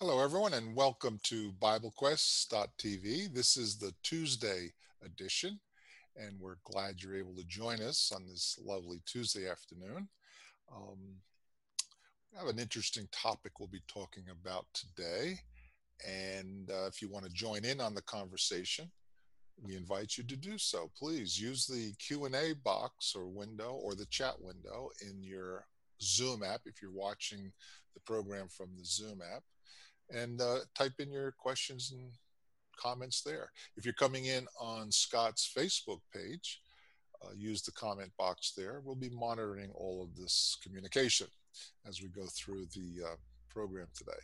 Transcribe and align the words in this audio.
Hello, 0.00 0.22
everyone, 0.22 0.54
and 0.54 0.76
welcome 0.76 1.18
to 1.24 1.50
BibleQuest.tv. 1.60 3.34
This 3.34 3.56
is 3.56 3.78
the 3.78 3.92
Tuesday 4.04 4.72
edition, 5.04 5.58
and 6.16 6.38
we're 6.38 6.58
glad 6.62 7.02
you're 7.02 7.16
able 7.16 7.34
to 7.34 7.42
join 7.42 7.80
us 7.80 8.12
on 8.14 8.24
this 8.28 8.60
lovely 8.64 9.02
Tuesday 9.06 9.50
afternoon. 9.50 10.08
Um, 10.72 10.98
we 12.30 12.38
have 12.38 12.46
an 12.46 12.60
interesting 12.60 13.08
topic 13.10 13.58
we'll 13.58 13.68
be 13.68 13.82
talking 13.88 14.22
about 14.30 14.66
today, 14.72 15.40
and 16.06 16.70
uh, 16.70 16.86
if 16.86 17.02
you 17.02 17.08
want 17.08 17.24
to 17.24 17.32
join 17.32 17.64
in 17.64 17.80
on 17.80 17.96
the 17.96 18.02
conversation, 18.02 18.88
we 19.60 19.74
invite 19.74 20.16
you 20.16 20.22
to 20.22 20.36
do 20.36 20.58
so. 20.58 20.92
Please 20.96 21.40
use 21.40 21.66
the 21.66 21.92
Q&A 21.98 22.54
box 22.62 23.16
or 23.16 23.26
window 23.26 23.72
or 23.72 23.96
the 23.96 24.06
chat 24.06 24.40
window 24.40 24.90
in 25.04 25.24
your 25.24 25.66
Zoom 26.00 26.44
app 26.44 26.60
if 26.66 26.80
you're 26.80 26.92
watching 26.92 27.50
the 27.94 28.00
program 28.06 28.46
from 28.46 28.68
the 28.76 28.84
Zoom 28.84 29.22
app 29.34 29.42
and 30.10 30.40
uh, 30.40 30.58
type 30.74 30.94
in 30.98 31.10
your 31.10 31.32
questions 31.32 31.92
and 31.92 32.10
comments 32.76 33.22
there. 33.22 33.50
If 33.76 33.84
you're 33.84 33.94
coming 33.94 34.26
in 34.26 34.46
on 34.60 34.90
Scott's 34.90 35.50
Facebook 35.56 36.00
page, 36.14 36.60
uh, 37.22 37.30
use 37.36 37.62
the 37.62 37.72
comment 37.72 38.10
box 38.16 38.52
there. 38.56 38.80
We'll 38.84 38.94
be 38.94 39.10
monitoring 39.10 39.70
all 39.74 40.02
of 40.02 40.16
this 40.16 40.56
communication 40.62 41.26
as 41.86 42.00
we 42.00 42.08
go 42.08 42.26
through 42.26 42.66
the 42.74 43.04
uh, 43.04 43.16
program 43.50 43.88
today. 43.96 44.20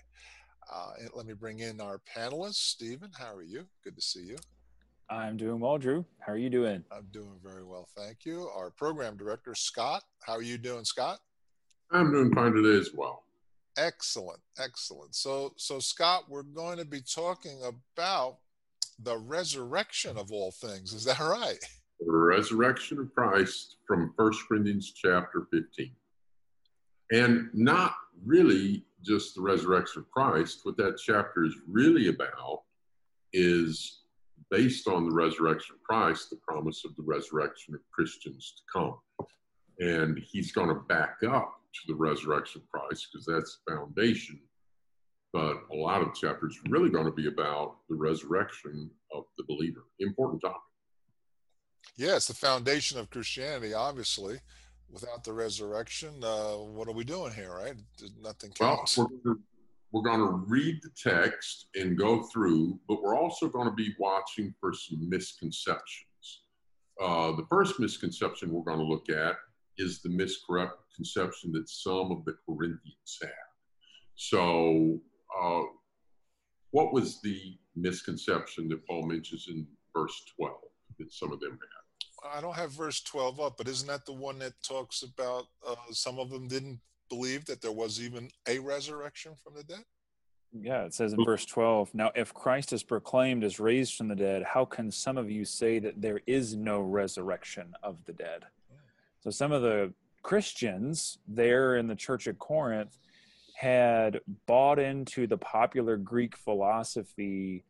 Uh, 0.73 0.93
let 1.15 1.27
me 1.27 1.35
bring 1.35 1.59
in 1.59 1.81
our 1.81 2.01
panelists. 2.17 2.55
Stephen, 2.55 3.11
how 3.19 3.35
are 3.35 3.43
you? 3.43 3.67
Good 3.83 3.97
to 3.97 4.03
see 4.03 4.23
you. 4.23 4.37
I'm 5.11 5.37
doing 5.37 5.61
well, 5.61 5.77
Drew. 5.77 6.05
How 6.21 6.33
are 6.33 6.39
you 6.39 6.49
doing? 6.49 6.83
I'm 6.91 7.07
doing 7.13 7.39
very 7.43 7.65
well, 7.65 7.87
thank 7.95 8.25
you. 8.25 8.49
Our 8.57 8.71
program 8.71 9.17
director, 9.17 9.55
Scott. 9.55 10.03
How 10.25 10.35
are 10.35 10.43
you 10.43 10.57
doing, 10.57 10.85
Scott? 10.85 11.19
I'm 11.91 12.11
doing 12.11 12.33
fine 12.35 12.53
today 12.53 12.79
as 12.79 12.91
well. 12.95 13.25
Excellent, 13.77 14.41
excellent. 14.59 15.15
So, 15.15 15.53
so 15.57 15.79
Scott, 15.79 16.25
we're 16.29 16.43
going 16.43 16.79
to 16.79 16.85
be 16.85 17.01
talking 17.01 17.59
about 17.65 18.39
the 19.03 19.19
resurrection 19.19 20.17
of 20.17 20.31
all 20.31 20.53
things. 20.53 20.93
Is 20.93 21.05
that 21.05 21.19
right? 21.19 21.59
The 22.01 22.13
resurrection 22.13 22.99
of 22.99 23.13
Christ 23.15 23.77
from 23.87 24.13
First 24.17 24.41
Corinthians 24.47 24.93
chapter 24.95 25.47
15. 25.53 25.91
And 27.13 27.49
not 27.53 27.95
really 28.25 28.85
just 29.03 29.35
the 29.35 29.43
resurrection 29.43 30.03
of 30.03 30.11
Christ. 30.11 30.61
What 30.63 30.77
that 30.77 30.99
chapter 30.99 31.45
is 31.45 31.55
really 31.69 32.09
about 32.09 32.63
is 33.33 34.03
based 34.51 34.87
on 34.87 35.09
the 35.09 35.15
resurrection 35.15 35.75
of 35.75 35.83
Christ, 35.83 36.31
the 36.31 36.37
promise 36.37 36.85
of 36.85 36.95
the 36.97 37.03
resurrection 37.03 37.75
of 37.75 37.81
Christians 37.91 38.55
to 38.57 38.63
come. 38.73 39.27
And 39.81 40.19
he's 40.19 40.53
going 40.53 40.69
to 40.69 40.75
back 40.75 41.17
up 41.29 41.61
to 41.75 41.81
the 41.89 41.95
resurrection 41.95 42.63
of 42.63 42.71
Christ 42.71 43.09
because 43.13 43.27
that's 43.27 43.59
the 43.67 43.75
foundation. 43.75 44.41
But 45.33 45.57
a 45.73 45.77
lot 45.77 46.01
of 46.01 46.15
chapters 46.15 46.59
really 46.69 46.91
going 46.91 47.07
to 47.07 47.13
be 47.13 47.27
about 47.27 47.77
the 47.89 47.97
resurrection 47.97 48.91
of 49.13 49.25
the 49.37 49.45
believer. 49.49 49.85
Important 49.99 50.43
topic. 50.43 50.61
Yes, 51.97 52.29
the 52.29 52.35
foundation 52.35 52.99
of 52.99 53.11
Christianity, 53.11 53.75
obviously. 53.75 54.41
Without 54.91 55.25
the 55.25 55.33
resurrection, 55.33 56.23
uh, 56.23 56.53
what 56.53 56.87
are 56.87 56.93
we 56.93 57.03
doing 57.03 57.33
here, 57.33 57.53
right? 57.53 57.75
Nothing 58.23 58.53
counts. 58.53 58.97
Well, 58.97 59.11
we're, 59.25 59.35
we're 59.91 60.03
going 60.03 60.21
to 60.21 60.45
read 60.47 60.81
the 60.83 60.91
text 60.97 61.67
and 61.75 61.99
go 61.99 62.23
through, 62.25 62.79
but 62.87 63.03
we're 63.03 63.17
also 63.17 63.49
going 63.49 63.67
to 63.67 63.75
be 63.75 63.95
watching 63.99 64.55
for 64.61 64.73
some 64.73 65.09
misconceptions. 65.09 66.43
Uh, 67.03 67.33
the 67.33 67.47
first 67.51 67.81
misconception 67.81 68.53
we're 68.53 68.63
going 68.63 68.79
to 68.79 68.85
look 68.85 69.09
at 69.09 69.37
is 69.79 70.03
the 70.03 70.09
misconception 70.09 71.53
that 71.53 71.69
some 71.69 72.13
of 72.13 72.25
the 72.25 72.37
Corinthians 72.47 73.19
had. 73.21 73.31
So, 74.15 75.01
uh, 75.41 75.63
what 76.71 76.93
was 76.93 77.21
the 77.21 77.57
misconception 77.77 78.69
that 78.69 78.87
Paul 78.87 79.07
mentions 79.07 79.47
in 79.49 79.67
verse 79.97 80.25
12 80.37 80.55
that 80.99 81.13
some 81.13 81.33
of 81.33 81.41
them 81.41 81.53
had? 81.53 82.37
I 82.37 82.41
don't 82.41 82.57
have 82.57 82.73
verse 82.73 83.03
12 83.03 83.41
up, 83.41 83.57
but 83.59 83.69
isn't 83.69 83.87
that 83.87 84.07
the 84.07 84.13
one 84.13 84.39
that 84.39 84.55
talks 84.67 85.03
about 85.03 85.45
uh, 85.67 85.75
some 85.91 86.19
of 86.19 86.31
them 86.31 86.49
didn't 86.49 86.81
believe 87.09 87.45
that 87.47 87.61
there 87.61 87.73
was 87.73 88.01
even 88.01 88.31
a 88.49 88.59
resurrection 88.59 89.35
from 89.43 89.55
the 89.55 89.63
dead? 89.63 89.85
Yeah, 90.53 90.85
it 90.85 90.95
says 90.95 91.13
in 91.13 91.25
verse 91.25 91.45
12 91.45 91.95
Now, 91.95 92.13
if 92.15 92.33
Christ 92.33 92.73
is 92.73 92.85
proclaimed 92.85 93.43
as 93.43 93.59
raised 93.59 93.97
from 93.97 94.09
the 94.09 94.15
dead, 94.15 94.45
how 94.45 94.65
can 94.65 94.91
some 94.91 95.19
of 95.19 95.31
you 95.31 95.45
say 95.45 95.81
that 95.81 96.01
there 96.01 96.21
is 96.27 96.55
no 96.55 96.81
resurrection 96.81 97.75
of 97.83 98.05
the 98.05 98.13
dead? 98.13 98.45
So 99.25 99.31
some 99.31 99.53
of 99.53 99.63
the 99.63 99.91
Christians 100.23 101.19
there 101.27 101.77
in 101.77 101.87
the 101.87 101.97
church 101.97 102.29
at 102.29 102.39
Corinth 102.39 102.99
had 103.57 104.21
bought 104.47 104.79
into 104.79 105.27
the 105.27 105.39
popular 105.39 105.97
Greek 105.97 106.37
philosophy 106.37 107.65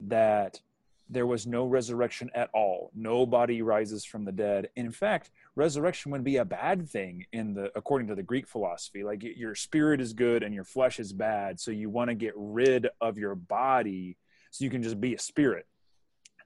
that 0.00 0.60
there 1.08 1.26
was 1.26 1.46
no 1.46 1.66
resurrection 1.66 2.30
at 2.34 2.50
all. 2.52 2.90
Nobody 2.96 3.62
rises 3.62 4.04
from 4.04 4.24
the 4.24 4.32
dead. 4.32 4.70
And 4.76 4.86
In 4.86 4.92
fact, 4.92 5.30
resurrection 5.54 6.10
would 6.10 6.24
be 6.24 6.38
a 6.38 6.44
bad 6.44 6.88
thing 6.88 7.24
in 7.32 7.54
the 7.54 7.70
according 7.76 8.08
to 8.08 8.16
the 8.16 8.22
Greek 8.24 8.48
philosophy. 8.48 9.04
Like 9.04 9.22
your 9.22 9.54
spirit 9.54 10.00
is 10.00 10.12
good 10.12 10.42
and 10.42 10.52
your 10.52 10.64
flesh 10.64 10.98
is 10.98 11.12
bad, 11.12 11.60
so 11.60 11.70
you 11.70 11.90
want 11.90 12.08
to 12.08 12.14
get 12.14 12.34
rid 12.36 12.88
of 13.00 13.16
your 13.16 13.36
body 13.36 14.16
so 14.50 14.64
you 14.64 14.70
can 14.70 14.82
just 14.82 15.00
be 15.00 15.14
a 15.14 15.18
spirit. 15.18 15.66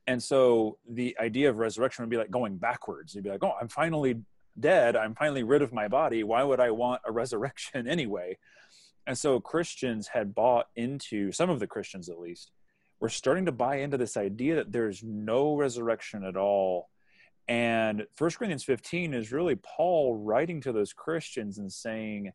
And 0.07 0.23
so 0.23 0.77
the 0.89 1.17
idea 1.19 1.49
of 1.49 1.57
resurrection 1.57 2.03
would 2.03 2.11
be 2.11 2.19
like 2.19 2.31
going 2.31 2.59
backwards. 2.59 3.15
You'd 3.15 3.25
be 3.25 3.31
like, 3.31 3.43
"Oh, 3.43 3.55
I'm 3.61 3.69
finally 3.69 4.17
dead. 4.59 4.97
I'm 4.97 5.15
finally 5.15 5.43
rid 5.43 5.63
of 5.63 5.73
my 5.73 5.89
body. 5.89 6.25
Why 6.25 6.43
would 6.43 6.61
I 6.61 6.71
want 6.71 7.03
a 7.07 7.13
resurrection 7.23 7.87
anyway? 7.89 8.39
And 9.07 9.19
so 9.19 9.41
Christians 9.41 10.09
had 10.09 10.35
bought 10.35 10.67
into, 10.77 11.33
some 11.33 11.51
of 11.51 11.61
the 11.61 11.67
Christians 11.67 12.09
at 12.09 12.21
least, 12.21 12.53
were 13.01 13.09
starting 13.09 13.47
to 13.47 13.53
buy 13.53 13.77
into 13.77 13.99
this 13.99 14.17
idea 14.17 14.55
that 14.57 14.71
there's 14.71 15.03
no 15.03 15.57
resurrection 15.57 16.25
at 16.25 16.37
all. 16.37 16.89
And 17.49 18.07
1 18.17 18.31
Corinthians 18.31 18.63
15 18.63 19.13
is 19.13 19.33
really 19.33 19.57
Paul 19.57 20.17
writing 20.17 20.61
to 20.61 20.73
those 20.73 20.93
Christians 20.93 21.59
and 21.59 21.73
saying, 21.73 22.33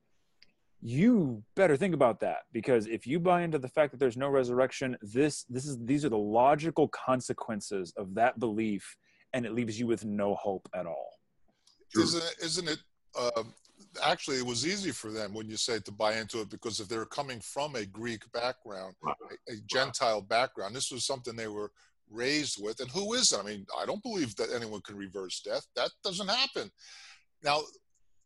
you 0.81 1.43
better 1.55 1.75
think 1.75 1.93
about 1.93 2.19
that 2.19 2.39
because 2.51 2.85
if 2.87 3.07
you 3.07 3.19
buy 3.19 3.41
into 3.41 3.57
the 3.57 3.67
fact 3.67 3.91
that 3.91 3.99
there's 3.99 4.17
no 4.17 4.29
resurrection 4.29 4.95
this 5.01 5.43
this 5.49 5.65
is 5.65 5.77
these 5.85 6.05
are 6.05 6.09
the 6.09 6.17
logical 6.17 6.87
consequences 6.89 7.91
of 7.97 8.13
that 8.13 8.39
belief 8.39 8.95
and 9.33 9.45
it 9.45 9.53
leaves 9.53 9.79
you 9.79 9.87
with 9.87 10.05
no 10.05 10.35
hope 10.35 10.69
at 10.75 10.85
all 10.85 11.17
isn't 11.95 12.23
it, 12.23 12.35
isn't 12.43 12.69
it 12.69 12.79
uh, 13.17 13.43
actually 14.03 14.37
it 14.37 14.45
was 14.45 14.65
easy 14.65 14.91
for 14.91 15.11
them 15.11 15.33
when 15.33 15.49
you 15.49 15.57
say 15.57 15.79
to 15.79 15.91
buy 15.91 16.17
into 16.17 16.41
it 16.41 16.49
because 16.49 16.79
if 16.79 16.87
they 16.87 16.97
were 16.97 17.05
coming 17.05 17.39
from 17.39 17.75
a 17.75 17.85
Greek 17.85 18.23
background, 18.31 18.95
a, 19.05 19.53
a 19.53 19.55
Gentile 19.67 20.21
background, 20.21 20.75
this 20.75 20.91
was 20.91 21.05
something 21.05 21.35
they 21.35 21.47
were 21.47 21.71
raised 22.09 22.61
with. 22.61 22.79
And 22.79 22.89
who 22.91 23.13
is 23.13 23.31
it? 23.31 23.39
I 23.39 23.43
mean, 23.43 23.65
I 23.79 23.85
don't 23.85 24.03
believe 24.03 24.35
that 24.35 24.53
anyone 24.55 24.81
can 24.81 24.97
reverse 24.97 25.41
death. 25.41 25.65
That 25.75 25.91
doesn't 26.03 26.29
happen. 26.29 26.69
Now, 27.43 27.61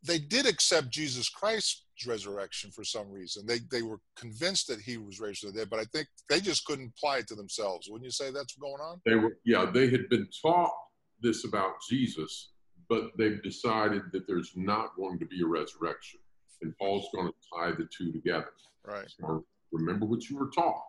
they 0.04 0.18
did 0.18 0.46
accept 0.46 0.90
Jesus 0.90 1.28
Christ's 1.28 1.84
resurrection 2.06 2.70
for 2.72 2.82
some 2.82 3.10
reason. 3.10 3.46
They 3.46 3.60
they 3.70 3.82
were 3.82 4.00
convinced 4.16 4.66
that 4.66 4.80
he 4.80 4.98
was 4.98 5.20
raised 5.20 5.40
from 5.40 5.52
the 5.52 5.58
dead, 5.58 5.70
but 5.70 5.78
I 5.78 5.84
think 5.84 6.08
they 6.28 6.40
just 6.40 6.64
couldn't 6.64 6.92
apply 6.96 7.18
it 7.18 7.28
to 7.28 7.36
themselves. 7.36 7.88
Wouldn't 7.88 8.04
you 8.04 8.10
say 8.10 8.32
that's 8.32 8.56
going 8.56 8.80
on? 8.82 9.00
They 9.06 9.14
were 9.14 9.36
yeah, 9.44 9.70
they 9.72 9.88
had 9.90 10.08
been 10.08 10.26
taught 10.42 10.72
this 11.20 11.44
about 11.44 11.74
Jesus 11.88 12.51
but 12.88 13.10
they've 13.16 13.42
decided 13.42 14.02
that 14.12 14.26
there's 14.26 14.52
not 14.56 14.96
going 14.96 15.18
to 15.18 15.26
be 15.26 15.42
a 15.42 15.46
resurrection. 15.46 16.20
And 16.62 16.76
Paul's 16.78 17.08
going 17.14 17.28
to 17.28 17.34
tie 17.54 17.72
the 17.72 17.88
two 17.96 18.12
together. 18.12 18.52
Right. 18.84 19.10
So 19.20 19.44
remember 19.72 20.06
what 20.06 20.28
you 20.28 20.36
were 20.36 20.50
taught. 20.50 20.82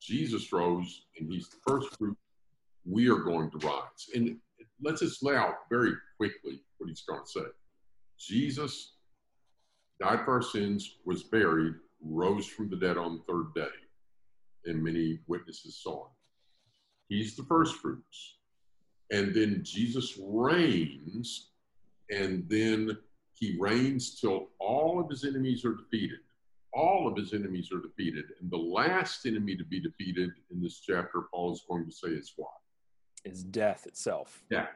Jesus 0.00 0.52
rose, 0.52 1.06
and 1.18 1.30
he's 1.30 1.48
the 1.48 1.56
first 1.66 1.96
fruit. 1.98 2.16
We 2.84 3.08
are 3.08 3.18
going 3.18 3.50
to 3.50 3.58
rise. 3.66 4.06
And 4.14 4.38
let's 4.82 5.00
just 5.00 5.22
lay 5.22 5.36
out 5.36 5.54
very 5.70 5.92
quickly 6.16 6.60
what 6.78 6.88
he's 6.88 7.02
going 7.02 7.22
to 7.24 7.30
say. 7.30 7.46
Jesus 8.18 8.94
died 10.00 10.24
for 10.24 10.34
our 10.34 10.42
sins, 10.42 10.98
was 11.04 11.24
buried, 11.24 11.74
rose 12.02 12.46
from 12.46 12.68
the 12.70 12.76
dead 12.76 12.96
on 12.96 13.16
the 13.16 13.32
third 13.32 13.54
day, 13.54 13.74
and 14.66 14.82
many 14.82 15.18
witnesses 15.26 15.80
saw 15.82 16.06
him. 16.06 16.12
He's 17.08 17.36
the 17.36 17.44
first 17.44 17.76
fruits 17.76 18.35
and 19.10 19.34
then 19.34 19.60
Jesus 19.62 20.18
reigns, 20.20 21.50
and 22.10 22.48
then 22.48 22.96
he 23.34 23.56
reigns 23.58 24.20
till 24.20 24.48
all 24.58 25.00
of 25.00 25.08
his 25.08 25.24
enemies 25.24 25.64
are 25.64 25.74
defeated. 25.74 26.18
All 26.72 27.08
of 27.08 27.16
his 27.16 27.32
enemies 27.32 27.70
are 27.72 27.80
defeated. 27.80 28.24
And 28.40 28.50
the 28.50 28.56
last 28.56 29.26
enemy 29.26 29.56
to 29.56 29.64
be 29.64 29.80
defeated 29.80 30.30
in 30.50 30.60
this 30.60 30.80
chapter, 30.80 31.22
Paul 31.32 31.52
is 31.52 31.62
going 31.68 31.86
to 31.86 31.92
say 31.92 32.08
is 32.08 32.32
what? 32.36 32.50
Is 33.24 33.42
death 33.42 33.86
itself. 33.86 34.42
Yeah. 34.50 34.66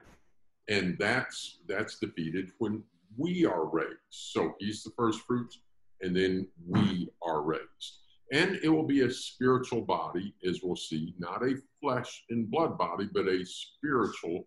And 0.68 0.96
that's 0.98 1.58
that's 1.66 1.98
defeated 1.98 2.50
when 2.58 2.82
we 3.16 3.44
are 3.44 3.66
raised. 3.66 3.98
So 4.10 4.54
he's 4.58 4.82
the 4.82 4.90
first 4.96 5.20
fruits, 5.22 5.58
and 6.00 6.16
then 6.16 6.46
we 6.66 7.10
are 7.22 7.42
raised. 7.42 7.98
And 8.32 8.60
it 8.62 8.68
will 8.68 8.86
be 8.86 9.00
a 9.02 9.10
spiritual 9.10 9.82
body, 9.82 10.34
as 10.46 10.60
we'll 10.62 10.76
see, 10.76 11.14
not 11.18 11.42
a 11.42 11.56
flesh 11.80 12.24
and 12.30 12.50
blood 12.50 12.78
body, 12.78 13.08
but 13.12 13.26
a 13.26 13.44
spiritual 13.44 14.46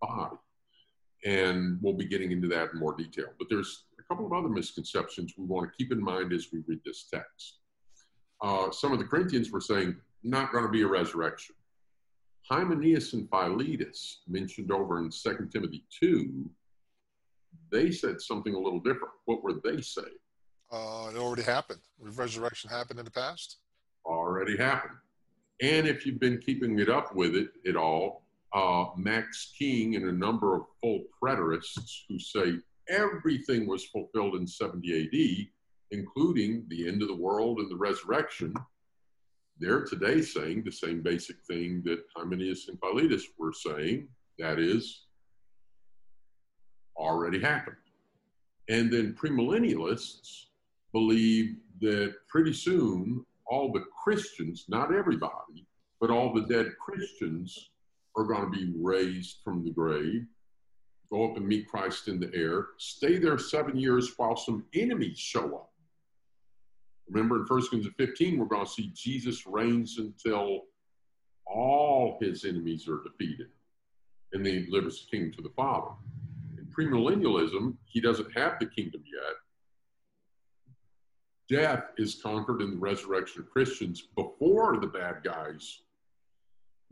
body. 0.00 0.36
And 1.24 1.78
we'll 1.82 1.94
be 1.94 2.04
getting 2.04 2.30
into 2.30 2.46
that 2.48 2.72
in 2.72 2.78
more 2.78 2.94
detail. 2.94 3.26
But 3.38 3.48
there's 3.50 3.86
a 3.98 4.02
couple 4.04 4.26
of 4.26 4.32
other 4.32 4.48
misconceptions 4.48 5.34
we 5.36 5.44
want 5.44 5.68
to 5.68 5.76
keep 5.76 5.90
in 5.90 6.00
mind 6.00 6.32
as 6.32 6.48
we 6.52 6.62
read 6.68 6.80
this 6.84 7.08
text. 7.12 7.58
uh, 8.42 8.70
some 8.70 8.92
of 8.92 8.98
the 8.98 9.04
Corinthians 9.04 9.50
were 9.50 9.60
saying, 9.60 9.96
not 10.22 10.52
going 10.52 10.64
to 10.64 10.70
be 10.70 10.82
a 10.82 10.86
resurrection. 10.86 11.54
Hymenaeus 12.48 13.12
and 13.14 13.28
Philetus, 13.30 14.20
mentioned 14.28 14.70
over 14.70 14.98
in 14.98 15.10
2 15.10 15.48
Timothy 15.52 15.84
2, 16.00 16.48
they 17.72 17.90
said 17.90 18.20
something 18.20 18.54
a 18.54 18.58
little 18.58 18.78
different. 18.78 19.14
What 19.24 19.42
were 19.42 19.54
they 19.64 19.80
saying? 19.80 20.06
Uh, 20.72 21.10
it 21.14 21.18
already 21.18 21.42
happened. 21.42 21.80
Resurrection 22.00 22.70
happened 22.70 22.98
in 22.98 23.04
the 23.04 23.10
past. 23.10 23.58
Already 24.04 24.56
happened. 24.56 24.96
And 25.62 25.86
if 25.86 26.04
you've 26.04 26.20
been 26.20 26.38
keeping 26.38 26.78
it 26.78 26.88
up 26.88 27.14
with 27.14 27.34
it 27.34 27.48
at 27.66 27.76
all, 27.76 28.24
uh, 28.52 28.86
Max 28.96 29.54
King 29.58 29.96
and 29.96 30.06
a 30.06 30.12
number 30.12 30.54
of 30.56 30.62
full 30.80 31.04
preterists 31.22 32.02
who 32.08 32.18
say 32.18 32.58
everything 32.88 33.66
was 33.66 33.84
fulfilled 33.86 34.34
in 34.34 34.46
70 34.46 35.04
AD, 35.04 35.98
including 35.98 36.64
the 36.68 36.88
end 36.88 37.02
of 37.02 37.08
the 37.08 37.16
world 37.16 37.58
and 37.58 37.70
the 37.70 37.76
resurrection, 37.76 38.54
they're 39.58 39.84
today 39.84 40.20
saying 40.20 40.62
the 40.64 40.72
same 40.72 41.02
basic 41.02 41.36
thing 41.48 41.82
that 41.84 42.04
Hymenaeus 42.14 42.68
and 42.68 42.78
Philetus 42.80 43.24
were 43.38 43.52
saying 43.52 44.08
that 44.38 44.58
is, 44.58 45.06
already 46.96 47.40
happened. 47.40 47.76
And 48.68 48.90
then 48.92 49.14
premillennialists 49.14 50.45
believe 50.92 51.56
that 51.80 52.14
pretty 52.28 52.52
soon 52.52 53.24
all 53.46 53.72
the 53.72 53.84
Christians, 54.02 54.64
not 54.68 54.94
everybody, 54.94 55.66
but 56.00 56.10
all 56.10 56.32
the 56.32 56.46
dead 56.46 56.72
Christians 56.78 57.70
are 58.16 58.24
going 58.24 58.50
to 58.50 58.58
be 58.58 58.72
raised 58.80 59.38
from 59.44 59.64
the 59.64 59.70
grave, 59.70 60.26
go 61.10 61.30
up 61.30 61.36
and 61.36 61.46
meet 61.46 61.68
Christ 61.68 62.08
in 62.08 62.18
the 62.18 62.34
air, 62.34 62.68
stay 62.78 63.18
there 63.18 63.38
seven 63.38 63.76
years 63.76 64.12
while 64.16 64.36
some 64.36 64.64
enemies 64.74 65.18
show 65.18 65.54
up. 65.54 65.70
Remember 67.08 67.36
in 67.36 67.42
1 67.42 67.48
Corinthians 67.48 67.94
15, 67.96 68.38
we're 68.38 68.46
going 68.46 68.66
to 68.66 68.70
see 68.70 68.90
Jesus 68.94 69.46
reigns 69.46 69.98
until 69.98 70.62
all 71.46 72.18
his 72.20 72.44
enemies 72.44 72.88
are 72.88 73.02
defeated, 73.04 73.48
and 74.32 74.44
then 74.44 74.54
he 74.54 74.66
delivers 74.66 75.04
the 75.04 75.16
kingdom 75.16 75.32
to 75.36 75.42
the 75.42 75.54
Father. 75.54 75.92
In 76.58 76.66
premillennialism, 76.66 77.76
he 77.84 78.00
doesn't 78.00 78.36
have 78.36 78.58
the 78.58 78.66
kingdom 78.66 79.02
yet. 79.04 79.34
Death 81.48 81.90
is 81.96 82.20
conquered 82.20 82.60
in 82.60 82.72
the 82.72 82.76
resurrection 82.76 83.42
of 83.42 83.50
Christians 83.50 84.08
before 84.16 84.78
the 84.78 84.86
bad 84.86 85.22
guys, 85.22 85.82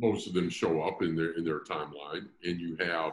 most 0.01 0.27
of 0.27 0.35
them 0.35 0.49
show 0.49 0.83
up 0.83 1.03
in 1.03 1.17
their 1.17 1.33
in 1.33 1.45
their 1.45 1.61
timeline, 1.61 2.29
and 2.45 2.61
you 2.61 2.77
have 2.81 3.13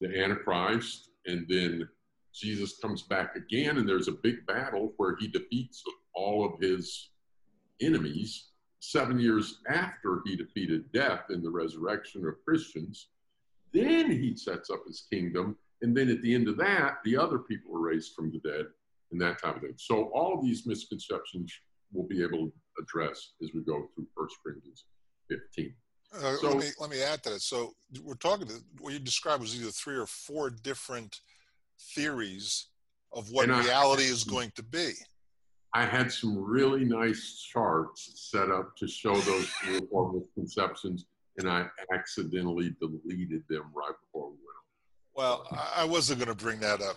the 0.00 0.20
Antichrist, 0.20 1.10
and 1.26 1.46
then 1.48 1.88
Jesus 2.32 2.78
comes 2.78 3.02
back 3.02 3.36
again, 3.36 3.78
and 3.78 3.88
there's 3.88 4.08
a 4.08 4.12
big 4.12 4.44
battle 4.46 4.92
where 4.96 5.16
he 5.16 5.28
defeats 5.28 5.82
all 6.14 6.44
of 6.44 6.60
his 6.60 7.10
enemies 7.80 8.50
seven 8.80 9.18
years 9.18 9.60
after 9.68 10.20
he 10.26 10.36
defeated 10.36 10.90
death 10.92 11.30
in 11.30 11.42
the 11.42 11.50
resurrection 11.50 12.26
of 12.26 12.44
Christians. 12.44 13.08
Then 13.72 14.10
he 14.10 14.36
sets 14.36 14.70
up 14.70 14.82
his 14.86 15.06
kingdom. 15.10 15.56
And 15.82 15.96
then 15.96 16.08
at 16.08 16.22
the 16.22 16.34
end 16.34 16.48
of 16.48 16.56
that, 16.58 16.98
the 17.04 17.16
other 17.16 17.38
people 17.38 17.76
are 17.76 17.80
raised 17.80 18.14
from 18.14 18.30
the 18.30 18.38
dead 18.38 18.66
and 19.14 19.22
that 19.22 19.40
type 19.40 19.54
of 19.56 19.62
thing. 19.62 19.74
So 19.76 20.10
all 20.12 20.36
of 20.36 20.44
these 20.44 20.66
misconceptions 20.66 21.52
we'll 21.92 22.06
be 22.06 22.22
able 22.22 22.48
to 22.48 22.52
address 22.82 23.30
as 23.42 23.50
we 23.54 23.60
go 23.62 23.86
through 23.94 24.06
First 24.16 24.34
Corinthians 24.44 24.84
15. 25.30 25.72
Uh, 26.12 26.36
so, 26.36 26.48
let 26.48 26.58
me 26.58 26.66
let 26.80 26.90
me 26.90 27.02
add 27.02 27.22
to 27.22 27.30
that. 27.30 27.40
So 27.40 27.72
we're 28.02 28.14
talking 28.14 28.46
to 28.48 28.54
what 28.80 28.92
you 28.92 28.98
described 28.98 29.40
was 29.40 29.58
either 29.58 29.70
three 29.70 29.96
or 29.96 30.06
four 30.06 30.50
different 30.50 31.20
theories 31.94 32.68
of 33.12 33.30
what 33.30 33.48
reality 33.48 34.04
I, 34.04 34.06
is 34.06 34.24
going 34.24 34.52
to 34.56 34.62
be. 34.62 34.92
I 35.72 35.84
had 35.84 36.12
some 36.12 36.36
really 36.36 36.84
nice 36.84 37.48
charts 37.52 38.12
set 38.30 38.50
up 38.50 38.76
to 38.76 38.86
show 38.86 39.14
those 39.14 39.48
three 39.48 39.78
or 39.78 39.86
four 39.90 40.12
misconceptions, 40.12 41.06
and 41.38 41.48
I 41.48 41.66
accidentally 41.92 42.74
deleted 42.80 43.42
them 43.48 43.64
right 43.74 43.94
before 44.04 44.30
we 44.30 44.36
went. 44.36 44.53
Well, 45.16 45.46
I 45.76 45.84
wasn't 45.84 46.18
going 46.18 46.36
to 46.36 46.44
bring 46.44 46.58
that 46.60 46.80
up, 46.80 46.96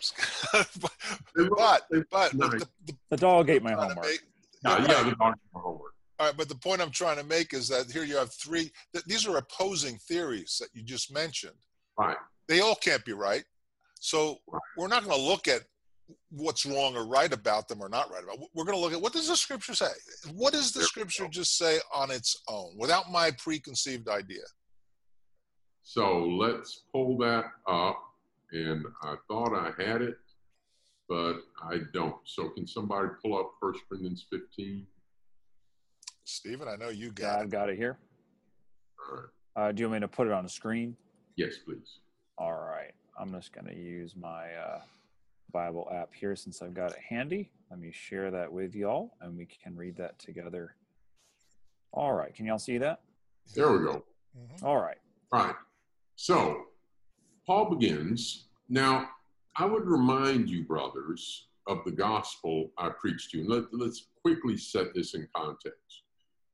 but 0.82 0.92
but, 1.36 2.06
but 2.10 2.34
nice. 2.34 2.52
the, 2.52 2.68
the, 2.86 2.94
the, 3.12 3.18
dog 3.18 3.50
ate 3.50 3.62
my 3.62 3.74
homework. 3.74 4.06
Make, 4.06 4.22
yeah, 4.66 4.82
yeah, 4.82 5.04
the 5.04 5.16
dog 5.16 5.36
ate 5.36 5.54
my 5.54 5.60
homework. 5.62 5.94
All 6.20 6.26
right, 6.26 6.36
but 6.36 6.50
the 6.50 6.56
point 6.56 6.82
I'm 6.82 6.90
trying 6.90 7.18
to 7.18 7.24
make 7.24 7.54
is 7.54 7.68
that 7.68 7.92
here 7.92 8.04
you 8.04 8.18
have 8.18 8.34
three. 8.34 8.72
That 8.94 9.06
these 9.06 9.28
are 9.28 9.38
opposing 9.38 9.98
theories 9.98 10.58
that 10.60 10.70
you 10.74 10.82
just 10.82 11.14
mentioned. 11.14 11.58
Right. 11.98 12.18
They 12.48 12.62
all 12.62 12.76
can't 12.76 13.06
be 13.06 13.14
right. 13.14 13.44
So 14.00 14.38
right. 14.48 14.62
we're 14.78 14.88
not 14.88 15.04
going 15.04 15.16
to 15.16 15.22
look 15.22 15.48
at 15.48 15.62
what's 16.30 16.66
wrong 16.66 16.96
or 16.96 17.06
right 17.06 17.32
about 17.32 17.68
them 17.68 17.82
or 17.82 17.90
not 17.90 18.12
right 18.12 18.24
about. 18.24 18.40
We're 18.56 18.66
going 18.66 18.78
to 18.78 18.82
look 18.82 18.94
at 18.94 19.02
what 19.02 19.14
does 19.14 19.28
the 19.28 19.36
scripture 19.36 19.76
say? 19.76 19.88
What 20.34 20.54
does 20.54 20.72
the 20.72 20.84
scripture 20.84 21.28
just 21.28 21.58
say 21.58 21.80
on 21.94 22.12
its 22.12 22.42
own 22.48 22.76
without 22.78 23.12
my 23.12 23.32
preconceived 23.38 24.08
idea? 24.08 24.44
So 25.84 26.26
let's 26.26 26.84
pull 26.92 27.18
that 27.20 27.46
up. 27.68 27.98
And 28.52 28.86
I 29.04 29.16
thought 29.28 29.54
I 29.54 29.72
had 29.82 30.02
it, 30.02 30.18
but 31.10 31.40
I 31.62 31.80
don't. 31.94 32.16
So 32.26 32.50
can 32.50 32.66
somebody 32.68 33.10
pull 33.22 33.38
up 33.38 33.52
First 33.62 33.82
Corinthians 33.90 34.26
15? 34.32 34.86
Stephen, 36.24 36.68
I 36.68 36.76
know 36.76 36.90
you 36.90 37.12
got 37.12 37.40
I've 37.40 37.46
it. 37.46 37.52
got 37.52 37.70
it 37.70 37.78
here. 37.78 37.98
All 39.10 39.16
right. 39.18 39.26
Uh, 39.70 39.72
do 39.72 39.82
you 39.82 39.90
want 39.90 40.02
me 40.02 40.06
to 40.06 40.08
put 40.08 40.28
it 40.28 40.34
on 40.34 40.44
the 40.44 40.50
screen? 40.50 40.96
Yes, 41.36 41.58
please. 41.66 42.00
All 42.38 42.54
right. 42.54 42.94
I'm 43.20 43.32
just 43.34 43.52
going 43.54 43.66
to 43.68 43.76
use 43.76 44.16
my 44.16 44.54
uh, 44.54 44.82
Bible 45.52 45.90
app 45.92 46.14
here 46.14 46.36
since 46.36 46.62
I've 46.62 46.74
got 46.74 46.92
it 46.92 47.00
handy. 47.00 47.50
Let 47.72 47.80
me 47.80 47.92
share 47.92 48.30
that 48.32 48.52
with 48.52 48.76
y'all 48.76 49.12
and 49.22 49.36
we 49.38 49.46
can 49.46 49.76
read 49.76 49.98
that 49.98 50.20
together. 50.20 50.76
All 51.92 52.14
right. 52.14 52.34
Can 52.34 52.46
y'all 52.46 52.60
see 52.60 52.78
that? 52.78 53.02
There 53.56 53.72
we 53.72 53.80
go. 53.80 54.04
Mm-hmm. 54.38 54.66
All 54.66 54.78
right. 54.78 54.98
All 55.32 55.46
right. 55.48 55.56
So 56.16 56.67
Paul 57.48 57.70
begins. 57.70 58.48
Now, 58.68 59.10
I 59.56 59.66
would 59.66 59.86
remind 59.86 60.50
you, 60.50 60.66
brothers, 60.66 61.48
of 61.66 61.80
the 61.86 61.92
gospel 61.92 62.72
I 62.78 62.90
preached 62.90 63.32
to 63.32 63.38
you. 63.38 63.50
Let, 63.50 63.74
let's 63.74 64.08
quickly 64.22 64.58
set 64.58 64.94
this 64.94 65.14
in 65.14 65.30
context. 65.34 66.04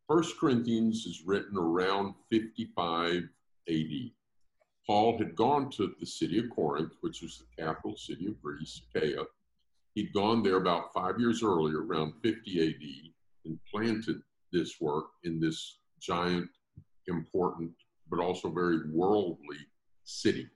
First 0.08 0.40
Corinthians 0.40 1.08
is 1.08 1.24
written 1.26 1.58
around 1.58 2.14
55 2.30 3.28
AD. 3.70 4.12
Paul 4.86 5.18
had 5.18 5.36
gone 5.36 5.72
to 5.72 5.96
the 6.00 6.06
city 6.06 6.38
of 6.38 6.52
Corinth, 6.52 6.94
which 7.02 7.24
was 7.24 7.40
the 7.40 7.64
capital 7.64 7.98
city 7.98 8.28
of 8.28 8.40
Greece, 8.42 8.82
Achaia. 8.96 9.24
He'd 9.96 10.14
gone 10.14 10.44
there 10.44 10.58
about 10.58 10.94
five 10.94 11.20
years 11.20 11.42
earlier, 11.42 11.84
around 11.84 12.14
50 12.22 12.70
AD, 12.70 13.46
and 13.46 13.60
planted 13.72 14.22
this 14.52 14.80
work 14.80 15.06
in 15.24 15.40
this 15.40 15.80
giant, 16.00 16.50
important, 17.08 17.72
but 18.12 18.20
also 18.20 18.50
very 18.52 18.92
worldly 18.92 19.58
city. 20.04 20.48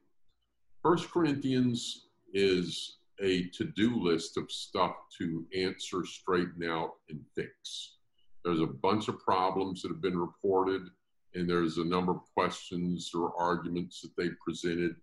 First 0.88 1.12
Corinthians 1.12 2.08
is 2.34 3.00
a 3.22 3.50
to-do 3.50 4.02
list 4.02 4.38
of 4.38 4.50
stuff 4.50 4.94
to 5.18 5.46
answer, 5.54 6.06
straighten 6.06 6.64
out, 6.64 6.92
and 7.10 7.20
fix. 7.36 7.98
There's 8.46 8.62
a 8.62 8.68
bunch 8.68 9.10
of 9.10 9.20
problems 9.20 9.82
that 9.82 9.90
have 9.90 10.02
been 10.02 10.18
reported 10.18 10.84
and 11.36 11.50
there's 11.50 11.78
a 11.78 11.84
number 11.84 12.14
of 12.14 12.22
questions 12.34 13.12
or 13.14 13.34
arguments 13.38 14.00
that 14.00 14.16
they 14.16 14.30
presented. 14.42 14.96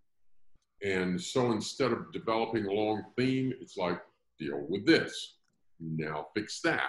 And 0.82 1.20
so 1.20 1.52
instead 1.52 1.92
of 1.92 2.10
developing 2.14 2.64
a 2.64 2.72
long 2.72 3.02
theme, 3.18 3.52
it's 3.60 3.76
like, 3.76 4.00
deal 4.38 4.64
with 4.66 4.86
this, 4.86 5.34
now 5.80 6.28
fix 6.34 6.62
that, 6.62 6.88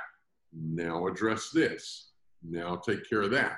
now 0.53 1.07
address 1.07 1.49
this, 1.49 2.11
now 2.41 2.77
take 2.77 3.09
care 3.09 3.23
of 3.23 3.31
that. 3.31 3.57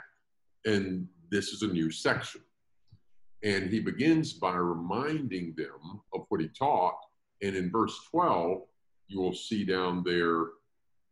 And 0.65 1.07
this 1.29 1.49
is 1.49 1.61
a 1.61 1.67
new 1.67 1.91
section. 1.91 2.41
And 3.43 3.69
he 3.69 3.79
begins 3.79 4.33
by 4.33 4.55
reminding 4.55 5.53
them 5.55 6.01
of 6.13 6.25
what 6.29 6.41
he 6.41 6.47
taught. 6.49 6.97
And 7.41 7.55
in 7.55 7.71
verse 7.71 7.97
12, 8.09 8.61
you 9.07 9.19
will 9.19 9.33
see 9.33 9.63
down 9.63 10.03
there 10.03 10.45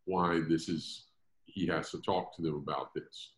why 0.04 0.40
this 0.48 0.68
is, 0.68 1.04
he 1.46 1.66
has 1.66 1.90
to 1.90 2.00
talk 2.02 2.34
to 2.36 2.42
them 2.42 2.56
about 2.56 2.94
this 2.94 3.30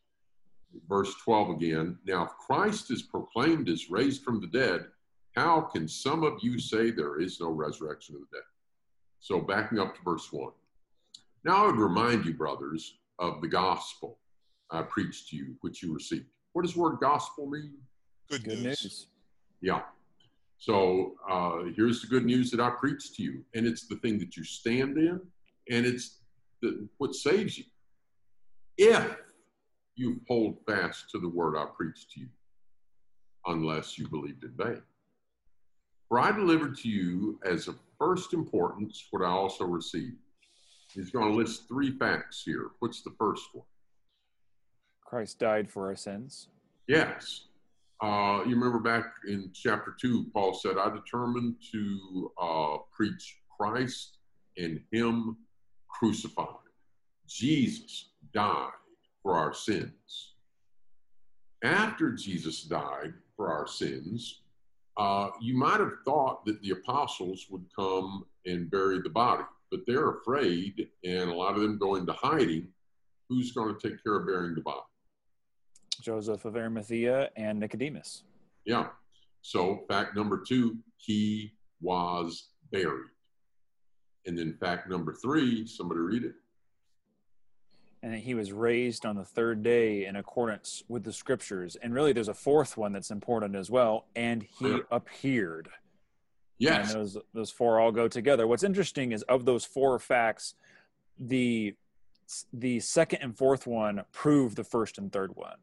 verse 0.88 1.14
12 1.16 1.50
again. 1.50 1.98
Now, 2.06 2.24
if 2.24 2.30
Christ 2.30 2.90
is 2.90 3.02
proclaimed 3.02 3.68
as 3.68 3.90
raised 3.90 4.22
from 4.22 4.40
the 4.40 4.46
dead, 4.46 4.86
how 5.34 5.60
can 5.60 5.86
some 5.86 6.24
of 6.24 6.38
you 6.42 6.58
say 6.58 6.90
there 6.90 7.20
is 7.20 7.40
no 7.40 7.50
resurrection 7.50 8.16
of 8.16 8.22
the 8.22 8.38
dead? 8.38 8.44
So, 9.20 9.40
backing 9.40 9.78
up 9.78 9.94
to 9.94 10.02
verse 10.02 10.32
1. 10.32 10.52
Now, 11.44 11.64
I 11.64 11.66
would 11.66 11.76
remind 11.76 12.24
you, 12.24 12.34
brothers, 12.34 12.98
of 13.18 13.40
the 13.40 13.48
gospel 13.48 14.18
I 14.70 14.82
preached 14.82 15.28
to 15.30 15.36
you, 15.36 15.56
which 15.60 15.82
you 15.82 15.94
received. 15.94 16.26
What 16.52 16.62
does 16.62 16.74
the 16.74 16.80
word 16.80 16.98
gospel 17.00 17.48
mean? 17.48 17.78
Good, 18.30 18.44
good 18.44 18.62
news. 18.62 18.84
news. 18.84 19.06
Yeah. 19.60 19.82
So, 20.58 21.14
uh, 21.28 21.64
here's 21.76 22.00
the 22.02 22.08
good 22.08 22.24
news 22.24 22.50
that 22.50 22.60
I 22.60 22.70
preached 22.70 23.14
to 23.16 23.22
you, 23.22 23.44
and 23.54 23.66
it's 23.66 23.86
the 23.86 23.96
thing 23.96 24.18
that 24.18 24.36
you 24.36 24.44
stand 24.44 24.98
in, 24.98 25.20
and 25.70 25.86
it's 25.86 26.18
the, 26.60 26.88
what 26.98 27.14
saves 27.14 27.58
you. 27.58 27.64
If 28.76 29.16
you 29.94 30.20
hold 30.28 30.58
fast 30.66 31.10
to 31.10 31.18
the 31.20 31.28
word 31.28 31.56
I 31.56 31.66
preached 31.76 32.10
to 32.12 32.20
you, 32.20 32.28
unless 33.46 33.98
you 33.98 34.08
believed 34.08 34.44
in 34.44 34.52
vain. 34.56 34.82
For 36.08 36.18
I 36.18 36.32
delivered 36.32 36.76
to 36.78 36.88
you 36.88 37.38
as 37.44 37.68
of 37.68 37.76
first 37.98 38.34
importance 38.34 39.06
what 39.10 39.22
I 39.22 39.30
also 39.30 39.64
received 39.64 40.16
He's 40.94 41.10
going 41.10 41.30
to 41.30 41.36
list 41.36 41.68
three 41.68 41.90
facts 41.98 42.42
here. 42.44 42.70
What's 42.78 43.02
the 43.02 43.12
first 43.18 43.44
one? 43.52 43.64
Christ 45.04 45.38
died 45.38 45.70
for 45.70 45.86
our 45.86 45.96
sins. 45.96 46.48
Yes. 46.86 47.44
Uh, 48.00 48.42
you 48.46 48.54
remember 48.54 48.78
back 48.78 49.06
in 49.26 49.50
chapter 49.52 49.94
2, 50.00 50.26
Paul 50.32 50.54
said, 50.54 50.76
I 50.78 50.88
determined 50.90 51.56
to 51.72 52.32
uh, 52.40 52.76
preach 52.92 53.38
Christ 53.58 54.18
and 54.56 54.80
Him 54.92 55.36
crucified. 55.88 56.46
Jesus 57.26 58.10
died 58.32 58.70
for 59.22 59.34
our 59.34 59.52
sins. 59.52 60.34
After 61.64 62.12
Jesus 62.12 62.62
died 62.62 63.14
for 63.36 63.52
our 63.52 63.66
sins, 63.66 64.42
uh, 64.96 65.30
you 65.40 65.56
might 65.56 65.80
have 65.80 65.92
thought 66.04 66.44
that 66.44 66.60
the 66.62 66.70
apostles 66.70 67.46
would 67.50 67.64
come 67.74 68.24
and 68.46 68.70
bury 68.70 69.00
the 69.00 69.10
body, 69.10 69.44
but 69.70 69.80
they're 69.86 70.10
afraid, 70.10 70.88
and 71.04 71.30
a 71.30 71.34
lot 71.34 71.54
of 71.54 71.62
them 71.62 71.78
go 71.78 71.96
into 71.96 72.12
hiding. 72.12 72.68
Who's 73.28 73.52
going 73.52 73.74
to 73.74 73.88
take 73.88 74.02
care 74.02 74.16
of 74.16 74.26
burying 74.26 74.54
the 74.54 74.60
body? 74.60 74.87
Joseph 75.98 76.44
of 76.44 76.56
Arimathea 76.56 77.30
and 77.36 77.58
Nicodemus. 77.60 78.24
Yeah. 78.64 78.88
So, 79.42 79.84
fact 79.88 80.16
number 80.16 80.42
two, 80.46 80.76
he 80.96 81.52
was 81.80 82.48
buried. 82.70 83.06
And 84.26 84.36
then 84.38 84.56
fact 84.60 84.90
number 84.90 85.14
three, 85.14 85.66
somebody 85.66 86.00
read 86.00 86.24
it. 86.24 86.34
And 88.02 88.14
he 88.14 88.34
was 88.34 88.52
raised 88.52 89.04
on 89.06 89.16
the 89.16 89.24
third 89.24 89.62
day 89.62 90.06
in 90.06 90.16
accordance 90.16 90.84
with 90.88 91.02
the 91.02 91.12
scriptures. 91.12 91.76
And 91.82 91.92
really, 91.94 92.12
there's 92.12 92.28
a 92.28 92.34
fourth 92.34 92.76
one 92.76 92.92
that's 92.92 93.10
important 93.10 93.56
as 93.56 93.70
well. 93.70 94.06
And 94.14 94.42
he 94.42 94.68
Yeah. 94.68 94.78
appeared. 94.90 95.68
Yes. 96.58 96.92
And 96.92 97.00
those 97.02 97.18
those 97.32 97.50
four 97.50 97.80
all 97.80 97.92
go 97.92 98.06
together. 98.08 98.46
What's 98.46 98.64
interesting 98.64 99.12
is 99.12 99.22
of 99.24 99.44
those 99.44 99.64
four 99.64 99.98
facts, 99.98 100.54
the 101.18 101.74
the 102.52 102.78
second 102.80 103.20
and 103.22 103.36
fourth 103.36 103.66
one 103.66 104.04
prove 104.12 104.54
the 104.54 104.64
first 104.64 104.98
and 104.98 105.10
third 105.12 105.34
one. 105.34 105.56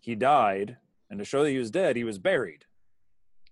He 0.00 0.14
died, 0.14 0.76
and 1.10 1.18
to 1.18 1.24
show 1.24 1.42
that 1.44 1.50
he 1.50 1.58
was 1.58 1.70
dead, 1.70 1.96
he 1.96 2.04
was 2.04 2.18
buried. 2.18 2.64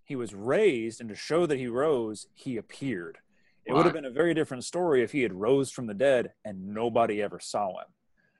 He 0.04 0.16
was 0.16 0.34
raised, 0.34 1.00
and 1.00 1.08
to 1.08 1.14
show 1.16 1.46
that 1.46 1.58
he 1.58 1.66
rose, 1.66 2.28
he 2.34 2.56
appeared. 2.56 3.18
It 3.64 3.72
would 3.72 3.84
have 3.84 3.94
been 3.94 4.04
a 4.04 4.10
very 4.10 4.32
different 4.32 4.64
story 4.64 5.02
if 5.02 5.10
he 5.10 5.22
had 5.22 5.32
rose 5.32 5.72
from 5.72 5.88
the 5.88 5.94
dead 5.94 6.32
and 6.44 6.68
nobody 6.72 7.20
ever 7.20 7.40
saw 7.40 7.70
him. 7.80 7.88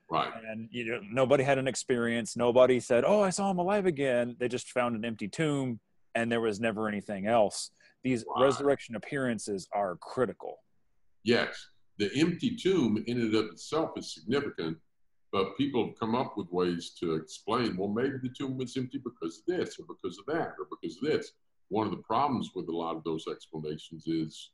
Right. 0.09 0.31
And 0.49 0.69
you 0.71 0.85
know, 0.85 1.01
nobody 1.11 1.43
had 1.43 1.57
an 1.57 1.67
experience. 1.67 2.37
Nobody 2.37 2.79
said, 2.79 3.03
"Oh, 3.05 3.21
I 3.21 3.29
saw 3.29 3.51
him 3.51 3.57
alive 3.59 3.85
again." 3.85 4.37
They 4.39 4.47
just 4.47 4.71
found 4.71 4.95
an 4.95 5.03
empty 5.03 5.27
tomb, 5.27 5.81
and 6.15 6.31
there 6.31 6.39
was 6.39 6.61
never 6.61 6.87
anything 6.87 7.27
else. 7.27 7.71
These 8.03 8.23
Right. 8.25 8.43
resurrection 8.43 8.95
appearances 8.95 9.67
are 9.73 9.97
critical. 9.97 10.63
Yes. 11.23 11.71
The 11.97 12.09
empty 12.15 12.55
tomb 12.55 13.03
in 13.05 13.19
and 13.19 13.35
of 13.35 13.47
itself 13.47 13.97
is 13.97 14.13
significant, 14.13 14.77
but 15.31 15.57
people 15.57 15.85
have 15.85 15.99
come 15.99 16.15
up 16.15 16.37
with 16.37 16.51
ways 16.51 16.91
to 16.99 17.15
explain, 17.15 17.75
well, 17.77 17.89
maybe 17.89 18.17
the 18.21 18.29
tomb 18.29 18.57
was 18.57 18.77
empty 18.77 18.99
because 19.03 19.39
of 19.39 19.45
this 19.45 19.77
or 19.79 19.85
because 19.85 20.17
of 20.17 20.25
that 20.27 20.53
or 20.59 20.67
because 20.69 20.97
of 20.97 21.03
this. 21.03 21.31
One 21.69 21.85
of 21.85 21.91
the 21.91 22.03
problems 22.03 22.51
with 22.55 22.69
a 22.69 22.75
lot 22.75 22.95
of 22.95 23.03
those 23.03 23.25
explanations 23.27 24.07
is 24.07 24.51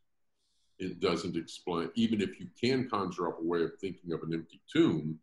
it 0.80 1.00
doesn't 1.00 1.38
explain, 1.38 1.90
even 1.96 2.22
if 2.22 2.40
you 2.40 2.48
can 2.60 2.90
conjure 2.90 3.28
up 3.28 3.40
a 3.40 3.44
way 3.44 3.62
of 3.64 3.72
thinking 3.80 4.12
of 4.14 4.24
an 4.24 4.34
empty 4.34 4.60
tomb, 4.72 5.20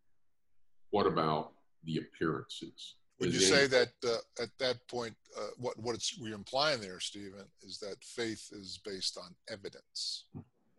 what 0.91 1.05
about 1.05 1.51
the 1.83 1.97
appearances? 1.97 2.95
Would 3.19 3.33
you 3.33 3.39
say 3.39 3.67
that 3.67 3.89
uh, 4.03 4.17
at 4.41 4.49
that 4.57 4.87
point, 4.87 5.13
uh, 5.37 5.49
what 5.57 5.77
what 5.77 5.93
it's 5.93 6.17
we're 6.19 6.33
implying 6.33 6.81
there, 6.81 6.99
Stephen, 6.99 7.45
is 7.61 7.77
that 7.77 8.03
faith 8.03 8.49
is 8.51 8.79
based 8.83 9.15
on 9.15 9.35
evidence? 9.47 10.25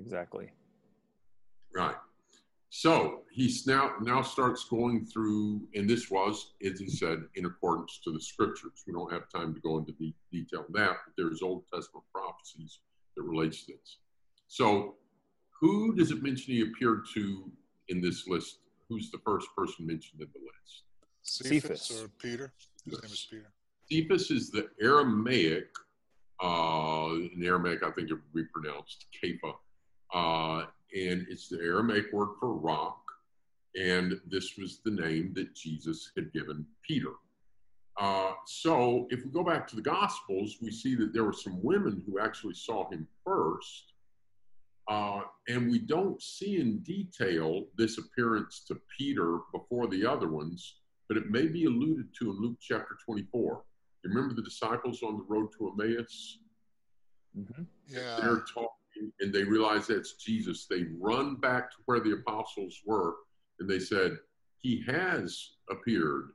Exactly. 0.00 0.50
Right. 1.73 1.95
So 2.75 3.25
he's 3.31 3.67
now 3.67 3.93
now 4.00 4.23
starts 4.23 4.64
going 4.64 5.05
through, 5.05 5.61
and 5.75 5.88
this 5.88 6.11
was, 6.11 6.55
as 6.64 6.81
he 6.81 6.88
said, 6.88 7.23
in 7.35 7.45
accordance 7.45 8.00
to 8.02 8.11
the 8.11 8.19
scriptures. 8.19 8.83
We 8.87 8.95
don't 8.95 9.12
have 9.12 9.29
time 9.29 9.52
to 9.52 9.61
go 9.61 9.76
into 9.76 9.93
the 10.00 10.14
detail 10.33 10.64
of 10.67 10.73
that, 10.73 10.97
but 11.05 11.12
there's 11.19 11.43
Old 11.43 11.64
Testament 11.67 12.07
prophecies 12.14 12.79
that 13.14 13.25
relates 13.25 13.67
to 13.67 13.73
this. 13.73 13.99
So, 14.49 14.95
who 15.61 15.95
does 15.95 16.12
it 16.12 16.23
mention 16.23 16.55
he 16.55 16.62
appeared 16.62 17.05
to 17.12 17.52
in 17.88 18.00
this 18.00 18.26
list? 18.26 18.61
Who's 18.88 19.11
the 19.11 19.19
first 19.19 19.49
person 19.55 19.87
mentioned 19.87 20.23
in 20.23 20.29
the 20.33 20.41
list? 20.41 20.85
Cephas 21.21 21.83
Cephas. 21.83 22.02
or 22.02 22.09
Peter? 22.09 22.55
His 22.87 23.02
name 23.02 23.12
is 23.12 23.26
Peter. 23.31 23.52
Cephas 23.91 24.31
is 24.31 24.50
the 24.50 24.71
Aramaic, 24.81 25.69
uh, 26.43 27.11
in 27.35 27.45
Aramaic, 27.45 27.83
I 27.83 27.91
think 27.91 28.09
it 28.09 28.14
would 28.14 28.35
be 28.35 28.45
pronounced 28.45 29.05
Kapha, 29.23 29.52
uh, 30.14 30.67
and 30.95 31.27
it's 31.29 31.49
the 31.49 31.59
Aramaic 31.59 32.13
word 32.13 32.31
for 32.39 32.55
rock. 32.55 33.01
And 33.75 34.21
this 34.27 34.57
was 34.59 34.81
the 34.85 34.91
name 34.91 35.33
that 35.35 35.55
Jesus 35.55 36.13
had 36.17 36.33
given 36.33 36.67
Peter. 36.87 37.13
Uh, 37.99 38.33
so 38.47 39.07
if 39.11 39.25
we 39.25 39.31
go 39.31 39.45
back 39.45 39.67
to 39.69 39.77
the 39.77 39.83
Gospels, 39.83 40.57
we 40.61 40.71
see 40.71 40.95
that 40.97 41.13
there 41.13 41.25
were 41.25 41.33
some 41.33 41.63
women 41.63 42.03
who 42.07 42.19
actually 42.19 42.55
saw 42.55 42.89
him 42.91 43.07
first. 43.25 43.93
Uh, 44.89 45.23
and 45.49 45.71
we 45.71 45.79
don't 45.79 46.21
see 46.21 46.61
in 46.61 46.81
detail 46.81 47.67
this 47.77 47.99
appearance 47.99 48.65
to 48.67 48.79
Peter 48.99 49.39
before 49.53 49.87
the 49.87 50.05
other 50.05 50.29
ones, 50.29 50.77
but 51.09 51.17
it 51.17 51.31
may 51.31 51.47
be 51.47 51.65
alluded 51.65 52.09
to 52.19 52.31
in 52.31 52.41
Luke 52.41 52.59
chapter 52.61 52.97
24. 53.07 53.63
You 54.05 54.11
remember 54.11 54.35
the 54.35 54.43
disciples 54.43 55.03
on 55.03 55.17
the 55.17 55.25
road 55.29 55.49
to 55.59 55.71
Emmaus? 55.71 56.39
hmm 57.35 57.63
Yeah. 57.87 58.17
They're 58.21 58.45
talking 58.53 58.69
and 59.21 59.33
they 59.33 59.45
realize 59.45 59.87
that's 59.87 60.15
Jesus. 60.15 60.67
They 60.67 60.87
run 60.99 61.37
back 61.37 61.71
to 61.71 61.77
where 61.87 62.01
the 62.01 62.13
apostles 62.13 62.81
were 62.85 63.15
and 63.61 63.69
they 63.69 63.79
said, 63.79 64.19
He 64.59 64.83
has 64.87 65.51
appeared 65.71 66.31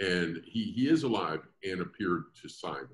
and 0.00 0.42
he, 0.44 0.72
he 0.72 0.88
is 0.88 1.02
alive 1.02 1.40
and 1.64 1.80
appeared 1.80 2.24
to 2.42 2.48
Simon. 2.48 2.84
Of 2.84 2.88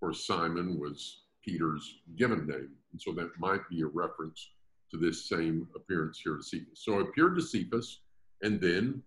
course, 0.00 0.26
Simon 0.26 0.78
was 0.78 1.22
Peter's 1.44 2.00
given 2.16 2.46
name. 2.46 2.70
And 2.92 3.00
so 3.00 3.12
that 3.12 3.30
might 3.38 3.68
be 3.70 3.82
a 3.82 3.86
reference 3.86 4.50
to 4.90 4.98
this 4.98 5.28
same 5.28 5.68
appearance 5.74 6.20
here 6.22 6.36
to 6.36 6.42
Cephas. 6.42 6.82
So 6.84 7.00
appeared 7.00 7.36
to 7.36 7.42
Cephas 7.42 8.00
and 8.42 8.60
then 8.60 9.02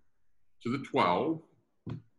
to 0.62 0.70
the 0.70 0.84
12, 0.84 1.40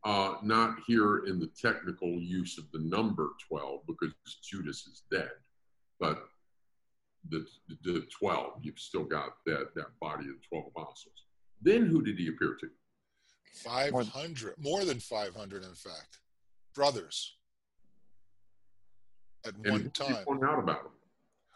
uh, 0.06 0.36
not 0.44 0.78
here 0.86 1.26
in 1.26 1.40
the 1.40 1.50
technical 1.60 2.10
use 2.10 2.58
of 2.58 2.66
the 2.72 2.80
number 2.80 3.32
12 3.48 3.82
because 3.88 4.14
Judas 4.44 4.86
is 4.88 5.04
dead, 5.10 5.32
but 6.00 6.24
the, 7.30 7.46
the 7.84 8.06
12, 8.20 8.54
you've 8.62 8.80
still 8.80 9.04
got 9.06 9.30
that, 9.46 9.74
that 9.76 9.88
body 10.02 10.26
of 10.26 10.36
the 10.36 10.48
12 10.50 10.66
apostles. 10.76 11.26
Then 11.62 11.86
who 11.86 12.02
did 12.04 12.18
he 12.18 12.28
appear 12.28 12.58
to? 12.60 12.68
500, 13.64 14.56
more 14.58 14.84
than 14.84 15.00
500, 15.00 15.64
in 15.64 15.74
fact. 15.76 16.20
Brothers. 16.74 17.36
At 19.46 19.54
And 19.56 19.66
one 19.66 19.74
what 19.84 19.94
does 19.94 20.08
time. 20.08 20.18
he 20.18 20.24
point 20.26 20.44
out 20.44 20.60
about 20.60 20.84
them? 20.84 20.92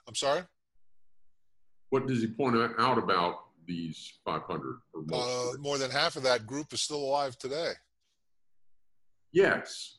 I'm 0.08 0.16
sorry? 0.16 0.44
What 1.90 2.08
does 2.08 2.22
he 2.22 2.28
point 2.28 2.56
out 2.80 2.98
about 2.98 3.46
these 3.66 4.14
500 4.26 4.78
or 4.94 5.02
most? 5.08 5.56
Uh, 5.56 5.58
more 5.60 5.78
than 5.78 5.90
half 5.92 6.16
of 6.16 6.24
that 6.24 6.46
group 6.46 6.72
is 6.74 6.82
still 6.82 6.98
alive 7.00 7.38
today. 7.38 7.72
Yes. 9.34 9.98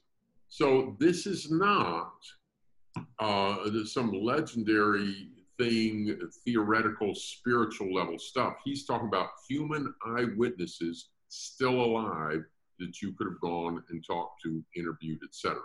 So 0.49 0.97
this 0.99 1.27
is 1.27 1.51
not 1.51 2.13
uh, 3.19 3.57
some 3.85 4.13
legendary 4.13 5.31
thing, 5.59 6.19
theoretical, 6.45 7.15
spiritual 7.15 7.93
level 7.93 8.19
stuff. 8.19 8.55
He's 8.65 8.87
talking 8.87 9.09
about 9.09 9.29
human 9.49 9.93
eyewitnesses 10.07 11.11
still 11.29 11.81
alive 11.81 12.45
that 12.79 13.03
you 13.03 13.13
could 13.13 13.27
have 13.27 13.41
gone 13.41 13.83
and 13.91 14.05
talked 14.07 14.41
to, 14.43 14.63
interviewed, 14.77 15.21
etc. 15.25 15.59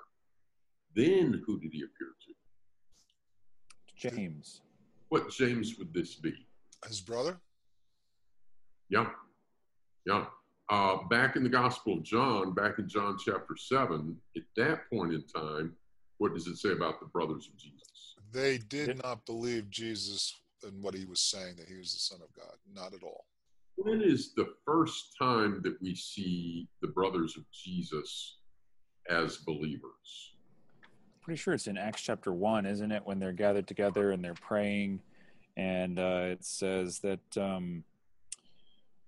Then 0.95 1.43
who 1.45 1.59
did 1.59 1.71
he 1.71 1.83
appear 1.83 2.13
to? 2.25 4.09
James. 4.09 4.61
What 5.09 5.29
James 5.29 5.77
would 5.77 5.93
this 5.93 6.15
be? 6.15 6.33
His 6.87 7.01
brother? 7.01 7.39
Yeah. 8.89 9.07
Yeah. 10.05 10.25
Uh, 10.69 10.97
back 11.09 11.35
in 11.35 11.43
the 11.43 11.49
Gospel 11.49 11.97
of 11.97 12.03
John, 12.03 12.53
back 12.53 12.79
in 12.79 12.87
John 12.87 13.17
chapter 13.23 13.55
7, 13.55 14.15
at 14.35 14.43
that 14.57 14.89
point 14.89 15.13
in 15.13 15.23
time, 15.27 15.73
what 16.17 16.33
does 16.33 16.47
it 16.47 16.57
say 16.57 16.71
about 16.71 16.99
the 16.99 17.07
brothers 17.07 17.49
of 17.51 17.57
Jesus? 17.57 18.15
They 18.31 18.57
did 18.57 18.87
Yep. 18.89 19.03
not 19.03 19.25
believe 19.25 19.69
Jesus 19.69 20.35
and 20.63 20.81
what 20.81 20.93
he 20.93 21.05
was 21.05 21.19
saying, 21.21 21.55
that 21.57 21.67
he 21.67 21.75
was 21.75 21.93
the 21.93 21.99
Son 21.99 22.21
of 22.21 22.33
God. 22.33 22.55
Not 22.73 22.93
at 22.93 23.03
all. 23.03 23.25
When 23.75 24.01
is 24.01 24.33
the 24.33 24.53
first 24.65 25.15
time 25.19 25.61
that 25.63 25.81
we 25.81 25.95
see 25.95 26.67
the 26.81 26.87
brothers 26.87 27.35
of 27.37 27.43
Jesus 27.51 28.37
as 29.09 29.37
believers? 29.37 30.35
Pretty 31.21 31.37
sure 31.37 31.53
it's 31.53 31.67
in 31.67 31.77
Acts 31.77 32.01
chapter 32.01 32.31
one, 32.33 32.65
isn't 32.65 32.91
it? 32.91 33.05
When 33.05 33.19
they're 33.19 33.31
gathered 33.33 33.67
together 33.67 34.11
and 34.11 34.23
they're 34.23 34.33
praying, 34.33 35.01
and 35.57 35.99
uh, 35.99 36.25
it 36.31 36.43
says 36.43 36.99
that 36.99 37.37
um, 37.37 37.83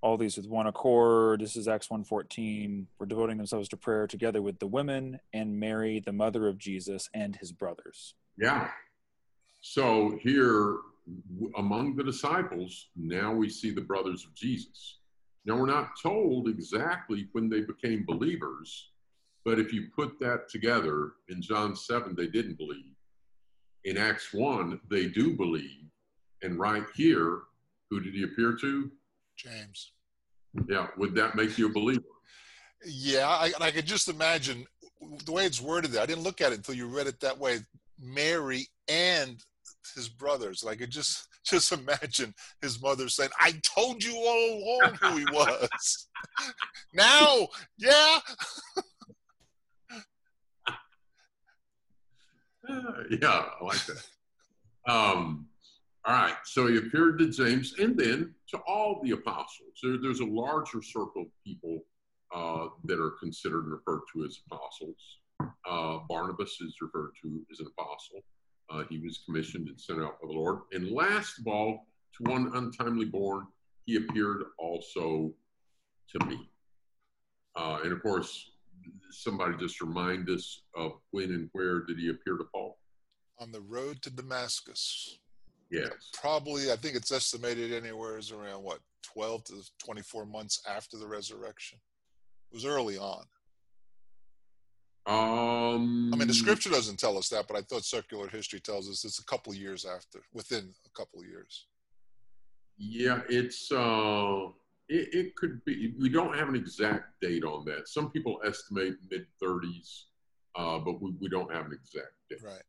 all 0.05 0.17
these 0.17 0.37
with 0.37 0.47
one 0.47 0.67
accord. 0.67 1.41
This 1.41 1.55
is 1.55 1.67
Acts 1.67 1.89
one 1.89 2.03
fourteen. 2.03 2.85
Were 2.99 3.07
devoting 3.07 3.37
themselves 3.37 3.67
to 3.69 3.77
prayer 3.77 4.05
together 4.05 4.39
with 4.39 4.59
the 4.59 4.67
women 4.67 5.19
and 5.33 5.59
Mary, 5.59 5.99
the 5.99 6.13
mother 6.13 6.47
of 6.47 6.59
Jesus, 6.59 7.09
and 7.15 7.35
his 7.35 7.51
brothers. 7.51 8.13
Yeah. 8.37 8.69
So 9.61 10.19
here 10.21 10.77
among 11.57 11.95
the 11.95 12.03
disciples, 12.03 12.89
now 12.95 13.33
we 13.33 13.49
see 13.49 13.71
the 13.71 13.81
brothers 13.81 14.23
of 14.25 14.35
Jesus. 14.35 14.99
Now, 15.43 15.57
we're 15.57 15.65
not 15.65 15.99
told 16.01 16.49
exactly 16.49 17.27
when 17.31 17.49
they 17.49 17.61
became 17.61 18.05
believers, 18.05 18.89
but 19.43 19.59
if 19.59 19.73
you 19.73 19.87
put 19.95 20.19
that 20.19 20.49
together, 20.49 21.13
in 21.29 21.41
John 21.41 21.75
7, 21.75 22.15
they 22.15 22.27
didn't 22.27 22.57
believe. 22.57 22.95
In 23.83 23.97
Acts 23.97 24.33
1, 24.33 24.79
they 24.89 25.07
do 25.07 25.35
believe. 25.35 25.85
And 26.41 26.59
right 26.59 26.85
here, 26.95 27.41
who 27.89 27.99
did 27.99 28.15
he 28.15 28.23
appear 28.23 28.53
to? 28.61 28.91
James. 29.37 29.91
Yeah, 30.67 30.87
would 30.97 31.15
that 31.15 31.35
make 31.35 31.57
you 31.57 31.67
a 31.67 31.71
believer? 31.71 32.03
Yeah, 32.85 33.27
I, 33.27 33.51
I 33.59 33.71
could 33.71 33.85
just 33.85 34.09
imagine 34.09 34.65
the 35.25 35.31
way 35.31 35.45
it's 35.45 35.61
worded 35.61 35.91
there. 35.91 36.01
I 36.01 36.05
didn't 36.05 36.23
look 36.23 36.41
at 36.41 36.51
it 36.51 36.57
until 36.57 36.75
you 36.75 36.87
read 36.87 37.07
it 37.07 37.19
that 37.21 37.37
way. 37.37 37.59
Mary 37.99 38.67
and 38.87 39.37
his 39.93 40.09
brothers. 40.09 40.63
Like 40.63 40.77
I 40.77 40.81
could 40.81 40.91
just 40.91 41.27
just 41.45 41.71
imagine 41.71 42.33
his 42.61 42.81
mother 42.81 43.07
saying, 43.09 43.29
"I 43.39 43.53
told 43.63 44.03
you 44.03 44.15
all 44.15 44.79
along 44.81 44.95
who 45.01 45.17
he 45.17 45.25
was." 45.25 46.07
now, 46.93 47.47
yeah. 47.77 48.19
yeah, 53.21 53.45
I 53.61 53.63
like 53.63 53.85
that. 53.85 54.03
Um, 54.87 55.47
all 56.07 56.13
right, 56.13 56.35
so 56.43 56.67
he 56.67 56.77
appeared 56.77 57.17
to 57.19 57.29
James 57.29 57.73
and 57.79 57.97
then 57.97 58.35
to 58.49 58.59
all 58.67 59.01
the 59.03 59.11
apostles. 59.11 59.73
There, 59.81 59.97
there's 59.99 60.19
a 60.19 60.25
larger 60.25 60.83
circle 60.83 61.23
of 61.23 61.27
people 61.43 61.79
uh, 62.33 62.67
that 62.83 62.99
are 62.99 63.15
considered 63.19 63.63
and 63.63 63.71
referred 63.71 64.01
to 64.13 64.23
as 64.23 64.37
apostles. 64.51 64.97
Uh, 65.67 65.99
Barnabas 66.07 66.61
is 66.61 66.75
referred 66.79 67.11
to 67.23 67.41
as 67.51 67.59
an 67.59 67.67
apostle. 67.77 68.21
Uh, 68.69 68.83
he 68.89 68.99
was 68.99 69.23
commissioned 69.25 69.67
and 69.67 69.79
sent 69.81 69.99
out 69.99 70.21
by 70.21 70.27
the 70.27 70.33
Lord. 70.33 70.59
And 70.73 70.91
last 70.91 71.39
of 71.39 71.47
all, 71.47 71.87
to 72.17 72.31
one 72.31 72.51
untimely 72.55 73.05
born, 73.05 73.47
he 73.85 73.95
appeared 73.95 74.43
also 74.59 75.33
to 76.11 76.25
me. 76.27 76.49
Uh, 77.55 77.79
and 77.83 77.91
of 77.91 78.01
course, 78.03 78.51
somebody 79.11 79.55
just 79.57 79.81
remind 79.81 80.29
us 80.29 80.63
of 80.75 80.93
when 81.11 81.31
and 81.31 81.49
where 81.53 81.81
did 81.81 81.97
he 81.97 82.09
appear 82.09 82.37
to 82.37 82.45
Paul? 82.53 82.77
On 83.39 83.51
the 83.51 83.61
road 83.61 84.01
to 84.03 84.09
Damascus. 84.09 85.19
Yes. 85.75 86.09
Probably, 86.13 86.71
I 86.71 86.75
think 86.75 86.95
it's 86.95 87.11
estimated 87.11 87.73
anywhere 87.73 88.17
is 88.17 88.31
around 88.31 88.63
what, 88.63 88.79
12 89.13 89.43
to 89.45 89.53
24 89.83 90.25
months 90.25 90.61
after 90.67 90.97
the 90.97 91.07
resurrection. 91.07 91.79
It 92.51 92.55
was 92.55 92.65
early 92.65 92.97
on. 92.97 93.23
Um, 95.07 96.11
I 96.13 96.17
mean, 96.17 96.27
the 96.27 96.33
scripture 96.33 96.71
doesn't 96.71 96.97
tell 96.97 97.17
us 97.17 97.29
that, 97.29 97.47
but 97.47 97.55
I 97.55 97.61
thought 97.61 97.85
circular 97.85 98.27
history 98.27 98.59
tells 98.59 98.89
us 98.89 99.05
it's 99.05 99.19
a 99.19 99.25
couple 99.25 99.51
of 99.53 99.57
years 99.57 99.85
after, 99.85 100.19
within 100.33 100.73
a 100.85 100.89
couple 100.97 101.19
of 101.19 101.27
years. 101.27 101.67
Yeah, 102.77 103.21
it's 103.29 103.71
uh, 103.71 104.47
it, 104.89 105.13
it 105.13 105.35
could 105.35 105.63
be. 105.63 105.93
We 105.99 106.09
don't 106.09 106.35
have 106.35 106.49
an 106.49 106.55
exact 106.55 107.21
date 107.21 107.43
on 107.43 107.65
that. 107.65 107.87
Some 107.87 108.11
people 108.11 108.39
estimate 108.45 108.95
mid 109.11 109.27
30s, 109.41 110.05
uh, 110.55 110.79
but 110.79 111.01
we, 111.01 111.13
we 111.21 111.29
don't 111.29 111.53
have 111.53 111.67
an 111.67 111.73
exact 111.73 112.13
date. 112.29 112.39
Right. 112.43 112.63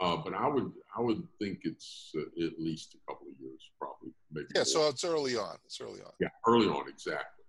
Uh, 0.00 0.16
but 0.16 0.34
I 0.34 0.46
would 0.46 0.72
I 0.96 1.00
would 1.00 1.22
think 1.40 1.60
it's 1.64 2.12
uh, 2.16 2.44
at 2.44 2.58
least 2.58 2.94
a 2.94 3.12
couple 3.12 3.26
of 3.28 3.40
years, 3.40 3.60
probably 3.80 4.10
maybe. 4.32 4.46
Yeah, 4.54 4.60
more. 4.60 4.64
so 4.64 4.88
it's 4.88 5.04
early 5.04 5.36
on. 5.36 5.56
It's 5.64 5.80
early 5.80 6.00
on. 6.00 6.12
Yeah, 6.20 6.28
early 6.46 6.68
on, 6.68 6.88
exactly. 6.88 7.44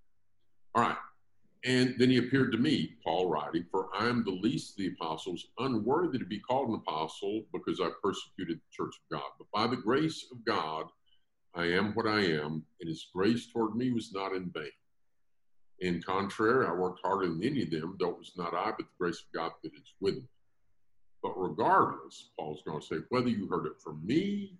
All 0.75 0.83
right. 0.83 0.97
And 1.65 1.95
then 1.97 2.09
he 2.09 2.17
appeared 2.17 2.53
to 2.53 2.57
me, 2.57 2.93
Paul 3.03 3.29
writing, 3.29 3.65
For 3.69 3.89
I 3.93 4.07
am 4.07 4.23
the 4.23 4.31
least 4.31 4.71
of 4.71 4.77
the 4.77 4.87
apostles, 4.87 5.45
unworthy 5.57 6.17
to 6.17 6.25
be 6.25 6.39
called 6.39 6.69
an 6.69 6.75
apostle 6.75 7.43
because 7.51 7.81
I 7.81 7.89
persecuted 8.01 8.57
the 8.57 8.71
church 8.71 8.95
of 8.95 9.17
God. 9.17 9.29
But 9.37 9.51
by 9.53 9.67
the 9.67 9.81
grace 9.81 10.25
of 10.31 10.45
God, 10.45 10.85
I 11.55 11.65
am 11.65 11.93
what 11.95 12.07
I 12.07 12.21
am, 12.21 12.63
and 12.79 12.87
his 12.87 13.07
grace 13.13 13.51
toward 13.51 13.75
me 13.75 13.91
was 13.91 14.13
not 14.13 14.33
in 14.33 14.49
vain. 14.51 14.71
In 15.79 16.01
contrary, 16.01 16.65
I 16.65 16.71
worked 16.71 17.01
harder 17.03 17.27
than 17.27 17.43
any 17.43 17.63
of 17.63 17.71
them, 17.71 17.97
though 17.99 18.11
it 18.11 18.17
was 18.17 18.33
not 18.37 18.53
I, 18.53 18.71
but 18.71 18.79
the 18.79 18.97
grace 18.97 19.19
of 19.19 19.33
God 19.33 19.51
that 19.63 19.73
is 19.73 19.93
with 19.99 20.15
me. 20.15 20.27
But 21.21 21.33
regardless, 21.35 22.29
Paul's 22.37 22.61
going 22.65 22.79
to 22.79 22.85
say, 22.85 22.95
whether 23.09 23.29
you 23.29 23.47
heard 23.47 23.65
it 23.65 23.79
from 23.83 24.05
me 24.05 24.53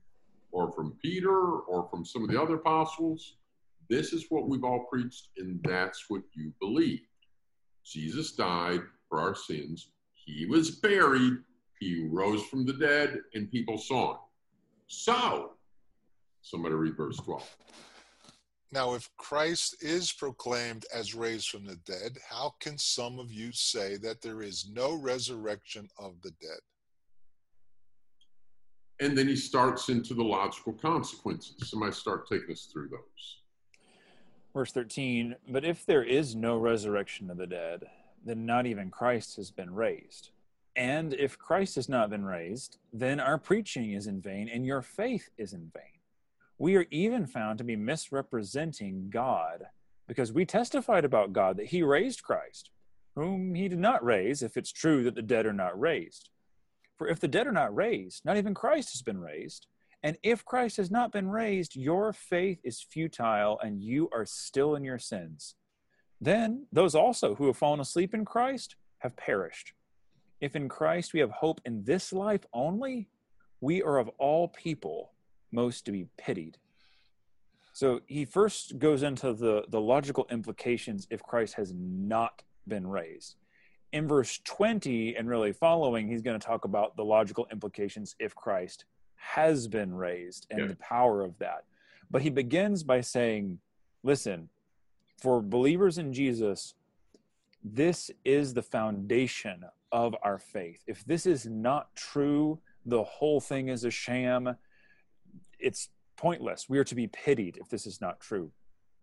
or 0.51 0.71
from 0.71 0.97
Peter 1.01 1.37
or 1.37 1.87
from 1.89 2.03
some 2.03 2.23
of 2.23 2.29
the 2.29 2.41
other 2.41 2.55
apostles, 2.55 3.35
this 3.89 4.13
is 4.13 4.25
what 4.29 4.47
we've 4.47 4.63
all 4.63 4.85
preached, 4.91 5.29
and 5.37 5.59
that's 5.63 6.09
what 6.09 6.21
you 6.33 6.53
believe. 6.59 7.01
Jesus 7.83 8.33
died 8.33 8.81
for 9.07 9.19
our 9.19 9.35
sins. 9.35 9.89
He 10.13 10.45
was 10.45 10.71
buried. 10.71 11.37
He 11.79 12.07
rose 12.11 12.43
from 12.43 12.65
the 12.65 12.73
dead, 12.73 13.19
and 13.33 13.49
people 13.49 13.77
saw 13.77 14.11
him. 14.11 14.19
So, 14.87 15.53
somebody 16.41 16.75
read 16.75 16.97
verse 16.97 17.17
12. 17.17 17.57
Now, 18.71 18.93
if 18.93 19.09
Christ 19.17 19.83
is 19.83 20.11
proclaimed 20.11 20.85
as 20.93 21.15
raised 21.15 21.49
from 21.49 21.65
the 21.65 21.77
dead, 21.77 22.17
how 22.29 22.53
can 22.59 22.77
some 22.77 23.17
of 23.17 23.31
you 23.31 23.51
say 23.51 23.97
that 23.97 24.21
there 24.21 24.43
is 24.43 24.69
no 24.71 24.93
resurrection 24.93 25.89
of 25.97 26.21
the 26.21 26.31
dead? 26.39 26.59
And 28.99 29.17
then 29.17 29.27
he 29.27 29.35
starts 29.35 29.89
into 29.89 30.13
the 30.13 30.23
logical 30.23 30.73
consequences. 30.73 31.55
Somebody 31.69 31.93
start 31.93 32.27
taking 32.27 32.51
us 32.51 32.69
through 32.71 32.89
those. 32.89 33.37
Verse 34.53 34.71
13, 34.71 35.35
but 35.47 35.63
if 35.63 35.85
there 35.85 36.03
is 36.03 36.35
no 36.35 36.57
resurrection 36.57 37.29
of 37.31 37.37
the 37.37 37.47
dead, 37.47 37.85
then 38.25 38.45
not 38.45 38.65
even 38.65 38.91
Christ 38.91 39.37
has 39.37 39.51
been 39.51 39.73
raised. 39.73 40.31
And 40.75 41.13
if 41.13 41.37
Christ 41.37 41.75
has 41.75 41.89
not 41.89 42.09
been 42.09 42.25
raised, 42.25 42.77
then 42.93 43.19
our 43.19 43.37
preaching 43.37 43.93
is 43.93 44.07
in 44.07 44.21
vain 44.21 44.49
and 44.49 44.65
your 44.65 44.81
faith 44.81 45.29
is 45.37 45.53
in 45.53 45.71
vain. 45.73 45.98
We 46.59 46.75
are 46.75 46.85
even 46.91 47.25
found 47.25 47.57
to 47.57 47.63
be 47.63 47.77
misrepresenting 47.77 49.09
God 49.09 49.67
because 50.09 50.33
we 50.33 50.45
testified 50.45 51.05
about 51.05 51.31
God 51.31 51.55
that 51.55 51.67
he 51.67 51.81
raised 51.81 52.21
Christ, 52.21 52.69
whom 53.15 53.55
he 53.55 53.69
did 53.69 53.79
not 53.79 54.03
raise, 54.03 54.43
if 54.43 54.57
it's 54.57 54.73
true 54.73 55.03
that 55.05 55.15
the 55.15 55.21
dead 55.21 55.45
are 55.45 55.53
not 55.53 55.79
raised. 55.79 56.29
For 56.97 57.07
if 57.07 57.21
the 57.21 57.29
dead 57.29 57.47
are 57.47 57.53
not 57.53 57.73
raised, 57.73 58.25
not 58.25 58.35
even 58.35 58.53
Christ 58.53 58.91
has 58.91 59.01
been 59.01 59.21
raised. 59.21 59.67
And 60.03 60.17
if 60.21 60.43
Christ 60.43 60.75
has 60.75 60.91
not 60.91 61.13
been 61.13 61.29
raised, 61.29 61.77
your 61.77 62.11
faith 62.11 62.59
is 62.65 62.81
futile 62.81 63.57
and 63.63 63.81
you 63.81 64.09
are 64.11 64.25
still 64.25 64.75
in 64.75 64.83
your 64.83 64.99
sins. 64.99 65.55
Then 66.19 66.67
those 66.73 66.93
also 66.93 67.35
who 67.35 67.47
have 67.47 67.57
fallen 67.57 67.79
asleep 67.79 68.13
in 68.13 68.25
Christ 68.25 68.75
have 68.97 69.15
perished. 69.15 69.71
If 70.41 70.57
in 70.57 70.67
Christ 70.67 71.13
we 71.13 71.21
have 71.21 71.31
hope 71.31 71.61
in 71.63 71.85
this 71.85 72.11
life 72.11 72.45
only, 72.53 73.07
we 73.61 73.81
are 73.81 73.97
of 73.97 74.09
all 74.17 74.49
people 74.49 75.11
most 75.51 75.85
to 75.85 75.91
be 75.91 76.07
pitied. 76.17 76.57
So 77.73 78.01
he 78.07 78.25
first 78.25 78.77
goes 78.79 79.03
into 79.03 79.33
the, 79.33 79.63
the 79.69 79.79
logical 79.79 80.27
implications 80.31 81.07
if 81.09 81.23
Christ 81.23 81.53
has 81.55 81.73
not 81.75 82.41
been 82.67 82.85
raised. 82.87 83.35
In 83.91 84.07
verse 84.07 84.39
20 84.43 85.15
and 85.15 85.27
really 85.27 85.53
following, 85.53 86.07
he's 86.07 86.21
going 86.21 86.39
to 86.39 86.45
talk 86.45 86.65
about 86.65 86.95
the 86.95 87.05
logical 87.05 87.47
implications 87.51 88.15
if 88.19 88.35
Christ 88.35 88.85
has 89.15 89.67
been 89.67 89.93
raised 89.93 90.45
and 90.51 90.59
Yeah. 90.61 90.67
the 90.67 90.75
power 90.75 91.21
of 91.23 91.37
that. 91.39 91.65
But 92.11 92.21
he 92.21 92.29
begins 92.29 92.83
by 92.83 93.01
saying, 93.01 93.59
listen, 94.03 94.49
for 95.21 95.41
believers 95.41 95.97
in 95.97 96.13
Jesus, 96.13 96.75
this 97.63 98.09
is 98.23 98.53
the 98.53 98.61
foundation 98.61 99.63
of 99.91 100.15
our 100.23 100.37
faith. 100.37 100.83
If 100.87 101.03
this 101.05 101.25
is 101.25 101.45
not 101.45 101.95
true, 101.95 102.59
the 102.85 103.03
whole 103.03 103.39
thing 103.41 103.69
is 103.69 103.83
a 103.83 103.91
sham. 103.91 104.55
It's 105.59 105.89
pointless. 106.17 106.67
We 106.67 106.77
are 106.79 106.83
to 106.85 106.95
be 106.95 107.07
pitied 107.07 107.57
if 107.57 107.69
this 107.69 107.85
is 107.85 108.01
not 108.01 108.19
true. 108.19 108.51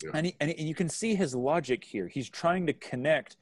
Yeah. 0.02 0.10
And, 0.14 0.26
he, 0.26 0.36
and, 0.40 0.50
and 0.50 0.68
you 0.68 0.74
can 0.74 0.88
see 0.88 1.14
his 1.14 1.34
logic 1.34 1.84
here. 1.84 2.08
He's 2.08 2.28
trying 2.28 2.66
to 2.66 2.72
connect. 2.72 3.36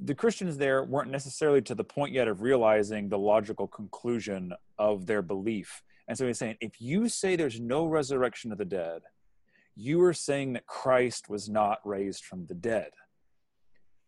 The 0.00 0.14
Christians 0.14 0.58
there 0.58 0.84
weren't 0.84 1.10
necessarily 1.10 1.62
to 1.62 1.74
the 1.74 1.84
point 1.84 2.12
yet 2.12 2.28
of 2.28 2.42
realizing 2.42 3.08
the 3.08 3.18
logical 3.18 3.66
conclusion 3.66 4.52
of 4.78 5.06
their 5.06 5.22
belief. 5.22 5.82
And 6.08 6.16
so 6.16 6.26
he's 6.26 6.38
saying, 6.38 6.56
if 6.60 6.80
you 6.80 7.08
say 7.08 7.34
there's 7.34 7.58
no 7.58 7.86
resurrection 7.86 8.52
of 8.52 8.58
the 8.58 8.64
dead, 8.64 9.02
you 9.74 10.02
are 10.02 10.14
saying 10.14 10.52
that 10.52 10.66
Christ 10.66 11.28
was 11.28 11.48
not 11.48 11.80
raised 11.84 12.24
from 12.24 12.46
the 12.46 12.54
dead. 12.54 12.90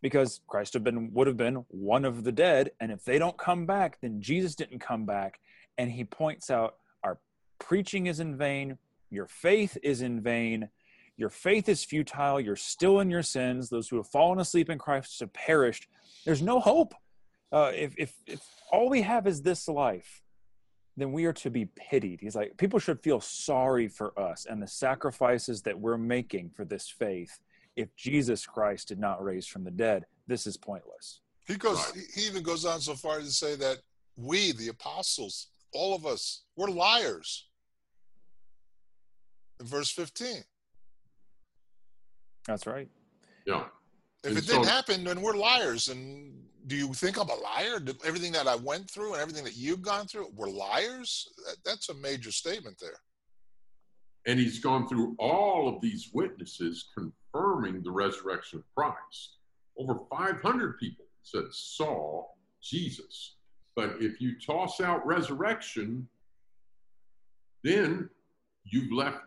Because 0.00 0.40
Christ 0.46 0.74
have 0.74 0.84
been 0.84 1.12
would 1.12 1.26
have 1.26 1.36
been 1.36 1.64
one 1.68 2.04
of 2.04 2.22
the 2.22 2.30
dead, 2.30 2.70
and 2.78 2.92
if 2.92 3.04
they 3.04 3.18
don't 3.18 3.36
come 3.36 3.66
back, 3.66 3.98
then 4.00 4.22
Jesus 4.22 4.54
didn't 4.54 4.78
come 4.78 5.06
back. 5.06 5.40
And 5.76 5.90
he 5.90 6.04
points 6.04 6.50
out 6.50 6.76
preaching 7.58 8.06
is 8.06 8.20
in 8.20 8.36
vain, 8.36 8.78
your 9.10 9.26
faith 9.26 9.76
is 9.82 10.02
in 10.02 10.20
vain, 10.20 10.68
your 11.16 11.30
faith 11.30 11.68
is 11.68 11.84
futile, 11.84 12.40
you're 12.40 12.56
still 12.56 13.00
in 13.00 13.10
your 13.10 13.22
sins. 13.22 13.68
Those 13.68 13.88
who 13.88 13.96
have 13.96 14.06
fallen 14.06 14.38
asleep 14.38 14.70
in 14.70 14.78
Christ 14.78 15.20
have 15.20 15.32
perished. 15.32 15.88
There's 16.24 16.42
no 16.42 16.60
hope. 16.60 16.94
Uh, 17.50 17.72
if, 17.74 17.94
if, 17.96 18.14
if 18.26 18.40
all 18.70 18.88
we 18.88 19.02
have 19.02 19.26
is 19.26 19.42
this 19.42 19.66
life, 19.68 20.22
then 20.96 21.12
we 21.12 21.24
are 21.24 21.32
to 21.32 21.50
be 21.50 21.66
pitied. 21.76 22.20
He's 22.20 22.36
like, 22.36 22.56
people 22.56 22.78
should 22.78 23.00
feel 23.02 23.20
sorry 23.20 23.88
for 23.88 24.18
us 24.18 24.46
and 24.48 24.62
the 24.62 24.66
sacrifices 24.66 25.62
that 25.62 25.78
we're 25.78 25.98
making 25.98 26.50
for 26.50 26.64
this 26.64 26.88
faith. 26.88 27.38
If 27.76 27.94
Jesus 27.96 28.44
Christ 28.44 28.88
did 28.88 28.98
not 28.98 29.22
raise 29.22 29.46
from 29.46 29.64
the 29.64 29.70
dead, 29.70 30.06
this 30.26 30.46
is 30.46 30.56
pointless. 30.56 31.20
He 31.46 31.54
goes. 31.54 31.76
Right. 31.76 32.04
He 32.14 32.20
he 32.20 32.26
even 32.26 32.42
goes 32.42 32.64
on 32.64 32.80
so 32.80 32.94
far 32.94 33.18
as 33.18 33.26
to 33.26 33.32
say 33.32 33.56
that 33.56 33.78
we, 34.16 34.52
the 34.52 34.68
apostles, 34.68 35.48
all 35.72 35.94
of 35.94 36.04
us, 36.04 36.42
we're 36.56 36.68
liars. 36.68 37.47
In 39.60 39.66
verse 39.66 39.90
15. 39.90 40.42
That's 42.46 42.66
right. 42.66 42.88
Yeah. 43.46 43.64
If 44.24 44.30
And 44.30 44.38
it 44.38 44.46
didn't 44.46 44.66
happen, 44.66 45.04
then 45.04 45.20
we're 45.20 45.36
liars. 45.36 45.88
And 45.88 46.34
do 46.66 46.76
you 46.76 46.92
think 46.92 47.18
I'm 47.18 47.28
a 47.28 47.34
liar? 47.34 47.78
Did 47.78 47.96
everything 48.04 48.32
that 48.32 48.46
I 48.46 48.56
went 48.56 48.90
through 48.90 49.12
and 49.12 49.22
everything 49.22 49.44
that 49.44 49.56
you've 49.56 49.82
gone 49.82 50.06
through, 50.06 50.28
we're 50.34 50.48
liars? 50.48 51.28
That, 51.46 51.56
that's 51.64 51.88
a 51.88 51.94
major 51.94 52.32
statement 52.32 52.78
there. 52.80 52.98
And 54.26 54.38
he's 54.38 54.58
gone 54.58 54.88
through 54.88 55.14
all 55.18 55.68
of 55.68 55.80
these 55.80 56.10
witnesses 56.12 56.88
confirming 56.94 57.82
the 57.82 57.90
resurrection 57.90 58.58
of 58.58 58.64
Christ. 58.74 59.36
Over 59.78 60.00
500 60.10 60.78
people 60.78 61.06
said 61.22 61.44
saw 61.50 62.24
Jesus. 62.62 63.36
But 63.76 63.96
if 64.00 64.20
you 64.20 64.34
toss 64.44 64.80
out 64.80 65.06
resurrection, 65.06 66.08
then 67.62 68.10
you've 68.64 68.92
left 68.92 69.18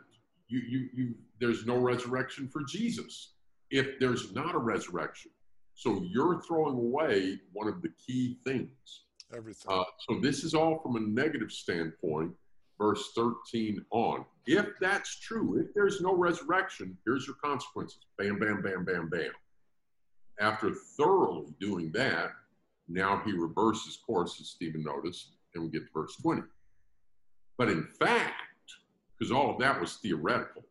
you 0.52 0.60
you 0.68 0.90
you 0.94 1.16
there's 1.40 1.66
no 1.66 1.78
resurrection 1.78 2.48
for 2.48 2.62
Jesus. 2.64 3.34
If 3.70 4.00
there's 4.00 4.34
not 4.34 4.54
a 4.54 4.60
resurrection. 4.60 5.32
So 5.74 6.04
you're 6.04 6.42
throwing 6.42 6.76
away 6.76 7.40
one 7.54 7.68
of 7.68 7.82
the 7.82 7.90
key 8.06 8.38
things. 8.46 9.06
Everything. 9.36 9.72
Uh, 9.72 9.84
so 10.08 10.20
this 10.20 10.44
is 10.44 10.54
all 10.54 10.80
from 10.80 10.98
a 10.98 11.00
negative 11.00 11.52
standpoint, 11.52 12.34
verse 12.78 13.12
13 13.16 13.84
on. 13.90 14.26
If 14.46 14.66
that's 14.82 15.20
true, 15.20 15.60
if 15.60 15.74
there's 15.74 16.02
no 16.02 16.14
resurrection, 16.14 16.98
here's 17.06 17.26
your 17.26 17.38
consequences. 17.44 18.00
Bam, 18.18 18.40
bam, 18.40 18.62
bam, 18.62 18.84
bam, 18.84 19.10
bam. 19.10 19.32
After 20.40 20.74
thoroughly 20.98 21.54
doing 21.62 21.92
that, 21.94 22.32
now 22.90 23.22
he 23.26 23.32
reverses 23.32 23.98
course, 24.06 24.40
as 24.42 24.50
Stephen 24.50 24.84
noticed, 24.84 25.36
and 25.56 25.64
we 25.64 25.70
get 25.70 25.86
to 25.86 25.94
verse 25.94 26.18
20. 26.22 26.42
But 27.58 27.70
in 27.70 27.88
fact, 28.00 28.34
because 29.22 29.32
all 29.32 29.52
of 29.52 29.60
that 29.60 29.80
was 29.80 29.98
theoretical, 29.98 30.64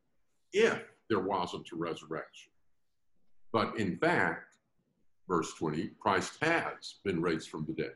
if 0.53 0.83
there 1.09 1.21
wasn't 1.21 1.71
a 1.73 1.77
resurrection. 1.77 2.51
But 3.53 3.79
in 3.79 3.97
fact, 3.99 4.57
verse 5.29 5.55
20, 5.55 5.93
Christ 6.01 6.33
has 6.43 6.97
been 7.05 7.23
raised 7.23 7.49
from 7.49 7.65
the 7.67 7.75
dead 7.75 7.93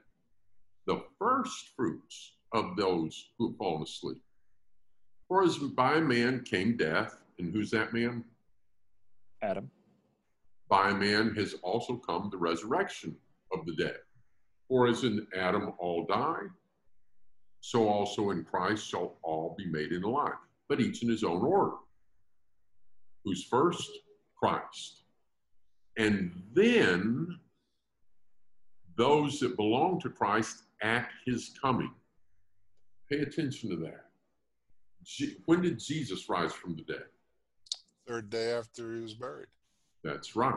the 0.86 1.02
first 1.18 1.70
fruits 1.74 2.34
of 2.52 2.76
those 2.76 3.30
who 3.38 3.48
have 3.48 3.56
fallen 3.56 3.82
asleep. 3.82 4.20
For 5.28 5.42
as 5.42 5.56
by 5.56 5.94
a 5.94 6.00
man 6.00 6.44
came 6.44 6.76
death, 6.76 7.16
and 7.38 7.52
who's 7.52 7.70
that 7.70 7.94
man? 7.94 8.22
Adam. 9.42 9.70
By 10.68 10.90
a 10.90 10.94
man 10.94 11.34
has 11.36 11.54
also 11.62 11.96
come 11.96 12.28
the 12.30 12.36
resurrection 12.36 13.16
of 13.50 13.64
the 13.64 13.74
dead. 13.76 13.96
For 14.68 14.86
as 14.86 15.04
in 15.04 15.26
Adam 15.34 15.72
all 15.78 16.04
die, 16.04 16.42
so 17.66 17.88
also 17.88 18.28
in 18.28 18.44
Christ 18.44 18.86
shall 18.86 19.16
all 19.22 19.54
be 19.56 19.64
made 19.64 19.92
in 19.92 20.02
alive, 20.04 20.34
but 20.68 20.80
each 20.82 21.02
in 21.02 21.08
his 21.08 21.24
own 21.24 21.40
order. 21.42 21.76
Who's 23.24 23.42
first? 23.44 23.90
Christ. 24.38 25.04
And 25.96 26.30
then 26.52 27.38
those 28.98 29.40
that 29.40 29.56
belong 29.56 29.98
to 30.02 30.10
Christ 30.10 30.64
at 30.82 31.08
his 31.24 31.52
coming. 31.58 31.90
Pay 33.10 33.20
attention 33.20 33.70
to 33.70 33.76
that. 33.76 34.10
Je- 35.02 35.38
When 35.46 35.62
did 35.62 35.78
Jesus 35.78 36.28
rise 36.28 36.52
from 36.52 36.76
the 36.76 36.82
dead? 36.82 37.04
Third 38.06 38.28
day 38.28 38.52
after 38.52 38.94
he 38.94 39.00
was 39.00 39.14
buried. 39.14 39.48
That's 40.02 40.36
right. 40.36 40.54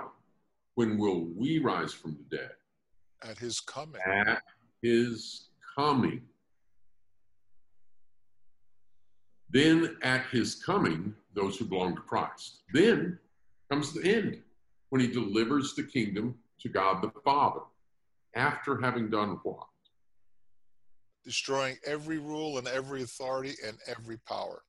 When 0.76 0.98
will 0.98 1.24
we 1.38 1.60
rise 1.60 1.94
from 1.94 2.18
the 2.18 2.36
dead? 2.38 2.52
At 3.24 3.38
his 3.38 3.62
coming. 3.62 4.02
At 4.06 4.42
his 4.82 5.48
coming. 5.78 6.22
Then 9.50 9.98
at 10.02 10.26
his 10.28 10.56
coming, 10.56 11.16
those 11.34 11.58
who 11.58 11.66
belong 11.66 11.96
to 11.96 12.02
Christ. 12.02 12.64
Then 12.74 13.18
comes 13.72 13.94
the 13.94 14.04
end 14.04 14.42
when 14.90 15.02
he 15.02 15.08
delivers 15.08 15.74
the 15.74 15.84
kingdom 15.84 16.36
to 16.60 16.70
God 16.70 17.02
the 17.02 17.12
Father 17.24 17.62
after 18.36 18.80
having 18.80 19.10
done 19.10 19.40
what? 19.44 19.68
Destroying 21.24 21.78
every 21.86 22.20
rule 22.20 22.58
and 22.58 22.68
every 22.68 23.04
authority 23.04 23.54
and 23.66 23.78
every 23.88 24.18
power. 24.28 24.64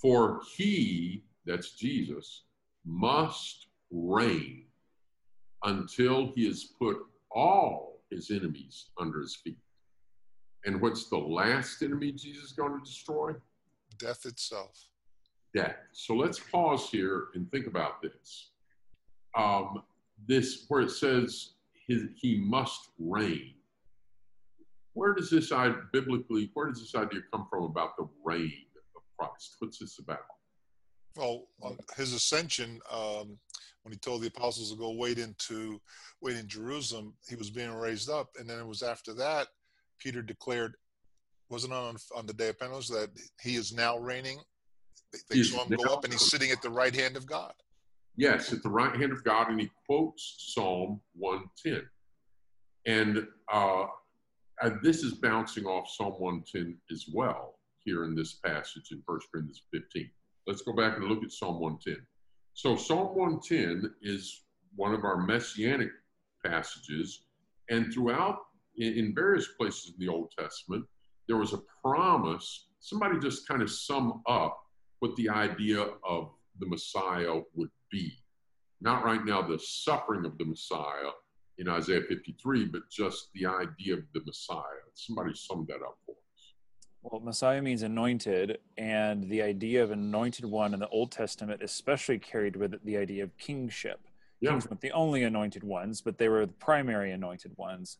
For 0.00 0.40
he, 0.56 1.24
that's 1.44 1.72
Jesus, 1.72 2.44
must 2.84 3.66
reign 3.90 4.64
until 5.64 6.32
he 6.34 6.46
has 6.46 6.64
put 6.78 6.98
all 7.30 8.00
his 8.10 8.30
enemies 8.30 8.86
under 8.98 9.20
his 9.20 9.36
feet. 9.36 9.58
And 10.64 10.80
what's 10.80 11.08
the 11.08 11.16
last 11.16 11.82
enemy 11.82 12.12
Jesus 12.12 12.44
is 12.44 12.52
going 12.52 12.78
to 12.78 12.84
destroy? 12.84 13.32
Death 13.98 14.26
itself. 14.26 14.88
Death. 15.54 15.76
So 15.92 16.14
let's 16.14 16.38
pause 16.38 16.90
here 16.90 17.28
and 17.34 17.50
think 17.50 17.66
about 17.66 18.02
this. 18.02 18.50
Um, 19.36 19.82
this, 20.28 20.66
where 20.68 20.82
it 20.82 20.90
says 20.90 21.52
his, 21.86 22.02
he 22.16 22.36
must 22.36 22.90
reign. 22.98 23.54
Where 24.92 25.14
does 25.14 25.30
this 25.30 25.50
idea, 25.52 25.82
biblically, 25.92 26.50
where 26.54 26.68
does 26.68 26.80
this 26.80 26.94
idea 26.94 27.20
come 27.32 27.46
from 27.48 27.64
about 27.64 27.96
the 27.96 28.08
reign 28.24 28.52
of 28.96 29.02
Christ? 29.18 29.56
What's 29.60 29.78
this 29.78 29.98
about? 29.98 30.18
Well, 31.16 31.46
on 31.62 31.78
his 31.96 32.12
ascension, 32.12 32.80
um, 32.92 33.38
when 33.82 33.92
he 33.92 33.98
told 33.98 34.22
the 34.22 34.28
apostles 34.28 34.70
to 34.70 34.78
go 34.78 34.90
wait 34.92 35.18
into 35.18 35.80
wait 36.20 36.36
in 36.36 36.46
Jerusalem, 36.46 37.14
he 37.28 37.34
was 37.34 37.50
being 37.50 37.72
raised 37.72 38.10
up, 38.10 38.30
and 38.38 38.48
then 38.48 38.58
it 38.58 38.66
was 38.66 38.82
after 38.82 39.14
that 39.14 39.48
Peter 40.00 40.22
declared, 40.22 40.74
wasn't 41.48 41.72
on 41.72 41.96
on 42.16 42.26
the 42.26 42.32
day 42.32 42.48
of 42.48 42.58
Pentecost 42.58 42.90
that 42.90 43.10
he 43.40 43.56
is 43.56 43.72
now 43.72 43.98
reigning. 43.98 44.38
They, 45.12 45.18
they 45.30 45.42
saw 45.42 45.64
him 45.64 45.76
go 45.76 45.92
up, 45.92 46.04
and 46.04 46.12
he's 46.12 46.30
sitting 46.30 46.50
at 46.50 46.62
the 46.62 46.70
right 46.70 46.94
hand 46.94 47.16
of 47.16 47.26
God. 47.26 47.52
Yes, 48.16 48.52
at 48.52 48.62
the 48.62 48.68
right 48.68 48.94
hand 48.94 49.12
of 49.12 49.24
God, 49.24 49.48
and 49.50 49.60
he 49.60 49.70
quotes 49.86 50.52
Psalm 50.54 51.00
110. 51.14 51.82
And 52.86 53.26
uh, 53.52 53.86
uh, 54.62 54.70
this 54.82 55.02
is 55.02 55.14
bouncing 55.14 55.64
off 55.64 55.88
Psalm 55.88 56.14
110 56.18 56.76
as 56.92 57.06
well 57.12 57.58
here 57.84 58.04
in 58.04 58.14
this 58.14 58.34
passage 58.34 58.88
in 58.92 59.02
1 59.06 59.20
Corinthians 59.32 59.62
15. 59.72 60.10
Let's 60.46 60.62
go 60.62 60.72
back 60.74 60.96
and 60.96 61.06
look 61.06 61.24
at 61.24 61.32
Psalm 61.32 61.60
110. 61.60 62.06
So, 62.54 62.76
Psalm 62.76 63.16
110 63.16 63.94
is 64.02 64.42
one 64.76 64.92
of 64.92 65.04
our 65.04 65.16
messianic 65.16 65.90
passages, 66.44 67.22
and 67.70 67.92
throughout, 67.92 68.38
in, 68.80 68.94
in 68.94 69.14
various 69.14 69.48
places 69.58 69.92
in 69.92 70.04
the 70.04 70.12
Old 70.12 70.32
Testament, 70.36 70.84
there 71.28 71.36
was 71.36 71.52
a 71.52 71.60
promise. 71.82 72.68
Somebody 72.80 73.18
just 73.18 73.46
kind 73.46 73.62
of 73.62 73.70
sum 73.70 74.22
up 74.26 74.58
what 75.00 75.14
the 75.16 75.28
idea 75.28 75.86
of 76.04 76.30
the 76.58 76.66
Messiah 76.66 77.40
would 77.54 77.70
be. 77.90 78.12
Not 78.80 79.04
right 79.04 79.24
now 79.24 79.42
the 79.42 79.58
suffering 79.58 80.24
of 80.24 80.38
the 80.38 80.44
Messiah 80.44 81.10
in 81.58 81.68
Isaiah 81.68 82.00
53, 82.08 82.66
but 82.66 82.82
just 82.90 83.28
the 83.34 83.46
idea 83.46 83.94
of 83.94 84.00
the 84.14 84.22
Messiah. 84.24 84.62
Somebody 84.94 85.34
summed 85.34 85.68
that 85.68 85.82
up 85.82 85.98
for 86.06 86.12
us. 86.12 86.52
Well, 87.02 87.20
Messiah 87.20 87.60
means 87.60 87.82
anointed, 87.82 88.58
and 88.78 89.28
the 89.28 89.42
idea 89.42 89.82
of 89.82 89.90
anointed 89.90 90.46
one 90.46 90.72
in 90.72 90.80
the 90.80 90.88
Old 90.88 91.12
Testament 91.12 91.62
especially 91.62 92.18
carried 92.18 92.56
with 92.56 92.74
it 92.74 92.84
the 92.84 92.96
idea 92.96 93.24
of 93.24 93.36
kingship. 93.36 94.00
Yeah. 94.40 94.50
Kings 94.50 94.68
weren't 94.68 94.80
the 94.80 94.92
only 94.92 95.22
anointed 95.22 95.62
ones, 95.62 96.00
but 96.00 96.16
they 96.16 96.28
were 96.28 96.46
the 96.46 96.52
primary 96.54 97.12
anointed 97.12 97.52
ones. 97.58 97.98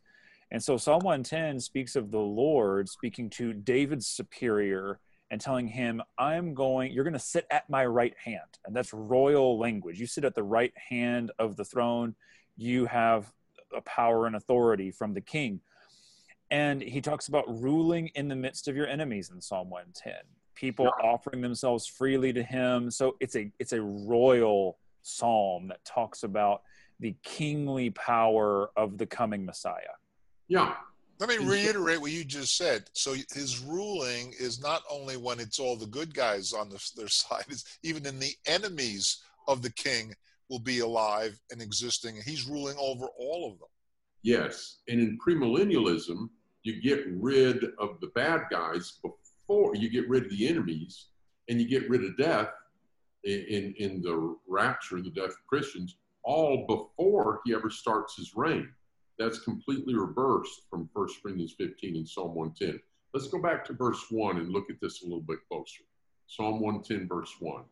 And 0.53 0.63
so 0.63 0.77
Psalm 0.77 1.01
110 1.05 1.61
speaks 1.61 1.95
of 1.97 2.11
the 2.11 2.19
Lord 2.19 2.89
speaking 2.89 3.31
to 3.31 3.53
David's 3.53 4.07
superior 4.07 4.99
and 5.31 5.41
telling 5.41 5.69
him, 5.69 6.03
I'm 6.19 6.55
going, 6.55 6.91
you're 6.93 7.05
going 7.05 7.13
to 7.15 7.21
sit 7.21 7.47
at 7.51 7.71
my 7.71 7.87
right 7.87 8.15
hand. 8.23 8.59
And 8.67 8.75
that's 8.75 8.93
royal 8.93 9.59
language. 9.59 10.01
You 10.01 10.07
sit 10.07 10.25
at 10.25 10.35
the 10.35 10.43
right 10.43 10.73
hand 10.77 11.31
of 11.39 11.57
the 11.57 11.65
throne, 11.65 12.17
you 12.57 12.87
have 12.87 13.33
a 13.75 13.81
power 13.83 14.27
and 14.27 14.35
authority 14.35 14.91
from 14.91 15.15
the 15.15 15.21
king. 15.21 15.61
And 16.51 16.83
he 16.83 17.01
talks 17.01 17.29
about 17.29 17.45
ruling 17.63 18.09
in 18.17 18.27
the 18.27 18.35
midst 18.35 18.67
of 18.67 18.75
your 18.75 18.89
enemies 18.89 19.31
in 19.31 19.41
Psalm 19.41 19.71
110. 19.71 20.15
People 20.57 20.87
Yeah. 20.87 21.11
offering 21.11 21.41
themselves 21.41 21.87
freely 21.87 22.33
to 22.33 22.43
him. 22.43 22.91
So 22.91 23.17
it's 23.21 23.37
a 23.37 23.53
it's 23.61 23.73
a 23.73 23.81
royal 23.81 24.79
psalm 25.03 25.69
that 25.69 25.85
talks 25.85 26.25
about 26.25 26.63
the 26.99 27.15
kingly 27.23 27.91
power 27.91 28.71
of 28.77 28.99
the 28.99 29.07
coming 29.07 29.45
Messiah. 29.47 29.95
Yeah. 30.51 30.75
Let 31.21 31.29
me 31.29 31.39
reiterate 31.39 32.01
what 32.01 32.11
you 32.11 32.25
just 32.25 32.57
said. 32.57 32.91
So 32.93 33.15
his 33.33 33.61
ruling 33.61 34.35
is 34.39 34.61
not 34.61 34.83
only 34.91 35.17
when 35.17 35.39
it's 35.39 35.61
all 35.61 35.77
the 35.77 35.87
good 35.87 36.13
guys 36.13 36.53
on 36.53 36.69
the, 36.69 36.91
their 36.97 37.09
side, 37.09 37.45
it's 37.49 37.79
even 37.83 38.05
in 38.05 38.19
the 38.19 38.35
enemies 38.47 39.23
of 39.49 39.63
the 39.63 39.73
king 39.73 40.13
will 40.51 40.59
be 40.59 40.81
alive 40.81 41.39
and 41.53 41.63
existing. 41.63 42.17
He's 42.25 42.49
ruling 42.49 42.77
over 42.79 43.07
all 43.19 43.51
of 43.51 43.59
them. 43.59 43.69
Yes. 44.23 44.79
And 44.89 45.01
in 45.01 45.19
premillennialism, 45.25 46.29
you 46.65 46.83
get 46.83 47.05
rid 47.09 47.65
of 47.79 48.01
the 48.01 48.11
bad 48.15 48.43
guys 48.51 48.99
before 49.03 49.77
you 49.77 49.89
get 49.89 50.09
rid 50.09 50.25
of 50.25 50.31
the 50.31 50.49
enemies 50.49 51.07
and 51.49 51.61
you 51.61 51.69
get 51.69 51.89
rid 51.89 52.05
of 52.05 52.17
death 52.17 52.51
in, 53.25 53.41
in, 53.49 53.75
in 53.79 54.03
the 54.03 54.37
rapture, 54.49 55.01
the 55.01 55.11
death 55.11 55.31
of 55.31 55.47
Christians, 55.47 55.97
all 56.25 56.67
before 56.67 57.41
he 57.45 57.55
ever 57.55 57.71
starts 57.71 58.17
his 58.17 58.35
reign. 58.35 58.69
That's 59.21 59.41
completely 59.41 59.95
reversed 59.95 60.63
from 60.71 60.89
1 60.95 61.09
Corinthians 61.23 61.55
15 61.59 61.95
and 61.95 62.09
Psalm 62.09 62.35
110. 62.35 62.81
Let's 63.13 63.29
go 63.29 63.43
back 63.43 63.67
to 63.67 63.75
verse 63.75 64.07
1 64.09 64.39
and 64.39 64.49
look 64.49 64.71
at 64.71 64.81
this 64.81 65.03
a 65.03 65.05
little 65.05 65.21
bit 65.21 65.41
closer. 65.47 65.83
Psalm 66.27 66.59
110, 66.59 67.07
verse 67.07 67.35
1. 67.39 67.63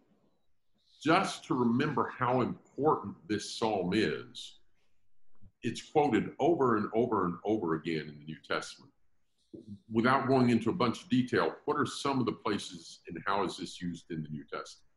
Just 1.02 1.46
to 1.46 1.54
remember 1.54 2.12
how 2.18 2.42
important 2.42 3.14
this 3.30 3.58
psalm 3.58 3.92
is, 3.94 4.58
it's 5.62 5.90
quoted 5.90 6.32
over 6.38 6.76
and 6.76 6.90
over 6.94 7.24
and 7.24 7.36
over 7.46 7.76
again 7.76 8.02
in 8.08 8.18
the 8.18 8.26
New 8.26 8.36
Testament. 8.46 8.92
Without 9.90 10.28
going 10.28 10.50
into 10.50 10.68
a 10.68 10.74
bunch 10.74 11.02
of 11.02 11.08
detail, 11.08 11.54
what 11.64 11.78
are 11.78 11.86
some 11.86 12.20
of 12.20 12.26
the 12.26 12.32
places 12.32 13.00
and 13.08 13.16
how 13.26 13.42
is 13.44 13.56
this 13.56 13.80
used 13.80 14.10
in 14.10 14.22
the 14.22 14.28
New 14.28 14.44
Testament? 14.44 14.87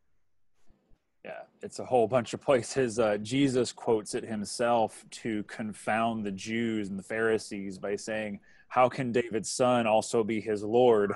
Yeah, 1.23 1.41
it's 1.61 1.79
a 1.79 1.85
whole 1.85 2.07
bunch 2.07 2.33
of 2.33 2.41
places. 2.41 2.97
Uh, 2.97 3.17
Jesus 3.17 3.71
quotes 3.71 4.15
it 4.15 4.23
himself 4.23 5.05
to 5.11 5.43
confound 5.43 6.25
the 6.25 6.31
Jews 6.31 6.89
and 6.89 6.97
the 6.97 7.03
Pharisees 7.03 7.77
by 7.77 7.95
saying, 7.95 8.39
How 8.69 8.89
can 8.89 9.11
David's 9.11 9.51
son 9.51 9.85
also 9.85 10.23
be 10.23 10.41
his 10.41 10.63
Lord? 10.63 11.13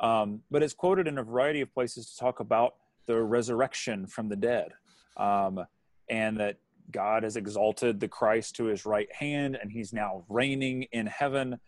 Um, 0.00 0.42
but 0.50 0.62
it's 0.62 0.74
quoted 0.74 1.06
in 1.06 1.18
a 1.18 1.22
variety 1.22 1.60
of 1.60 1.72
places 1.72 2.10
to 2.10 2.16
talk 2.18 2.40
about 2.40 2.74
the 3.06 3.22
resurrection 3.22 4.06
from 4.06 4.28
the 4.28 4.36
dead 4.36 4.72
um, 5.16 5.64
and 6.10 6.38
that 6.38 6.58
God 6.90 7.22
has 7.22 7.36
exalted 7.36 8.00
the 8.00 8.08
Christ 8.08 8.56
to 8.56 8.64
his 8.64 8.84
right 8.84 9.12
hand 9.12 9.56
and 9.60 9.70
he's 9.70 9.92
now 9.92 10.24
reigning 10.28 10.84
in 10.92 11.06
heaven 11.06 11.58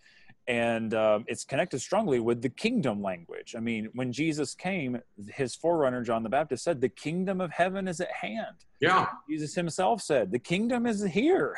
and 0.49 0.95
um, 0.95 1.25
it's 1.29 1.45
connected 1.45 1.79
strongly 1.79 2.21
with 2.21 2.41
the 2.41 2.49
kingdom 2.49 3.03
language. 3.03 3.55
I 3.55 3.61
mean, 3.61 3.91
when 3.93 4.11
Jesus 4.11 4.55
came, 4.55 4.99
his 5.29 5.55
forerunner 5.55 6.03
John 6.03 6.23
the 6.23 6.31
Baptist 6.31 6.65
said, 6.65 6.81
"The 6.81 6.89
kingdom 6.89 7.41
of 7.41 7.53
heaven 7.53 7.87
is 7.87 8.01
at 8.01 8.11
hand." 8.11 8.65
Yeah, 8.81 9.07
Jesus 9.29 9.55
himself 9.55 10.01
said, 10.01 10.33
"The 10.33 10.39
kingdom 10.39 10.87
is 10.87 11.05
here." 11.05 11.57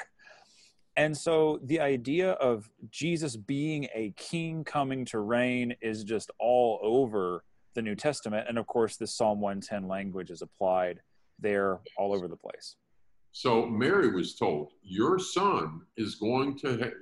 And 0.96 1.16
so 1.16 1.60
the 1.62 1.80
idea 1.80 2.32
of 2.32 2.68
Jesus 2.90 3.36
being 3.36 3.86
a 3.94 4.12
king 4.16 4.64
coming 4.64 5.04
to 5.06 5.20
reign 5.20 5.74
is 5.80 6.02
just 6.02 6.30
all 6.40 6.80
over 6.82 7.44
the 7.74 7.82
New 7.82 7.94
Testament, 7.94 8.46
and 8.48 8.58
of 8.58 8.66
course, 8.66 8.96
the 8.96 9.06
Psalm 9.06 9.40
110 9.40 9.86
language 9.86 10.30
is 10.30 10.42
applied 10.42 11.00
there 11.38 11.78
all 11.96 12.12
over 12.12 12.26
the 12.26 12.36
place. 12.36 12.74
So 13.30 13.64
Mary 13.64 14.10
was 14.10 14.34
told, 14.34 14.72
"Your 14.82 15.20
son 15.20 15.82
is 15.96 16.16
going 16.16 16.58
to." 16.58 16.92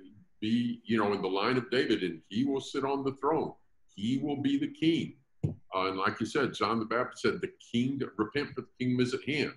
Be, 0.41 0.81
you 0.85 0.99
know, 0.99 1.13
in 1.13 1.23
the 1.23 1.29
line 1.29 1.57
of 1.57 1.71
David, 1.71 2.03
and 2.03 2.21
he 2.29 2.45
will 2.45 2.61
sit 2.61 2.85
on 2.85 3.05
the 3.05 3.13
throne. 3.13 3.53
He 3.95 4.19
will 4.19 4.41
be 4.41 4.59
the 4.59 4.69
king. 4.73 5.15
Uh, 5.45 5.89
and 5.89 5.99
like 5.99 6.21
you 6.21 6.27
said, 6.27 6.55
John 6.55 6.79
the 6.79 6.85
Baptist 6.85 7.23
said, 7.23 7.41
"The 7.41 7.53
king 7.73 8.01
repent, 8.17 8.55
for 8.55 8.63
the 8.63 8.69
kingdom 8.79 9.01
is 9.01 9.15
at 9.15 9.29
hand." 9.29 9.55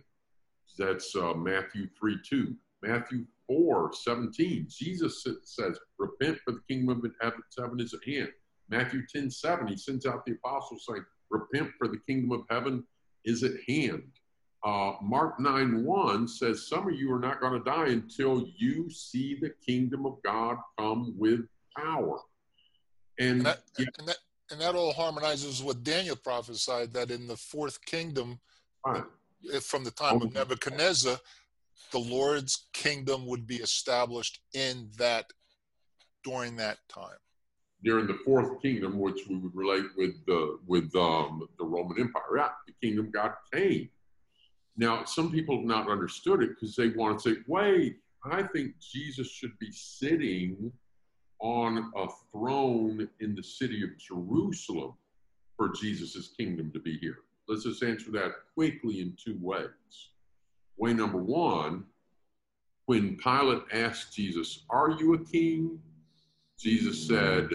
That's 0.78 1.16
uh, 1.16 1.34
Matthew 1.34 1.88
three 2.00 2.18
two. 2.28 2.56
Matthew 2.82 3.26
four 3.48 3.92
seventeen. 3.94 4.68
Jesus 4.70 5.26
says, 5.44 5.80
"Repent, 5.98 6.40
for 6.44 6.54
the 6.54 6.62
kingdom 6.70 7.04
of 7.04 7.12
heaven 7.58 7.80
is 7.80 7.94
at 7.94 8.08
hand." 8.08 8.30
Matthew 8.70 9.02
ten 9.14 9.30
seven. 9.30 9.68
He 9.68 9.78
sends 9.78 10.06
out 10.06 10.26
the 10.26 10.34
apostles 10.34 10.86
saying, 10.90 11.06
"Repent, 11.30 11.72
for 11.78 11.88
the 11.88 12.00
kingdom 12.08 12.32
of 12.32 12.46
heaven 12.50 12.84
is 13.26 13.44
at 13.44 13.54
hand." 13.68 14.04
Uh, 14.64 14.94
Mark 15.02 15.40
9 15.40 15.84
1 15.84 16.28
says, 16.28 16.68
Some 16.68 16.88
of 16.88 16.94
you 16.94 17.12
are 17.12 17.20
not 17.20 17.42
going 17.42 17.54
to 17.54 17.64
die 17.64 17.88
until 17.88 18.48
you 18.58 18.90
see 18.92 19.38
the 19.42 19.52
kingdom 19.66 20.06
of 20.06 20.22
God 20.24 20.58
come 20.78 21.16
with 21.18 21.42
power. 21.76 22.20
And, 23.20 23.30
and, 23.30 23.46
that, 23.48 23.64
yeah. 23.80 23.86
and, 23.98 24.08
that, 24.08 24.18
and 24.52 24.62
that 24.62 24.76
all 24.76 24.94
harmonizes 24.94 25.64
with 25.64 25.84
Daniel 25.84 26.16
prophesied 26.16 26.94
that 26.94 27.10
in 27.10 27.28
the 27.28 27.36
fourth 27.36 27.84
kingdom, 27.86 28.40
right. 28.86 29.04
from 29.62 29.84
the 29.84 29.92
time 29.92 30.22
of 30.22 30.34
Nebuchadnezzar, 30.34 31.18
the 31.92 32.00
Lord's 32.00 32.68
kingdom 32.72 33.26
would 33.26 33.48
be 33.48 33.58
established 33.58 34.42
in 34.54 34.90
that 34.98 35.26
during 36.24 36.56
that 36.58 36.78
time. 36.88 37.18
During 37.84 38.06
the 38.06 38.20
fourth 38.24 38.62
kingdom, 38.62 39.00
which 39.00 39.22
we 39.28 39.38
would 39.38 39.56
relate 39.56 39.86
with 39.98 40.24
the 40.28 40.60
with 40.68 40.96
um, 40.96 41.48
the 41.58 41.66
Roman 41.66 42.00
Empire, 42.00 42.22
yeah, 42.38 42.50
the 42.68 42.74
kingdom 42.80 43.10
God 43.10 43.32
came 43.52 43.90
now, 44.78 45.04
some 45.04 45.32
people 45.32 45.58
have 45.58 45.66
not 45.66 45.90
understood 45.90 46.42
it 46.42 46.50
because 46.50 46.76
they 46.76 46.90
want 46.90 47.20
to 47.20 47.36
say, 47.36 47.42
wait, 47.48 47.98
I 48.24 48.44
think 48.44 48.74
Jesus 48.80 49.28
should 49.30 49.58
be 49.60 49.72
sitting 49.72 50.72
on 51.40 51.92
a 51.96 52.08
throne 52.32 53.10
in 53.20 53.36
the 53.36 53.44
city 53.44 53.84
of 53.84 53.98
Jerusalem 53.98 54.94
for 55.58 55.70
Jesus' 55.70 56.30
kingdom 56.38 56.72
to 56.72 56.80
be 56.80 56.98
here. 57.00 57.18
Let's 57.48 57.64
just 57.64 57.84
answer 57.84 58.12
that 58.12 58.32
quickly 58.54 59.02
in 59.02 59.18
two 59.24 59.38
ways. 59.42 59.68
Way 60.78 60.94
number 60.94 61.18
one, 61.18 61.84
when 62.86 63.18
Pilate 63.18 63.64
asked 63.74 64.16
Jesus, 64.16 64.64
Are 64.70 64.92
you 64.92 65.16
a 65.16 65.20
king? 65.26 65.80
Jesus 66.58 67.08
said, 67.08 67.50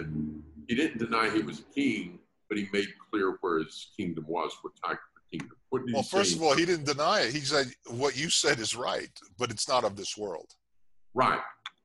He 0.67 0.75
didn't 0.75 0.99
deny 0.99 1.29
he 1.29 1.41
was 1.41 1.59
a 1.59 1.73
king, 1.73 2.19
but 2.49 2.57
he 2.57 2.67
made 2.71 2.89
clear 3.09 3.37
where 3.41 3.59
his 3.59 3.87
kingdom 3.97 4.25
was, 4.27 4.55
what 4.61 4.73
type 4.85 4.99
of 5.15 5.31
kingdom. 5.31 5.56
Well, 5.71 6.03
first 6.03 6.35
of 6.35 6.41
all, 6.41 6.55
he 6.55 6.65
didn't 6.65 6.85
deny 6.85 7.21
it. 7.21 7.33
He 7.33 7.41
said, 7.41 7.67
What 7.87 8.17
you 8.17 8.29
said 8.29 8.59
is 8.59 8.75
right, 8.75 9.09
but 9.37 9.51
it's 9.51 9.67
not 9.67 9.83
of 9.83 9.95
this 9.95 10.17
world. 10.17 10.53
Right. 11.13 11.41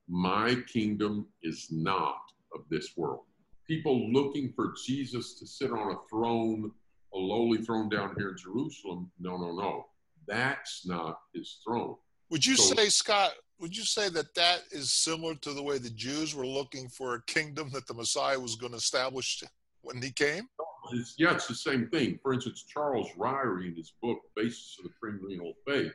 My 0.07 0.55
kingdom 0.71 1.27
is 1.41 1.67
not 1.71 2.21
of 2.53 2.61
this 2.69 2.95
world. 2.95 3.23
People 3.67 4.11
looking 4.11 4.51
for 4.55 4.73
Jesus 4.85 5.39
to 5.39 5.47
sit 5.47 5.71
on 5.71 5.91
a 5.91 5.97
throne, 6.09 6.71
a 7.13 7.17
lowly 7.17 7.59
throne 7.59 7.89
down 7.89 8.13
here 8.17 8.29
in 8.29 8.37
Jerusalem. 8.37 9.11
No, 9.19 9.37
no, 9.37 9.53
no. 9.53 9.85
That's 10.27 10.85
not 10.85 11.19
his 11.33 11.59
throne. 11.65 11.95
Would 12.29 12.45
you 12.45 12.55
so, 12.55 12.75
say, 12.75 12.89
Scott, 12.89 13.31
would 13.59 13.75
you 13.75 13.83
say 13.83 14.09
that 14.09 14.33
that 14.35 14.63
is 14.71 14.91
similar 14.91 15.35
to 15.35 15.53
the 15.53 15.63
way 15.63 15.77
the 15.77 15.89
Jews 15.89 16.35
were 16.35 16.47
looking 16.47 16.89
for 16.89 17.15
a 17.15 17.23
kingdom 17.23 17.69
that 17.71 17.87
the 17.87 17.93
Messiah 17.93 18.39
was 18.39 18.55
going 18.55 18.71
to 18.71 18.77
establish 18.77 19.43
when 19.83 20.01
he 20.01 20.11
came? 20.11 20.47
It's, 20.91 21.15
yeah, 21.17 21.33
it's 21.33 21.47
the 21.47 21.55
same 21.55 21.87
thing. 21.87 22.19
For 22.21 22.33
instance, 22.33 22.63
Charles 22.63 23.09
Ryrie 23.17 23.67
in 23.67 23.75
his 23.75 23.93
book, 24.01 24.19
Basis 24.35 24.77
of 24.79 24.85
the 24.85 24.91
Premillennial 25.01 25.53
Faith, 25.67 25.93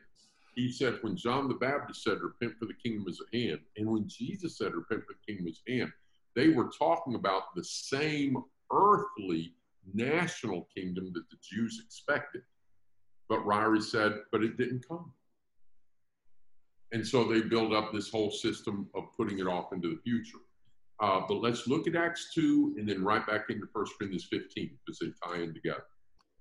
he 0.55 0.73
said 0.73 0.99
when 1.03 1.17
John 1.17 1.49
the 1.49 1.55
Baptist 1.55 2.03
said, 2.03 2.19
Repent 2.21 2.59
for 2.59 2.67
the 2.67 2.75
kingdom 2.75 3.07
is 3.09 3.21
at 3.21 3.39
hand, 3.39 3.61
and 3.77 3.89
when 3.89 4.09
Jesus 4.09 4.59
said, 4.59 4.75
Repent 4.75 5.03
for 5.07 5.15
the 5.15 5.33
kingdom 5.33 5.49
is 5.49 5.61
at 5.67 5.75
hand, 5.75 5.93
they 6.35 6.49
were 6.49 6.71
talking 6.77 7.15
about 7.15 7.55
the 7.55 7.65
same 7.65 8.43
earthly 8.73 9.53
national 9.95 10.69
kingdom 10.75 11.13
that 11.15 11.29
the 11.31 11.37
Jews 11.43 11.81
expected. 11.85 12.43
But 13.29 13.45
Ryrie 13.45 13.83
said, 13.83 14.21
But 14.33 14.43
it 14.43 14.57
didn't 14.57 14.87
come. 14.87 15.13
And 16.93 17.07
so 17.07 17.25
they 17.25 17.43
build 17.43 17.75
up 17.75 17.93
this 17.93 18.11
whole 18.11 18.31
system 18.31 18.89
of 18.95 19.05
putting 19.17 19.39
it 19.39 19.47
off 19.47 19.73
into 19.73 19.89
the 19.91 20.01
future. 20.03 20.39
Uh, 21.01 21.21
but 21.29 21.41
let's 21.41 21.69
look 21.69 21.87
at 21.87 21.95
Acts 21.95 22.33
2 22.35 22.75
and 22.79 22.89
then 22.89 23.05
right 23.05 23.25
back 23.27 23.51
into 23.51 23.69
1 23.73 23.87
Corinthians 23.99 24.27
15 24.31 24.71
because 24.85 24.99
they 24.99 25.07
tie 25.25 25.43
in 25.43 25.55
together. 25.55 25.85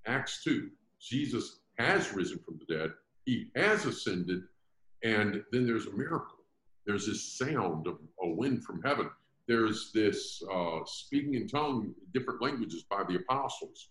Acts 0.08 0.44
2, 0.44 0.70
Jesus 1.00 1.60
has 1.78 2.14
risen 2.14 2.40
from 2.40 2.60
the 2.60 2.76
dead, 2.76 2.92
he 3.26 3.48
has 3.56 3.86
ascended, 3.86 4.42
and 5.04 5.44
then 5.52 5.68
there's 5.68 5.86
a 5.86 5.92
miracle. 5.92 6.38
There's 6.86 7.06
this 7.06 7.38
sound 7.38 7.86
of 7.86 8.00
a 8.24 8.30
wind 8.30 8.64
from 8.64 8.82
heaven. 8.82 9.10
There's 9.48 9.92
this 9.94 10.42
uh, 10.52 10.80
speaking 10.86 11.36
in 11.36 11.48
tongue, 11.48 11.94
different 12.14 12.42
languages 12.42 12.84
by 12.90 13.04
the 13.08 13.16
apostles. 13.16 13.90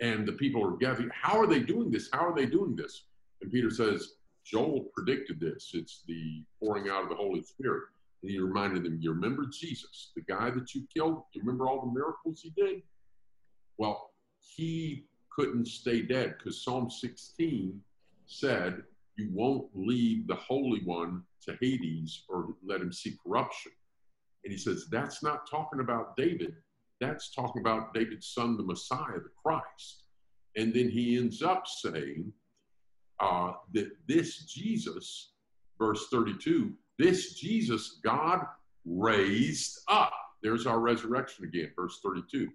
And 0.00 0.26
the 0.26 0.32
people 0.32 0.64
are 0.64 0.76
gathering. 0.76 1.10
How 1.12 1.38
are 1.40 1.46
they 1.46 1.60
doing 1.60 1.90
this? 1.90 2.08
How 2.12 2.26
are 2.26 2.34
they 2.34 2.46
doing 2.46 2.74
this? 2.74 3.04
And 3.42 3.52
Peter 3.52 3.70
says, 3.70 4.14
Joel 4.44 4.86
predicted 4.94 5.40
this. 5.40 5.72
It's 5.74 6.02
the 6.06 6.42
pouring 6.58 6.88
out 6.88 7.02
of 7.02 7.10
the 7.10 7.16
Holy 7.16 7.42
Spirit. 7.42 7.84
And 8.22 8.30
he 8.30 8.38
reminded 8.38 8.84
them, 8.84 8.98
You 9.00 9.12
remember 9.12 9.46
Jesus, 9.46 10.12
the 10.16 10.22
guy 10.22 10.50
that 10.50 10.74
you 10.74 10.86
killed? 10.94 11.22
You 11.32 11.42
remember 11.42 11.68
all 11.68 11.80
the 11.80 11.92
miracles 11.92 12.40
he 12.42 12.50
did? 12.50 12.82
Well, 13.76 14.10
he 14.40 15.06
couldn't 15.30 15.68
stay 15.68 16.02
dead 16.02 16.34
because 16.36 16.64
Psalm 16.64 16.90
16 16.90 17.80
said, 18.26 18.82
You 19.16 19.30
won't 19.32 19.68
leave 19.74 20.26
the 20.26 20.34
Holy 20.34 20.80
One 20.84 21.22
to 21.42 21.56
Hades 21.60 22.24
or 22.28 22.54
let 22.66 22.80
him 22.80 22.92
see 22.92 23.16
corruption. 23.24 23.72
And 24.44 24.52
he 24.52 24.58
says, 24.58 24.86
That's 24.90 25.22
not 25.22 25.48
talking 25.48 25.80
about 25.80 26.16
David. 26.16 26.56
That's 27.00 27.30
talking 27.32 27.62
about 27.62 27.94
David's 27.94 28.26
son, 28.26 28.56
the 28.56 28.64
Messiah, 28.64 29.20
the 29.22 29.30
Christ. 29.40 30.02
And 30.56 30.74
then 30.74 30.88
he 30.88 31.16
ends 31.16 31.42
up 31.42 31.68
saying 31.68 32.32
uh, 33.20 33.52
that 33.74 33.90
this 34.08 34.44
Jesus, 34.44 35.32
verse 35.78 36.08
32, 36.10 36.72
this 36.98 37.34
Jesus 37.34 38.00
God 38.02 38.44
raised 38.84 39.80
up. 39.88 40.12
There's 40.42 40.66
our 40.66 40.80
resurrection 40.80 41.44
again, 41.44 41.72
verse 41.76 42.00
32. 42.02 42.48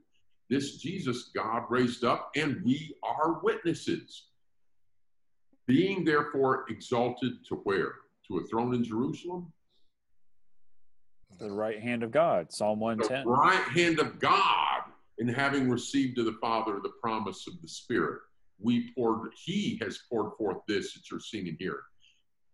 This 0.49 0.77
Jesus 0.77 1.31
God 1.35 1.63
raised 1.69 2.03
up, 2.03 2.31
and 2.35 2.61
we 2.63 2.95
are 3.03 3.39
witnesses. 3.41 4.25
Being 5.65 6.03
therefore 6.03 6.65
exalted 6.69 7.45
to 7.47 7.55
where? 7.63 7.93
To 8.27 8.37
a 8.37 8.43
throne 8.43 8.73
in 8.75 8.83
Jerusalem? 8.83 9.51
The 11.39 11.49
right 11.49 11.79
hand 11.81 12.03
of 12.03 12.11
God, 12.11 12.51
Psalm 12.51 12.79
110. 12.79 13.25
The 13.25 13.31
right 13.31 13.67
hand 13.69 13.99
of 13.99 14.19
God, 14.19 14.81
in 15.17 15.27
having 15.27 15.69
received 15.69 16.19
of 16.19 16.25
the 16.25 16.37
Father 16.41 16.79
the 16.81 16.91
promise 17.01 17.47
of 17.47 17.61
the 17.61 17.67
Spirit. 17.67 18.21
We 18.59 18.91
poured, 18.93 19.31
He 19.35 19.79
has 19.81 19.99
poured 20.09 20.33
forth 20.37 20.57
this 20.67 20.93
that 20.93 21.09
you're 21.09 21.19
seeing 21.19 21.47
and 21.47 21.57
hearing. 21.59 21.79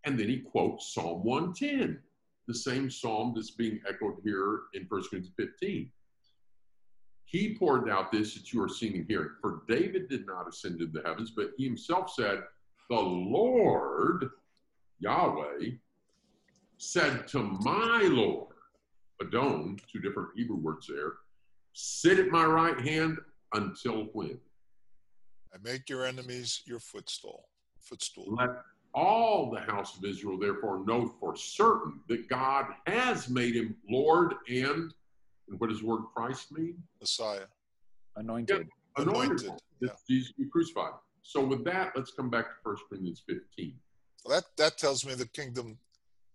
And 0.06 0.18
then 0.18 0.30
he 0.30 0.40
quotes 0.40 0.94
Psalm 0.94 1.24
110, 1.24 2.00
the 2.48 2.54
same 2.54 2.90
psalm 2.90 3.34
that's 3.36 3.52
being 3.52 3.80
echoed 3.88 4.16
here 4.24 4.62
in 4.74 4.86
1 4.88 5.04
Corinthians 5.10 5.32
15. 5.38 5.92
He 7.26 7.56
poured 7.56 7.90
out 7.90 8.12
this 8.12 8.34
that 8.34 8.52
you 8.52 8.64
are 8.64 8.70
seeing 8.70 8.96
and 8.96 9.06
hearing. 9.08 9.30
For 9.40 9.62
David 9.68 10.10
did 10.10 10.26
not 10.26 10.48
ascend 10.48 10.82
into 10.82 10.92
the 10.92 11.08
heavens, 11.08 11.32
but 11.32 11.52
he 11.58 11.66
himself 11.66 12.12
said, 12.12 12.40
The 12.90 13.00
Lord, 13.00 14.30
Yahweh, 15.00 15.72
said 16.78 17.28
to 17.28 17.44
my 17.44 18.02
Lord, 18.04 18.56
Adon, 19.22 19.78
two 19.92 20.00
different 20.00 20.30
Hebrew 20.36 20.56
words 20.56 20.88
there, 20.88 21.14
sit 21.74 22.20
at 22.20 22.30
my 22.30 22.46
right 22.46 22.80
hand 22.80 23.20
until 23.54 24.06
when? 24.14 24.40
I 25.54 25.58
make 25.64 25.90
your 25.90 26.06
enemies 26.06 26.62
your 26.66 26.80
footstool. 26.80 27.46
Footstool. 27.82 28.36
Let 28.36 28.50
all 28.94 29.52
the 29.52 29.60
house 29.60 29.98
of 29.98 30.06
Israel 30.06 30.38
therefore 30.38 30.84
know 30.86 31.14
for 31.20 31.36
certain 31.36 32.00
that 32.08 32.28
God 32.30 32.68
has 32.88 33.30
made 33.30 33.56
him 33.56 33.76
Lord 33.90 34.34
and, 34.48 34.94
and 35.48 35.60
what 35.60 35.70
does 35.70 35.82
the 35.82 35.86
word 35.86 36.04
Christ 36.16 36.52
mean? 36.52 36.76
Messiah. 37.00 37.46
Anointed. 38.16 38.68
Anointed. 38.98 39.16
Anointed, 39.16 39.50
one. 39.50 39.60
yeah. 39.82 39.90
Jesus 40.08 40.34
be 40.34 40.46
crucified. 40.46 40.94
So 41.22 41.46
with 41.46 41.64
that, 41.66 41.92
let's 41.96 42.12
come 42.12 42.30
back 42.30 42.46
to 42.46 42.54
1 42.64 42.76
Corinthians 42.90 43.24
15. 43.28 43.74
Well, 44.26 44.36
that 44.36 44.46
that 44.58 44.78
tells 44.78 45.06
me 45.06 45.14
the 45.14 45.28
kingdom 45.28 45.78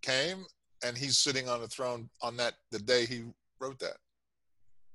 came 0.03 0.45
and 0.85 0.97
he's 0.97 1.19
sitting 1.19 1.49
on 1.49 1.61
the 1.61 1.69
throne 1.69 2.09
on 2.23 2.37
that 2.37 2.55
the 2.71 2.79
day 2.79 3.07
he 3.07 3.25
wrote 3.59 3.79
that. 3.81 3.97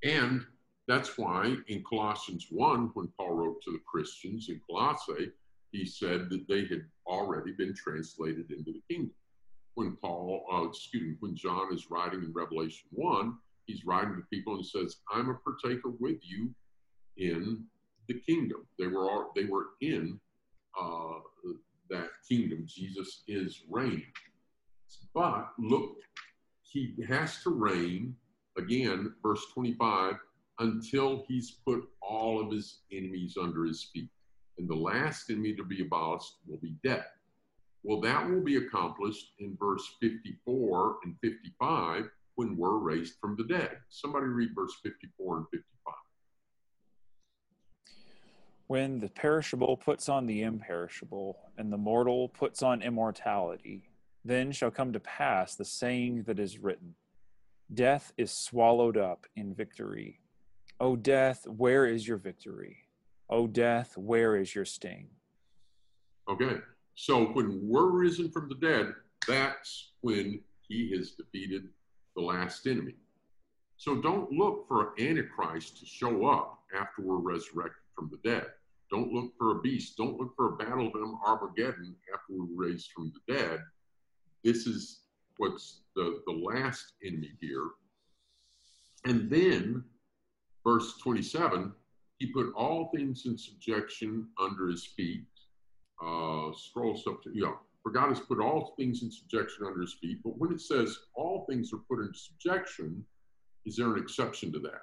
And 0.04 0.46
that's 0.88 1.18
why 1.18 1.56
in 1.68 1.84
Colossians 1.84 2.48
1, 2.50 2.92
when 2.94 3.10
Paul 3.18 3.34
wrote 3.34 3.62
to 3.64 3.72
the 3.72 3.82
Christians 3.86 4.50
in 4.50 4.62
Colossae, 4.70 5.32
he 5.72 5.86
said 5.86 6.30
that 6.30 6.48
they 6.48 6.66
had 6.66 6.84
already 7.08 7.52
been 7.52 7.74
translated 7.74 8.52
into 8.52 8.74
the 8.74 8.82
kingdom. 8.90 9.14
When 9.76 9.96
Paul, 10.02 10.46
uh, 10.52 10.68
excuse 10.68 11.04
me, 11.04 11.16
when 11.20 11.36
John 11.36 11.74
is 11.74 11.90
writing 11.90 12.24
in 12.24 12.34
Revelation 12.34 12.88
1, 12.92 13.38
he's 13.66 13.86
writing 13.86 14.16
to 14.16 14.24
people 14.32 14.56
and 14.56 14.66
says, 14.66 14.98
I'm 15.12 15.30
a 15.30 15.36
partaker 15.36 15.90
with 16.00 16.18
you 16.22 16.54
in 17.18 17.66
the 18.08 18.16
kingdom. 18.16 18.66
They 18.78 18.88
were 18.88 19.10
all, 19.10 19.32
they 19.36 19.46
were 19.46 19.68
in 19.82 20.20
uh, 20.80 21.20
that 21.90 22.10
kingdom. 22.28 22.66
Jesus 22.68 23.24
is 23.28 23.64
reigning. 23.70 24.12
But 25.14 25.50
look, 25.60 25.98
he 26.64 26.96
has 27.08 27.42
to 27.44 27.52
reign 27.52 28.16
again, 28.58 29.14
verse 29.24 29.46
25, 29.54 30.16
until 30.60 31.24
he's 31.28 31.52
put 31.66 31.84
all 32.02 32.42
of 32.42 32.52
his 32.52 32.80
enemies 32.92 33.38
under 33.42 33.66
his 33.66 33.90
feet. 33.94 34.10
And 34.60 34.68
the 34.68 34.76
last 34.76 35.30
in 35.30 35.42
me 35.42 35.56
to 35.56 35.64
be 35.64 35.82
abolished 35.82 36.34
will 36.46 36.58
be 36.58 36.76
death. 36.84 37.08
Well, 37.84 38.02
that 38.02 38.30
will 38.30 38.42
be 38.42 38.58
accomplished 38.58 39.32
in 39.40 39.56
verse 39.58 39.96
54 40.02 40.98
and 41.06 41.16
55 41.24 42.10
when 42.36 42.58
we're 42.58 42.78
raised 42.78 43.16
from 43.22 43.38
the 43.38 43.46
dead. 43.46 43.78
Somebody 43.88 44.26
read 44.26 44.50
verse 44.54 44.76
54 44.84 45.38
and 45.38 45.46
55. 45.50 45.94
When 48.68 49.00
the 49.00 49.08
perishable 49.08 49.78
puts 49.78 50.10
on 50.10 50.26
the 50.26 50.44
imperishable, 50.44 51.40
and 51.58 51.72
the 51.72 51.78
mortal 51.78 52.28
puts 52.28 52.62
on 52.62 52.82
immortality, 52.82 53.90
then 54.26 54.52
shall 54.52 54.72
come 54.72 54.92
to 54.92 55.00
pass 55.00 55.56
the 55.56 55.66
saying 55.66 56.24
that 56.24 56.38
is 56.38 56.60
written 56.60 56.96
Death 57.74 58.12
is 58.18 58.32
swallowed 58.32 58.98
up 58.98 59.26
in 59.38 59.54
victory. 59.54 60.20
O 60.82 60.98
death, 60.98 61.48
where 61.48 61.86
is 61.86 62.08
your 62.08 62.18
victory? 62.18 62.89
O 63.30 63.48
death, 63.48 63.98
where 63.98 64.36
is 64.36 64.56
your 64.56 64.66
sting? 64.66 65.08
Okay, 66.28 66.58
so 66.96 67.26
when 67.26 67.60
we're 67.64 67.90
risen 67.90 68.30
from 68.32 68.50
the 68.50 68.56
dead, 68.56 68.94
that's 69.28 69.92
when 70.02 70.42
he 70.68 70.92
has 70.96 71.12
defeated 71.12 71.64
the 72.16 72.22
last 72.22 72.66
enemy. 72.66 72.96
So 73.78 74.02
don't 74.02 74.32
look 74.32 74.68
for 74.68 74.94
Antichrist 75.00 75.80
to 75.80 75.86
show 75.86 76.28
up 76.28 76.60
after 76.76 77.02
we're 77.02 77.18
resurrected 77.18 77.84
from 77.96 78.12
the 78.12 78.30
dead. 78.30 78.48
Don't 78.92 79.14
look 79.14 79.34
for 79.38 79.52
a 79.52 79.62
beast. 79.62 79.96
Don't 79.98 80.18
look 80.18 80.36
for 80.36 80.54
a 80.54 80.58
battle 80.58 80.88
of 80.88 81.20
Armageddon 81.26 81.96
after 82.14 82.34
we're 82.34 82.68
raised 82.68 82.92
from 82.92 83.14
the 83.14 83.34
dead. 83.34 83.60
This 84.44 84.66
is 84.66 85.02
what's 85.38 85.82
the, 85.96 86.22
the 86.26 86.34
last 86.34 86.94
enemy 87.06 87.32
here. 87.40 87.70
And 89.06 89.30
then, 89.30 89.84
verse 90.66 90.98
27, 90.98 91.72
he 92.20 92.28
put 92.28 92.54
all 92.54 92.92
things 92.94 93.26
in 93.26 93.38
subjection 93.38 94.28
under 94.40 94.68
his 94.68 94.86
feet. 94.86 95.26
Uh, 96.02 96.52
scroll 96.54 97.02
up 97.08 97.24
to, 97.24 97.32
yeah, 97.34 97.52
for 97.82 97.92
God 97.92 98.10
has 98.10 98.20
put 98.20 98.40
all 98.40 98.74
things 98.78 99.04
in 99.04 99.12
subjection 99.12 99.66
under 99.66 99.82
his 99.82 99.94
feet. 99.94 100.20
But 100.24 100.38
when 100.38 100.52
it 100.52 100.62
says 100.62 100.98
all 101.16 101.46
things 101.50 101.72
are 101.74 101.82
put 101.90 102.04
in 102.04 102.14
subjection, 102.14 103.04
is 103.66 103.78
there 103.78 103.94
an 103.94 104.02
exception 104.02 104.52
to 104.54 104.60
that? 104.60 104.82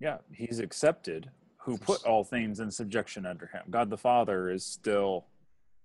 Yeah, 0.00 0.18
he's 0.30 0.60
accepted 0.60 1.30
who 1.58 1.78
put 1.78 2.04
all 2.04 2.22
things 2.22 2.60
in 2.60 2.70
subjection 2.70 3.26
under 3.26 3.46
him. 3.46 3.62
God 3.70 3.90
the 3.90 3.96
Father 3.96 4.50
is 4.50 4.64
still 4.64 5.26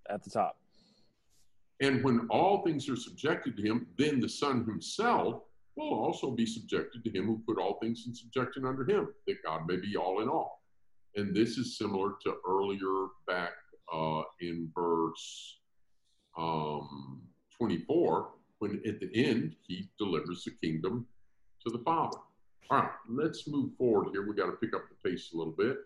at 0.10 0.24
the 0.24 0.30
top. 0.30 0.58
And 1.82 2.04
when 2.04 2.28
all 2.30 2.64
things 2.64 2.88
are 2.90 2.96
subjected 2.96 3.58
to 3.58 3.64
him, 3.64 3.88
then 3.98 4.20
the 4.20 4.30
Son 4.30 4.64
himself 4.66 5.42
will 5.76 5.94
also 5.94 6.32
be 6.32 6.46
subjected 6.46 7.04
to 7.04 7.10
him 7.10 7.26
who 7.26 7.42
put 7.48 7.62
all 7.62 7.80
things 7.80 8.04
in 8.08 8.14
subjection 8.14 8.66
under 8.66 8.84
him, 8.84 9.10
that 9.28 9.44
God 9.44 9.68
may 9.68 9.78
be 9.78 9.96
all 9.96 10.22
in 10.22 10.30
all. 10.30 10.62
And 11.16 11.36
this 11.36 11.58
is 11.58 11.78
similar 11.78 12.14
to 12.24 12.36
earlier 12.48 13.08
back 13.28 13.52
uh, 13.94 14.22
in 14.40 14.72
verse 14.74 15.58
um, 16.38 17.22
24, 17.58 18.30
when 18.60 18.82
at 18.88 19.00
the 19.00 19.10
end 19.14 19.56
he 19.68 19.90
delivers 19.98 20.44
the 20.44 20.52
kingdom 20.62 21.06
to 21.66 21.72
the 21.72 21.84
Father. 21.84 22.18
All 22.70 22.78
right, 22.78 22.92
let's 23.10 23.48
move 23.48 23.72
forward 23.78 24.10
here. 24.12 24.28
We 24.28 24.36
got 24.36 24.46
to 24.46 24.54
pick 24.54 24.74
up 24.74 24.84
the 24.90 25.10
pace 25.10 25.32
a 25.34 25.38
little 25.38 25.54
bit. 25.54 25.78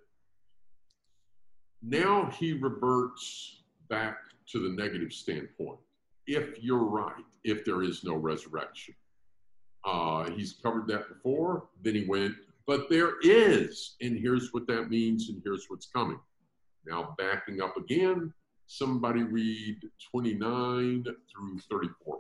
Now 1.82 2.30
he 2.38 2.54
reverts 2.54 3.62
back 3.90 4.18
to 4.52 4.60
the 4.60 4.70
negative 4.70 5.12
standpoint. 5.12 5.80
If 6.28 6.64
you're 6.64 6.86
right, 6.86 7.24
if 7.44 7.66
there 7.66 7.84
is 7.84 8.04
no 8.04 8.16
resurrection, 8.16 8.96
uh, 9.86 10.30
he's 10.32 10.54
covered 10.54 10.88
that 10.88 11.08
before. 11.08 11.68
Then 11.84 11.96
he 11.96 12.06
went, 12.06 12.34
but 12.66 12.90
there 12.90 13.14
is, 13.22 13.96
and 14.02 14.18
here's 14.18 14.52
what 14.52 14.68
that 14.68 14.90
means, 14.90 15.30
and 15.30 15.42
here's 15.44 15.66
what's 15.70 15.86
coming. 15.86 16.20
Now, 16.88 17.16
backing 17.18 17.62
up 17.62 17.78
again, 17.78 18.34
somebody 18.68 19.24
read 19.24 19.78
29 20.12 21.04
through 21.04 21.60
34. 21.70 22.20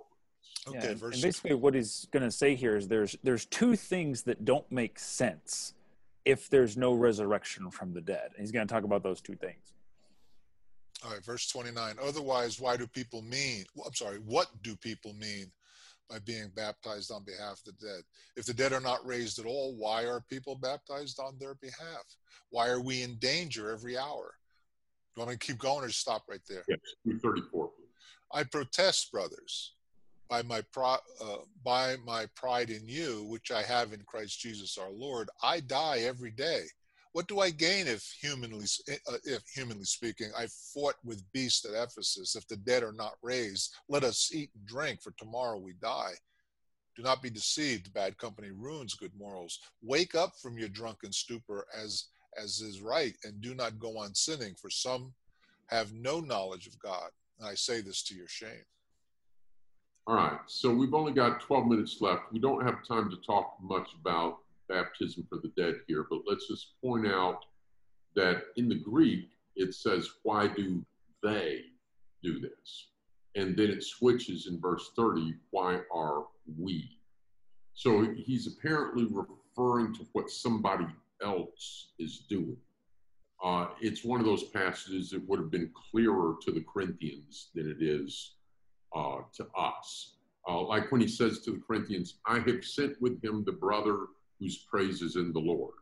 Okay, 0.67 0.77
Yeah, 0.77 0.85
and- 0.91 0.99
verse 0.99 1.13
and 1.15 1.23
basically 1.23 1.55
what 1.55 1.73
he's 1.73 2.07
going 2.11 2.23
to 2.23 2.31
say 2.31 2.55
here 2.55 2.75
is 2.75 2.87
there's 2.87 3.15
there's 3.23 3.45
two 3.45 3.75
things 3.75 4.23
that 4.23 4.45
don't 4.45 4.69
make 4.71 4.97
sense 4.99 5.73
if 6.23 6.49
there's 6.49 6.75
no 6.75 6.93
resurrection 6.93 7.69
from 7.69 7.93
the 7.93 8.01
dead. 8.01 8.31
And 8.35 8.39
he's 8.41 8.51
going 8.51 8.67
to 8.67 8.73
talk 8.73 8.83
about 8.83 9.03
those 9.03 9.21
two 9.21 9.35
things. 9.35 9.73
All 11.03 11.11
right, 11.11 11.23
verse 11.23 11.47
29. 11.49 11.97
Otherwise, 12.01 12.59
why 12.59 12.77
do 12.77 12.87
people 12.87 13.21
mean? 13.21 13.65
I'm 13.85 13.93
sorry, 13.93 14.17
what 14.25 14.47
do 14.63 14.75
people 14.75 15.13
mean 15.13 15.51
by 16.09 16.19
being 16.19 16.51
baptized 16.55 17.11
on 17.11 17.23
behalf 17.23 17.61
of 17.65 17.65
the 17.65 17.85
dead? 17.85 18.03
If 18.35 18.45
the 18.45 18.53
dead 18.53 18.73
are 18.73 18.81
not 18.81 19.05
raised 19.05 19.39
at 19.39 19.45
all, 19.45 19.75
why 19.75 20.05
are 20.05 20.21
people 20.29 20.55
baptized 20.55 21.19
on 21.19 21.37
their 21.39 21.55
behalf? 21.55 22.03
Why 22.49 22.69
are 22.69 22.81
we 22.81 23.01
in 23.01 23.15
danger 23.15 23.71
every 23.71 23.97
hour? 23.97 24.35
Do 25.15 25.21
you 25.21 25.25
want 25.25 25.29
me 25.31 25.37
to 25.37 25.47
keep 25.47 25.57
going 25.57 25.85
or 25.85 25.89
stop 25.89 26.23
right 26.29 26.41
there? 26.47 26.63
Yes, 26.67 26.79
through 27.03 27.19
34. 27.19 27.69
I 28.33 28.43
protest, 28.43 29.11
brothers, 29.11 29.75
by 30.29 30.41
my 30.41 30.61
pro, 30.73 30.95
uh, 31.21 31.37
by 31.63 31.95
my 32.05 32.27
pride 32.35 32.69
in 32.69 32.87
you, 32.87 33.25
which 33.29 33.51
I 33.51 33.61
have 33.61 33.93
in 33.93 34.01
Christ 34.05 34.39
Jesus 34.39 34.77
our 34.77 34.91
Lord. 34.91 35.29
I 35.41 35.61
die 35.61 35.99
every 35.99 36.31
day. 36.31 36.63
What 37.15 37.29
do 37.29 37.39
I 37.39 37.49
gain 37.49 37.87
if 37.87 38.03
humanly, 38.19 38.65
uh, 38.89 39.15
if 39.23 39.41
humanly 39.47 39.85
speaking, 39.85 40.31
I 40.37 40.47
fought 40.73 40.95
with 41.05 41.23
beasts 41.31 41.63
at 41.63 41.71
Ephesus? 41.71 42.35
If 42.35 42.45
the 42.49 42.57
dead 42.57 42.83
are 42.83 42.91
not 42.91 43.13
raised, 43.23 43.73
let 43.87 44.03
us 44.03 44.31
eat 44.33 44.49
and 44.53 44.67
drink, 44.67 45.01
for 45.01 45.11
tomorrow 45.11 45.57
we 45.57 45.75
die. 45.81 46.11
Do 46.97 47.03
not 47.03 47.21
be 47.21 47.29
deceived. 47.29 47.93
Bad 47.93 48.17
company 48.17 48.49
ruins 48.51 48.95
good 48.95 49.13
morals. 49.17 49.57
Wake 49.81 50.13
up 50.13 50.33
from 50.41 50.57
your 50.57 50.67
drunken 50.67 51.13
stupor, 51.13 51.65
as 51.73 52.07
as 52.37 52.59
is 52.59 52.81
right, 52.81 53.13
and 53.23 53.39
do 53.39 53.55
not 53.55 53.79
go 53.79 53.97
on 53.97 54.13
sinning. 54.13 54.53
For 54.61 54.69
some 54.69 55.13
have 55.67 55.93
no 55.93 56.19
knowledge 56.19 56.67
of 56.67 56.77
God. 56.79 57.11
And 57.39 57.47
I 57.47 57.55
say 57.55 57.79
this 57.79 58.03
to 58.03 58.13
your 58.13 58.27
shame. 58.27 58.65
All 60.05 60.15
right, 60.15 60.39
so 60.47 60.69
we've 60.69 60.93
only 60.93 61.13
got 61.13 61.39
12 61.39 61.65
minutes 61.65 62.01
left. 62.01 62.23
We 62.33 62.39
don't 62.39 62.65
have 62.65 62.85
time 62.85 63.09
to 63.09 63.15
talk 63.25 63.55
much 63.61 63.87
about 64.01 64.39
baptism 64.67 65.25
for 65.29 65.39
the 65.41 65.51
dead 65.61 65.75
here, 65.87 66.05
but 66.09 66.21
let's 66.27 66.47
just 66.47 66.79
point 66.83 67.07
out 67.07 67.39
that 68.15 68.43
in 68.55 68.69
the 68.69 68.79
Greek, 68.79 69.29
it 69.55 69.73
says, 69.73 70.09
Why 70.23 70.47
do 70.47 70.85
they 71.23 71.61
do 72.23 72.39
this? 72.39 72.89
And 73.35 73.55
then 73.57 73.69
it 73.69 73.83
switches 73.83 74.47
in 74.47 74.59
verse 74.59 74.91
30, 74.95 75.35
Why 75.51 75.79
are 75.93 76.25
we? 76.59 76.89
So 77.73 78.07
he's 78.15 78.47
apparently 78.47 79.05
referring 79.05 79.93
to 79.95 80.05
what 80.13 80.29
somebody 80.29 80.87
else 81.21 81.91
is 81.99 82.25
doing. 82.29 82.57
Uh, 83.43 83.67
it's 83.81 84.05
one 84.05 84.19
of 84.19 84.25
those 84.25 84.45
passages 84.45 85.09
that 85.09 85.27
would 85.27 85.39
have 85.39 85.51
been 85.51 85.71
clearer 85.91 86.35
to 86.41 86.51
the 86.51 86.63
Corinthians 86.71 87.49
than 87.53 87.69
it 87.69 87.83
is 87.83 88.35
uh, 88.95 89.17
to 89.33 89.45
us. 89.57 90.15
Uh, 90.47 90.61
like 90.61 90.91
when 90.91 91.01
he 91.01 91.07
says 91.07 91.39
to 91.41 91.51
the 91.51 91.61
Corinthians, 91.65 92.15
I 92.25 92.39
have 92.39 92.63
sent 92.63 93.01
with 93.01 93.23
him 93.23 93.43
the 93.43 93.51
brother 93.51 94.07
whose 94.39 94.65
praise 94.69 95.01
is 95.01 95.15
in 95.15 95.33
the 95.33 95.39
Lord. 95.39 95.73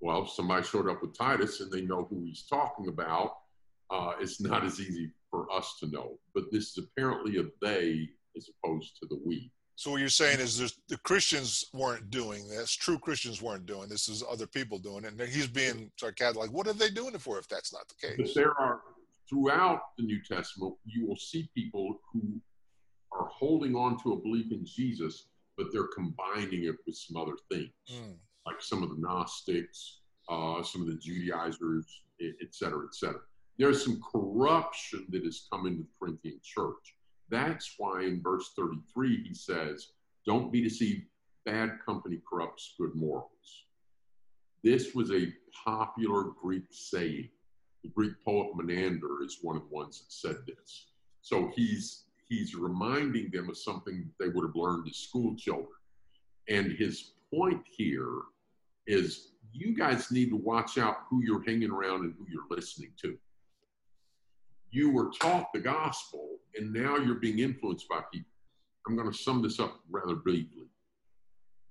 Well, 0.00 0.24
if 0.24 0.30
somebody 0.30 0.64
showed 0.64 0.88
up 0.88 1.02
with 1.02 1.16
Titus 1.16 1.60
and 1.60 1.70
they 1.70 1.80
know 1.80 2.06
who 2.10 2.22
he's 2.24 2.42
talking 2.42 2.88
about, 2.88 3.36
uh, 3.90 4.12
it's 4.20 4.40
not 4.40 4.64
as 4.64 4.80
easy 4.80 5.10
for 5.30 5.50
us 5.52 5.76
to 5.80 5.86
know. 5.86 6.18
But 6.34 6.44
this 6.52 6.76
is 6.76 6.84
apparently 6.84 7.38
a 7.38 7.44
they 7.62 8.08
as 8.36 8.50
opposed 8.62 8.98
to 9.00 9.06
the 9.08 9.18
we. 9.24 9.50
So 9.76 9.90
what 9.90 10.00
you're 10.00 10.08
saying 10.08 10.40
is 10.40 10.58
there's, 10.58 10.78
the 10.88 10.96
Christians 10.98 11.66
weren't 11.74 12.10
doing 12.10 12.48
this. 12.48 12.72
True 12.72 12.98
Christians 12.98 13.42
weren't 13.42 13.66
doing 13.66 13.88
this. 13.88 14.08
Is 14.08 14.24
other 14.28 14.46
people 14.46 14.78
doing 14.78 15.04
it. 15.04 15.12
And 15.12 15.20
he's 15.20 15.46
being 15.46 15.90
sarcastic. 15.96 16.40
Like, 16.40 16.50
what 16.50 16.66
are 16.66 16.72
they 16.72 16.90
doing 16.90 17.14
it 17.14 17.20
for 17.20 17.38
if 17.38 17.46
that's 17.48 17.72
not 17.72 17.86
the 17.88 18.08
case? 18.08 18.16
But 18.16 18.34
there 18.34 18.58
are 18.58 18.80
throughout 19.28 19.80
the 19.98 20.04
New 20.04 20.20
Testament, 20.22 20.74
you 20.84 21.06
will 21.06 21.16
see 21.16 21.48
people 21.54 22.00
who 22.12 22.40
are 23.12 23.26
holding 23.26 23.74
on 23.74 23.98
to 24.02 24.12
a 24.12 24.16
belief 24.16 24.52
in 24.52 24.64
Jesus, 24.64 25.26
but 25.56 25.68
they're 25.72 25.88
combining 25.88 26.64
it 26.64 26.76
with 26.86 26.96
some 26.96 27.16
other 27.16 27.36
things, 27.50 27.70
mm. 27.90 28.14
like 28.46 28.60
some 28.60 28.82
of 28.82 28.90
the 28.90 28.96
Gnostics, 28.98 30.00
uh, 30.28 30.62
some 30.62 30.82
of 30.82 30.88
the 30.88 30.96
Judaizers, 30.96 32.02
et 32.20 32.54
cetera, 32.54 32.84
et 32.86 32.94
cetera. 32.94 33.20
There's 33.58 33.84
some 33.84 34.00
corruption 34.12 35.06
that 35.10 35.24
has 35.24 35.46
come 35.50 35.66
into 35.66 35.82
the 35.82 35.88
Corinthian 35.98 36.40
church. 36.42 36.96
That's 37.30 37.74
why 37.78 38.02
in 38.02 38.22
verse 38.22 38.52
33 38.56 39.24
he 39.28 39.34
says, 39.34 39.88
Don't 40.26 40.52
be 40.52 40.62
deceived, 40.62 41.06
bad 41.44 41.78
company 41.84 42.20
corrupts 42.28 42.74
good 42.78 42.94
morals. 42.94 43.64
This 44.62 44.94
was 44.94 45.10
a 45.10 45.32
popular 45.64 46.24
Greek 46.42 46.64
saying. 46.70 47.28
The 47.82 47.90
Greek 47.90 48.12
poet 48.24 48.48
Menander 48.56 49.22
is 49.22 49.38
one 49.42 49.56
of 49.56 49.62
the 49.68 49.74
ones 49.74 50.00
that 50.00 50.12
said 50.12 50.36
this. 50.46 50.86
So 51.22 51.52
he's 51.54 52.05
he's 52.28 52.54
reminding 52.54 53.30
them 53.32 53.48
of 53.48 53.56
something 53.56 54.10
they 54.18 54.28
would 54.28 54.46
have 54.46 54.56
learned 54.56 54.88
as 54.88 54.96
school 54.96 55.34
children. 55.36 55.68
And 56.48 56.72
his 56.72 57.12
point 57.32 57.62
here 57.70 58.20
is 58.86 59.32
you 59.52 59.76
guys 59.76 60.10
need 60.10 60.30
to 60.30 60.36
watch 60.36 60.78
out 60.78 60.98
who 61.08 61.22
you're 61.22 61.44
hanging 61.44 61.70
around 61.70 62.04
and 62.04 62.14
who 62.18 62.26
you're 62.28 62.56
listening 62.56 62.92
to. 63.02 63.16
You 64.70 64.90
were 64.90 65.10
taught 65.20 65.52
the 65.52 65.60
gospel 65.60 66.36
and 66.56 66.72
now 66.72 66.96
you're 66.96 67.16
being 67.16 67.38
influenced 67.38 67.88
by 67.88 68.00
people. 68.12 68.30
I'm 68.86 68.96
going 68.96 69.10
to 69.10 69.16
sum 69.16 69.42
this 69.42 69.58
up 69.58 69.80
rather 69.90 70.14
briefly. 70.14 70.68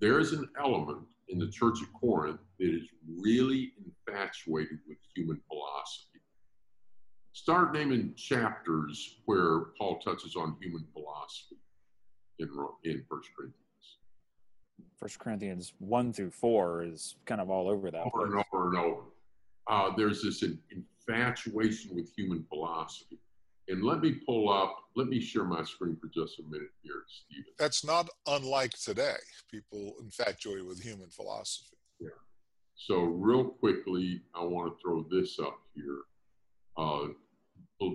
There 0.01 0.19
is 0.19 0.33
an 0.33 0.49
element 0.59 0.99
in 1.29 1.39
the 1.39 1.49
church 1.49 1.81
of 1.81 1.87
Corinth 1.93 2.39
that 2.59 2.69
is 2.69 2.83
really 3.07 3.71
infatuated 3.85 4.79
with 4.87 4.97
human 5.15 5.39
philosophy. 5.47 6.14
Start 7.45 7.75
naming 7.75 8.11
chapters 8.15 9.17
where 9.25 9.65
Paul 9.77 9.99
touches 9.99 10.35
on 10.35 10.55
human 10.59 10.83
philosophy 10.93 11.57
in, 12.39 12.47
in 12.83 13.05
1 13.07 13.21
Corinthians. 13.37 13.97
First 14.97 15.19
Corinthians 15.19 15.73
1 15.77 16.11
through 16.11 16.31
4 16.31 16.85
is 16.85 17.17
kind 17.25 17.39
of 17.39 17.51
all 17.51 17.69
over 17.69 17.91
that. 17.91 18.01
Over 18.01 18.09
place. 18.09 18.31
and 18.31 18.43
over 18.51 18.69
and 18.69 18.77
over. 18.79 19.01
Uh, 19.67 19.91
there's 19.95 20.23
this 20.23 20.41
infatuation 20.41 21.95
with 21.95 22.11
human 22.17 22.43
philosophy. 22.49 23.19
And 23.67 23.83
let 23.83 24.01
me 24.01 24.13
pull 24.25 24.51
up, 24.51 24.77
let 24.95 25.07
me 25.07 25.21
share 25.21 25.43
my 25.43 25.63
screen 25.65 25.97
for 26.01 26.07
just 26.07 26.39
a 26.39 26.43
minute 26.49 26.71
here, 26.81 27.03
Stephen. 27.07 27.53
That's 27.59 27.85
not 27.85 28.09
unlike 28.25 28.71
today, 28.71 29.17
people 29.51 29.93
infatuated 30.01 30.65
with 30.65 30.81
human 30.81 31.11
philosophy. 31.11 31.77
Yeah. 31.99 32.09
So, 32.73 33.01
real 33.01 33.43
quickly, 33.45 34.23
I 34.33 34.43
want 34.43 34.73
to 34.73 34.81
throw 34.81 35.05
this 35.11 35.37
up 35.37 35.59
here 35.75 35.99
uh, 36.77 37.07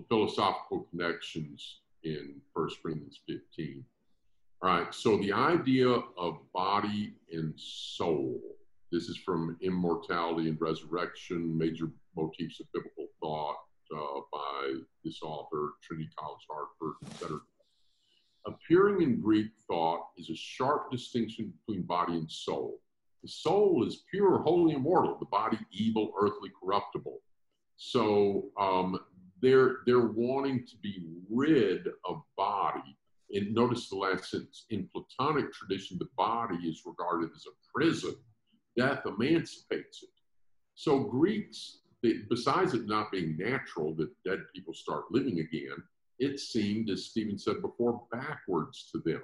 philosophical 0.08 0.86
connections 0.90 1.80
in 2.04 2.40
First 2.54 2.82
Corinthians 2.82 3.20
15. 3.28 3.84
All 4.62 4.70
right, 4.70 4.94
so 4.94 5.16
the 5.18 5.32
idea 5.32 5.88
of 5.88 6.38
body 6.52 7.14
and 7.32 7.54
soul. 7.56 8.40
This 8.92 9.08
is 9.08 9.16
from 9.16 9.56
Immortality 9.62 10.48
and 10.48 10.60
Resurrection, 10.60 11.56
major 11.56 11.90
motifs 12.16 12.60
of 12.60 12.66
biblical 12.74 13.06
thought 13.20 13.56
uh, 13.94 14.20
by 14.32 14.74
this 15.04 15.20
author, 15.22 15.70
Trinity 15.82 16.10
College, 16.18 16.46
Hartford, 16.50 16.96
etc. 17.06 17.38
Appearing 18.46 19.02
in 19.02 19.20
Greek 19.20 19.48
thought 19.66 20.08
is 20.16 20.30
a 20.30 20.36
sharp 20.36 20.90
distinction 20.90 21.52
between 21.60 21.82
body 21.82 22.14
and 22.14 22.30
soul. 22.30 22.80
The 23.22 23.28
soul 23.28 23.86
is 23.86 24.02
pure, 24.10 24.38
holy, 24.38 24.74
immortal. 24.74 25.16
The 25.18 25.26
body, 25.26 25.58
evil, 25.70 26.12
earthly, 26.18 26.50
corruptible. 26.62 27.20
So 27.76 28.50
um, 28.58 28.98
they're 29.42 29.78
they're 29.86 30.06
wanting 30.06 30.66
to 30.66 30.76
be 30.82 31.04
rid 31.30 31.88
of 32.04 32.22
body. 32.36 32.96
And 33.32 33.54
notice 33.54 33.88
the 33.88 33.96
last 33.96 34.30
sentence. 34.30 34.66
In 34.70 34.88
Platonic 34.92 35.52
tradition, 35.52 35.98
the 35.98 36.08
body 36.16 36.56
is 36.68 36.82
regarded 36.84 37.30
as 37.34 37.46
a 37.46 37.54
prison. 37.72 38.16
Death 38.76 39.02
emancipates 39.06 40.02
it. 40.02 40.10
So 40.74 41.00
Greeks 41.00 41.80
besides 42.28 42.74
it 42.74 42.86
not 42.86 43.12
being 43.12 43.36
natural 43.36 43.94
that 43.94 44.10
dead 44.24 44.40
people 44.54 44.74
start 44.74 45.04
living 45.10 45.40
again, 45.40 45.82
it 46.18 46.38
seemed, 46.38 46.90
as 46.90 47.06
Stephen 47.06 47.38
said 47.38 47.62
before, 47.62 48.02
backwards 48.10 48.90
to 48.92 48.98
them. 49.04 49.22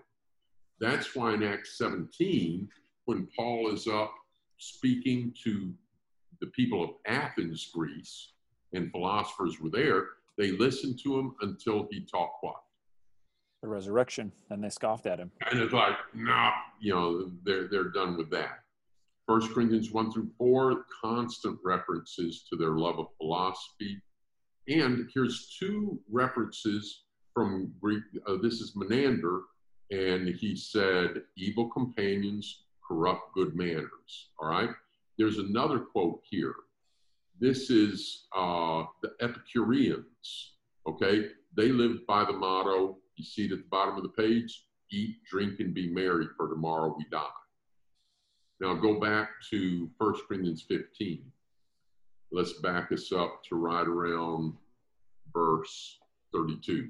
That's 0.80 1.14
why 1.14 1.34
in 1.34 1.42
Acts 1.42 1.78
17, 1.78 2.68
when 3.06 3.28
Paul 3.36 3.72
is 3.72 3.86
up 3.86 4.12
speaking 4.58 5.34
to 5.44 5.72
the 6.40 6.48
people 6.48 6.82
of 6.82 6.90
Athens, 7.06 7.70
Greece, 7.72 8.32
and 8.72 8.90
philosophers 8.90 9.60
were 9.60 9.70
there, 9.70 10.06
they 10.38 10.52
listened 10.52 10.98
to 11.02 11.18
him 11.18 11.34
until 11.40 11.86
he 11.90 12.04
taught 12.04 12.30
what? 12.40 12.56
The 13.62 13.68
resurrection, 13.68 14.32
and 14.50 14.62
they 14.62 14.68
scoffed 14.68 15.06
at 15.06 15.18
him. 15.18 15.30
And 15.50 15.60
it's 15.60 15.72
like, 15.72 15.96
no, 16.14 16.30
nah, 16.30 16.52
you 16.80 16.94
know, 16.94 17.30
they're 17.44 17.68
they're 17.68 17.90
done 17.90 18.16
with 18.16 18.30
that. 18.30 18.60
First 19.26 19.52
Corinthians 19.52 19.90
1 19.90 20.12
through 20.12 20.30
4, 20.38 20.84
constant 21.02 21.58
references 21.64 22.44
to 22.48 22.56
their 22.56 22.78
love 22.78 23.00
of 23.00 23.08
philosophy. 23.16 24.00
And 24.68 25.10
here's 25.12 25.56
two 25.58 25.98
references 26.08 27.02
from 27.34 27.72
Greek. 27.80 28.04
Uh, 28.26 28.36
this 28.40 28.60
is 28.60 28.76
Menander, 28.76 29.40
and 29.90 30.28
he 30.28 30.54
said, 30.54 31.22
Evil 31.36 31.68
companions 31.70 32.62
corrupt 32.86 33.34
good 33.34 33.56
manners. 33.56 34.28
All 34.38 34.48
right. 34.48 34.70
There's 35.18 35.38
another 35.38 35.80
quote 35.80 36.20
here. 36.28 36.54
This 37.40 37.70
is 37.70 38.26
uh, 38.34 38.84
the 39.02 39.12
Epicureans. 39.20 40.54
Okay. 40.88 41.28
They 41.56 41.68
lived 41.68 42.06
by 42.06 42.24
the 42.24 42.32
motto, 42.32 42.98
you 43.16 43.24
see 43.24 43.46
it 43.46 43.52
at 43.52 43.58
the 43.58 43.64
bottom 43.70 43.96
of 43.96 44.02
the 44.02 44.10
page 44.10 44.66
eat, 44.90 45.16
drink, 45.28 45.60
and 45.60 45.74
be 45.74 45.88
merry, 45.88 46.26
for 46.36 46.48
tomorrow 46.48 46.94
we 46.96 47.04
die. 47.10 47.26
Now 48.60 48.74
go 48.74 49.00
back 49.00 49.30
to 49.50 49.90
1 49.98 50.14
Corinthians 50.28 50.64
15. 50.68 51.22
Let's 52.32 52.54
back 52.54 52.92
us 52.92 53.12
up 53.12 53.42
to 53.48 53.56
right 53.56 53.86
around 53.86 54.54
verse 55.32 55.98
32. 56.32 56.88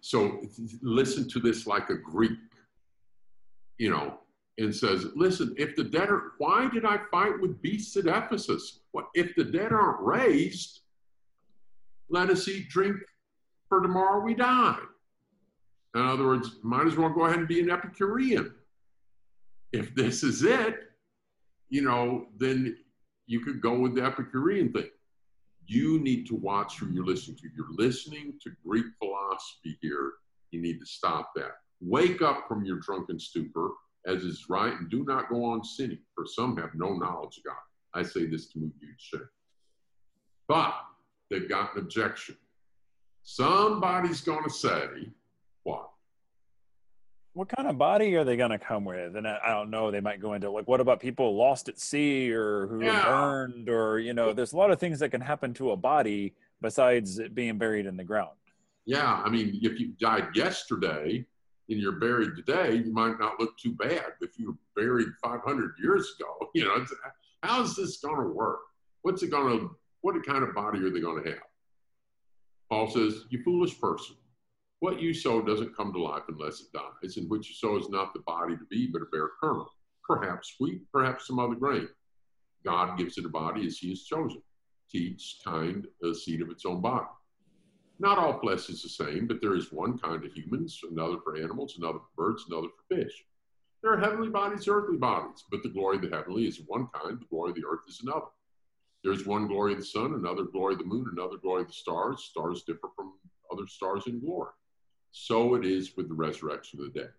So 0.00 0.40
listen 0.80 1.28
to 1.30 1.40
this 1.40 1.66
like 1.66 1.90
a 1.90 1.96
Greek, 1.96 2.38
you 3.78 3.90
know, 3.90 4.20
and 4.58 4.74
says, 4.74 5.06
listen, 5.14 5.54
if 5.56 5.76
the 5.76 5.84
dead 5.84 6.10
are, 6.10 6.32
why 6.38 6.68
did 6.68 6.84
I 6.84 6.98
fight 7.10 7.40
with 7.40 7.62
beasts 7.62 7.96
at 7.96 8.06
Ephesus? 8.06 8.80
What 8.90 9.06
if 9.14 9.34
the 9.36 9.44
dead 9.44 9.72
aren't 9.72 10.00
raised? 10.00 10.80
Let 12.10 12.28
us 12.28 12.48
eat, 12.48 12.68
drink, 12.68 12.96
for 13.68 13.80
tomorrow 13.80 14.20
we 14.20 14.34
die. 14.34 14.78
In 15.94 16.02
other 16.02 16.26
words, 16.26 16.56
might 16.62 16.86
as 16.86 16.96
well 16.96 17.08
go 17.08 17.24
ahead 17.24 17.38
and 17.38 17.48
be 17.48 17.60
an 17.60 17.70
Epicurean. 17.70 18.52
If 19.72 19.94
this 19.94 20.22
is 20.22 20.42
it, 20.42 20.76
you 21.68 21.82
know, 21.82 22.26
then 22.36 22.76
you 23.26 23.40
could 23.40 23.60
go 23.60 23.78
with 23.78 23.94
the 23.94 24.02
Epicurean 24.02 24.72
thing. 24.72 24.88
You 25.66 26.00
need 26.00 26.26
to 26.28 26.34
watch 26.34 26.78
who 26.78 26.88
you're 26.88 27.04
listening 27.04 27.36
to. 27.38 27.48
You're 27.54 27.74
listening 27.76 28.34
to 28.42 28.50
Greek 28.66 28.86
philosophy 28.98 29.78
here. 29.82 30.12
You 30.50 30.62
need 30.62 30.80
to 30.80 30.86
stop 30.86 31.32
that. 31.36 31.52
Wake 31.80 32.22
up 32.22 32.46
from 32.48 32.64
your 32.64 32.78
drunken 32.78 33.20
stupor, 33.20 33.70
as 34.08 34.24
is 34.24 34.46
right, 34.48 34.72
and 34.72 34.90
do 34.90 35.04
not 35.04 35.28
go 35.28 35.44
on 35.44 35.62
sinning, 35.62 35.98
for 36.14 36.24
some 36.26 36.56
have 36.56 36.74
no 36.74 36.94
knowledge 36.94 37.38
of 37.38 37.44
God. 37.44 37.56
I 37.94 38.02
say 38.02 38.26
this 38.26 38.48
to 38.48 38.58
move 38.58 38.72
you 38.80 38.88
to 38.88 38.94
shame. 38.98 39.28
But 40.48 40.74
they've 41.30 41.48
got 41.48 41.74
an 41.74 41.82
objection. 41.82 42.36
Somebody's 43.22 44.22
going 44.22 44.44
to 44.44 44.50
say, 44.50 44.86
what? 45.64 45.90
What 47.34 47.48
kind 47.48 47.68
of 47.68 47.76
body 47.76 48.16
are 48.16 48.24
they 48.24 48.36
going 48.36 48.50
to 48.50 48.58
come 48.58 48.84
with? 48.84 49.14
And 49.14 49.28
I, 49.28 49.38
I, 49.44 49.50
don't 49.50 49.70
know. 49.70 49.90
They 49.90 50.00
might 50.00 50.20
go 50.20 50.32
into 50.32 50.50
like, 50.50 50.66
what 50.66 50.80
about 50.80 50.98
people 50.98 51.36
lost 51.36 51.68
at 51.68 51.78
sea 51.78 52.32
or 52.32 52.66
who 52.66 52.82
yeah. 52.82 53.04
burned, 53.04 53.68
or 53.68 53.98
you 53.98 54.14
know, 54.14 54.32
there's 54.32 54.54
a 54.54 54.56
lot 54.56 54.70
of 54.70 54.80
things 54.80 54.98
that 55.00 55.10
can 55.10 55.20
happen 55.20 55.52
to 55.54 55.72
a 55.72 55.76
body 55.76 56.34
besides 56.62 57.18
it 57.18 57.34
being 57.34 57.58
buried 57.58 57.86
in 57.86 57.96
the 57.96 58.04
ground. 58.04 58.30
Yeah, 58.86 59.22
I 59.24 59.28
mean, 59.28 59.60
if 59.62 59.78
you 59.78 59.88
died 60.00 60.28
yesterday 60.34 61.26
and 61.68 61.78
you're 61.78 61.92
buried 61.92 62.36
today, 62.36 62.76
you 62.76 62.92
might 62.92 63.18
not 63.18 63.38
look 63.38 63.56
too 63.58 63.72
bad. 63.72 64.12
If 64.20 64.38
you 64.38 64.48
were 64.48 64.82
buried 64.82 65.08
500 65.22 65.74
years 65.82 66.14
ago, 66.18 66.50
you 66.54 66.64
know, 66.64 66.84
how's 67.42 67.76
this 67.76 67.98
going 67.98 68.20
to 68.20 68.32
work? 68.32 68.60
What's 69.02 69.22
it 69.22 69.30
going 69.30 69.58
to? 69.58 69.76
What 70.00 70.14
kind 70.26 70.44
of 70.44 70.54
body 70.54 70.78
are 70.80 70.90
they 70.90 71.00
going 71.00 71.22
to 71.22 71.30
have? 71.30 71.42
Paul 72.70 72.90
says, 72.90 73.24
You 73.30 73.42
foolish 73.42 73.80
person, 73.80 74.16
what 74.80 75.00
you 75.00 75.12
sow 75.12 75.42
doesn't 75.42 75.76
come 75.76 75.92
to 75.92 76.00
life 76.00 76.22
unless 76.28 76.60
it 76.60 76.72
dies, 76.72 77.16
and 77.16 77.28
what 77.28 77.48
you 77.48 77.54
sow 77.54 77.76
is 77.76 77.88
not 77.88 78.12
the 78.12 78.20
body 78.20 78.56
to 78.56 78.64
be, 78.70 78.86
but 78.86 79.02
a 79.02 79.06
bare 79.06 79.30
kernel, 79.40 79.68
perhaps 80.06 80.54
wheat, 80.60 80.82
perhaps 80.92 81.26
some 81.26 81.38
other 81.38 81.54
grain. 81.54 81.88
God 82.64 82.96
gives 82.98 83.18
it 83.18 83.24
a 83.24 83.30
body 83.30 83.66
as 83.66 83.78
he 83.78 83.90
has 83.90 84.04
chosen, 84.04 84.42
to 84.90 84.98
each 84.98 85.40
kind 85.44 85.86
a 86.04 86.14
seed 86.14 86.42
of 86.42 86.50
its 86.50 86.64
own 86.64 86.80
body. 86.80 87.06
Not 88.00 88.18
all 88.18 88.38
flesh 88.38 88.68
is 88.68 88.82
the 88.82 88.88
same, 88.88 89.26
but 89.26 89.40
there 89.40 89.56
is 89.56 89.72
one 89.72 89.98
kind 89.98 90.24
of 90.24 90.32
humans, 90.32 90.80
another 90.88 91.18
for 91.22 91.36
animals, 91.36 91.76
another 91.78 91.98
for 91.98 92.30
birds, 92.30 92.44
another 92.48 92.68
for 92.68 92.96
fish. 92.96 93.24
There 93.82 93.92
are 93.92 93.98
heavenly 93.98 94.28
bodies, 94.28 94.68
earthly 94.68 94.96
bodies, 94.96 95.44
but 95.50 95.62
the 95.62 95.68
glory 95.68 95.96
of 95.96 96.02
the 96.02 96.16
heavenly 96.16 96.46
is 96.46 96.60
one 96.66 96.88
kind, 96.94 97.20
the 97.20 97.26
glory 97.26 97.50
of 97.50 97.56
the 97.56 97.64
earth 97.64 97.80
is 97.88 98.00
another. 98.02 98.26
There 99.02 99.12
is 99.12 99.26
one 99.26 99.46
glory 99.46 99.72
of 99.72 99.78
the 99.78 99.84
sun, 99.84 100.14
another 100.14 100.44
glory 100.44 100.74
of 100.74 100.80
the 100.80 100.84
moon, 100.84 101.08
another 101.12 101.36
glory 101.36 101.62
of 101.62 101.68
the 101.68 101.74
stars. 101.74 102.24
Stars 102.24 102.62
differ 102.64 102.88
from 102.96 103.14
other 103.52 103.66
stars 103.66 104.06
in 104.06 104.20
glory. 104.20 104.50
So 105.10 105.54
it 105.54 105.64
is 105.64 105.96
with 105.96 106.08
the 106.08 106.14
resurrection 106.14 106.80
of 106.80 106.92
the 106.92 107.00
dead. 107.00 107.12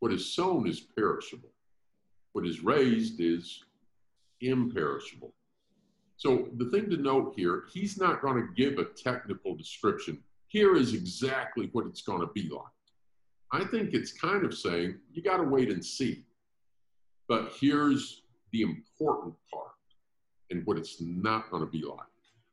What 0.00 0.12
is 0.12 0.34
sown 0.34 0.66
is 0.66 0.80
perishable. 0.80 1.50
What 2.32 2.46
is 2.46 2.60
raised 2.60 3.20
is 3.20 3.62
imperishable. 4.40 5.32
So 6.16 6.48
the 6.56 6.70
thing 6.70 6.88
to 6.90 6.96
note 6.96 7.34
here, 7.36 7.64
he's 7.72 7.98
not 7.98 8.22
going 8.22 8.36
to 8.36 8.54
give 8.54 8.78
a 8.78 8.84
technical 8.84 9.54
description. 9.54 10.22
Here 10.48 10.76
is 10.76 10.94
exactly 10.94 11.68
what 11.72 11.86
it's 11.86 12.02
going 12.02 12.20
to 12.20 12.32
be 12.32 12.48
like. 12.48 12.64
I 13.52 13.64
think 13.64 13.92
it's 13.92 14.12
kind 14.12 14.44
of 14.44 14.56
saying 14.56 14.96
you 15.12 15.22
got 15.22 15.36
to 15.36 15.44
wait 15.44 15.70
and 15.70 15.84
see. 15.84 16.24
But 17.28 17.52
here's 17.60 18.22
the 18.52 18.62
important 18.62 19.34
part 19.52 19.72
and 20.50 20.64
what 20.64 20.78
it's 20.78 21.00
not 21.00 21.50
going 21.50 21.64
to 21.64 21.70
be 21.70 21.82
like. 21.82 22.06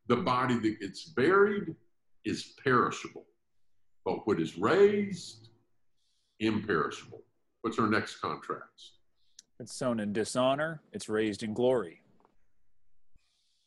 The 0.07 0.17
body 0.17 0.59
that 0.59 0.79
gets 0.81 1.05
buried 1.05 1.75
is 2.25 2.53
perishable, 2.63 3.25
but 4.03 4.27
what 4.27 4.39
is 4.39 4.57
raised, 4.57 5.49
imperishable. 6.39 7.21
What's 7.61 7.79
our 7.79 7.87
next 7.87 8.17
contrast? 8.17 8.97
It's 9.59 9.73
sown 9.73 9.99
in 9.99 10.11
dishonor, 10.11 10.81
it's 10.91 11.07
raised 11.07 11.43
in 11.43 11.53
glory. 11.53 12.02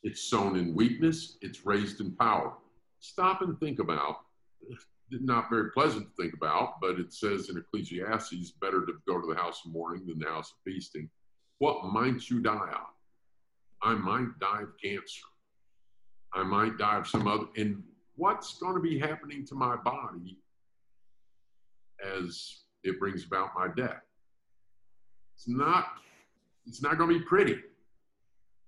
It's 0.07 0.23
sown 0.23 0.55
in 0.55 0.73
weakness, 0.73 1.37
it's 1.41 1.65
raised 1.65 1.99
in 1.99 2.13
power. 2.13 2.53
Stop 3.01 3.41
and 3.41 3.59
think 3.59 3.79
about, 3.79 4.19
not 5.11 5.49
very 5.49 5.69
pleasant 5.71 6.07
to 6.07 6.23
think 6.23 6.33
about, 6.33 6.79
but 6.79 6.97
it 6.97 7.11
says 7.11 7.49
in 7.49 7.57
Ecclesiastes, 7.57 8.51
better 8.61 8.85
to 8.85 8.93
go 9.05 9.19
to 9.19 9.27
the 9.27 9.35
house 9.35 9.63
of 9.65 9.73
mourning 9.73 10.07
than 10.07 10.17
the 10.17 10.29
house 10.29 10.51
of 10.51 10.59
feasting. 10.63 11.09
What 11.57 11.83
might 11.91 12.29
you 12.29 12.39
die 12.39 12.69
of? 12.71 12.87
I 13.81 13.95
might 13.95 14.39
die 14.39 14.61
of 14.61 14.69
cancer. 14.81 15.25
I 16.33 16.41
might 16.43 16.77
die 16.77 16.99
of 16.99 17.07
some 17.09 17.27
other, 17.27 17.47
and 17.57 17.83
what's 18.15 18.57
going 18.59 18.75
to 18.75 18.81
be 18.81 18.97
happening 18.97 19.45
to 19.47 19.55
my 19.55 19.75
body 19.75 20.37
as 22.15 22.61
it 22.85 22.97
brings 22.97 23.25
about 23.25 23.49
my 23.57 23.67
death? 23.75 24.03
It's 25.35 25.49
not, 25.49 25.87
it's 26.65 26.81
not 26.81 26.97
going 26.97 27.09
to 27.09 27.19
be 27.19 27.25
pretty. 27.25 27.59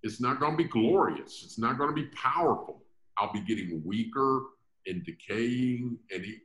It's 0.03 0.21
not 0.21 0.39
going 0.39 0.53
to 0.53 0.57
be 0.57 0.69
glorious. 0.69 1.41
It's 1.43 1.59
not 1.59 1.77
going 1.77 1.89
to 1.89 1.95
be 1.95 2.07
powerful. 2.15 2.83
I'll 3.17 3.33
be 3.33 3.41
getting 3.41 3.81
weaker 3.85 4.43
and 4.87 5.03
decaying 5.03 5.97
and 6.13 6.23
he, 6.23 6.37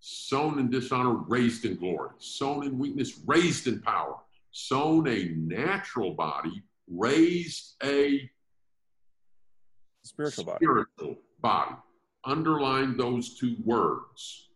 sown 0.00 0.58
in 0.58 0.70
dishonor, 0.70 1.12
raised 1.12 1.64
in 1.64 1.76
glory, 1.76 2.10
sown 2.18 2.64
in 2.64 2.78
weakness, 2.78 3.20
raised 3.26 3.66
in 3.66 3.80
power, 3.80 4.16
sown 4.52 5.06
a 5.08 5.34
natural 5.36 6.12
body, 6.12 6.62
raised 6.88 7.74
a 7.84 8.30
spiritual 10.02 10.44
body. 10.44 10.58
Spiritual 10.64 11.16
body. 11.40 11.74
Underline 12.24 12.96
those 12.96 13.38
two 13.38 13.56
words. 13.64 14.50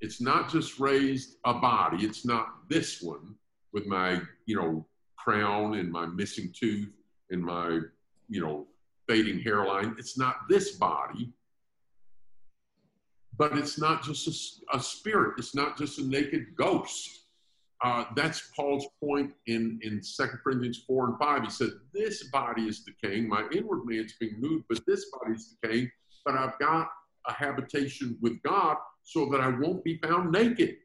It's 0.00 0.20
not 0.20 0.50
just 0.50 0.80
raised 0.80 1.36
a 1.44 1.54
body. 1.54 2.04
It's 2.04 2.24
not 2.24 2.68
this 2.68 3.02
one 3.02 3.34
with 3.72 3.86
my, 3.86 4.20
you 4.46 4.56
know, 4.56 4.86
crown 5.22 5.74
and 5.74 5.90
my 5.90 6.06
missing 6.06 6.52
tooth 6.58 6.90
and 7.30 7.42
my, 7.42 7.80
you 8.28 8.40
know, 8.40 8.66
fading 9.08 9.40
hairline. 9.40 9.94
It's 9.98 10.18
not 10.18 10.48
this 10.48 10.72
body. 10.72 11.32
But 13.36 13.56
it's 13.56 13.78
not 13.78 14.02
just 14.02 14.62
a, 14.72 14.76
a 14.76 14.80
spirit. 14.82 15.34
It's 15.38 15.54
not 15.54 15.78
just 15.78 15.98
a 15.98 16.04
naked 16.04 16.54
ghost 16.56 17.20
uh, 17.82 18.04
that's 18.14 18.50
Paul's 18.54 18.86
point 19.02 19.32
in, 19.46 19.80
in 19.82 20.00
2 20.00 20.26
Corinthians 20.44 20.84
4 20.86 21.08
and 21.08 21.18
5. 21.18 21.42
He 21.44 21.50
said, 21.50 21.70
This 21.94 22.24
body 22.24 22.68
is 22.68 22.80
decaying, 22.80 23.28
my 23.28 23.48
inward 23.52 23.84
man's 23.86 24.14
being 24.20 24.38
moved, 24.38 24.64
but 24.68 24.80
this 24.86 25.06
body 25.10 25.34
is 25.34 25.56
decaying, 25.62 25.90
but 26.24 26.34
I've 26.34 26.58
got 26.58 26.88
a 27.26 27.32
habitation 27.32 28.18
with 28.20 28.42
God 28.42 28.76
so 29.02 29.30
that 29.30 29.40
I 29.40 29.48
won't 29.48 29.82
be 29.82 29.96
found 29.98 30.30
naked. 30.30 30.76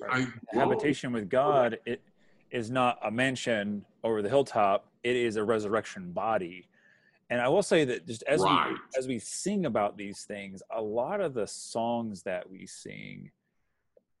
Right. 0.00 0.28
habitation 0.52 1.10
with 1.10 1.28
God 1.28 1.76
it 1.84 2.00
is 2.50 2.70
not 2.70 2.98
a 3.02 3.10
mansion 3.10 3.84
over 4.04 4.22
the 4.22 4.28
hilltop, 4.28 4.86
it 5.02 5.16
is 5.16 5.36
a 5.36 5.44
resurrection 5.44 6.12
body. 6.12 6.68
And 7.30 7.40
I 7.40 7.48
will 7.48 7.62
say 7.62 7.84
that 7.84 8.06
just 8.06 8.22
as 8.22 8.40
right. 8.40 8.70
we 8.70 8.98
as 8.98 9.06
we 9.06 9.18
sing 9.18 9.66
about 9.66 9.96
these 9.96 10.22
things, 10.22 10.62
a 10.74 10.80
lot 10.80 11.20
of 11.20 11.34
the 11.34 11.46
songs 11.46 12.22
that 12.22 12.48
we 12.48 12.66
sing 12.66 13.30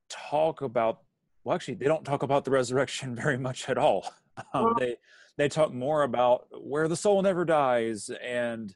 talk 0.08 0.62
about 0.62 1.02
well 1.44 1.54
actually 1.54 1.74
they 1.74 1.86
don't 1.86 2.04
talk 2.04 2.22
about 2.22 2.44
the 2.44 2.50
resurrection 2.50 3.14
very 3.22 3.38
much 3.38 3.68
at 3.68 3.78
all 3.78 4.10
um, 4.54 4.74
they 4.78 4.96
they 5.36 5.48
talk 5.48 5.72
more 5.72 6.02
about 6.02 6.46
where 6.62 6.88
the 6.88 6.96
soul 6.96 7.22
never 7.22 7.44
dies 7.44 8.10
and 8.22 8.74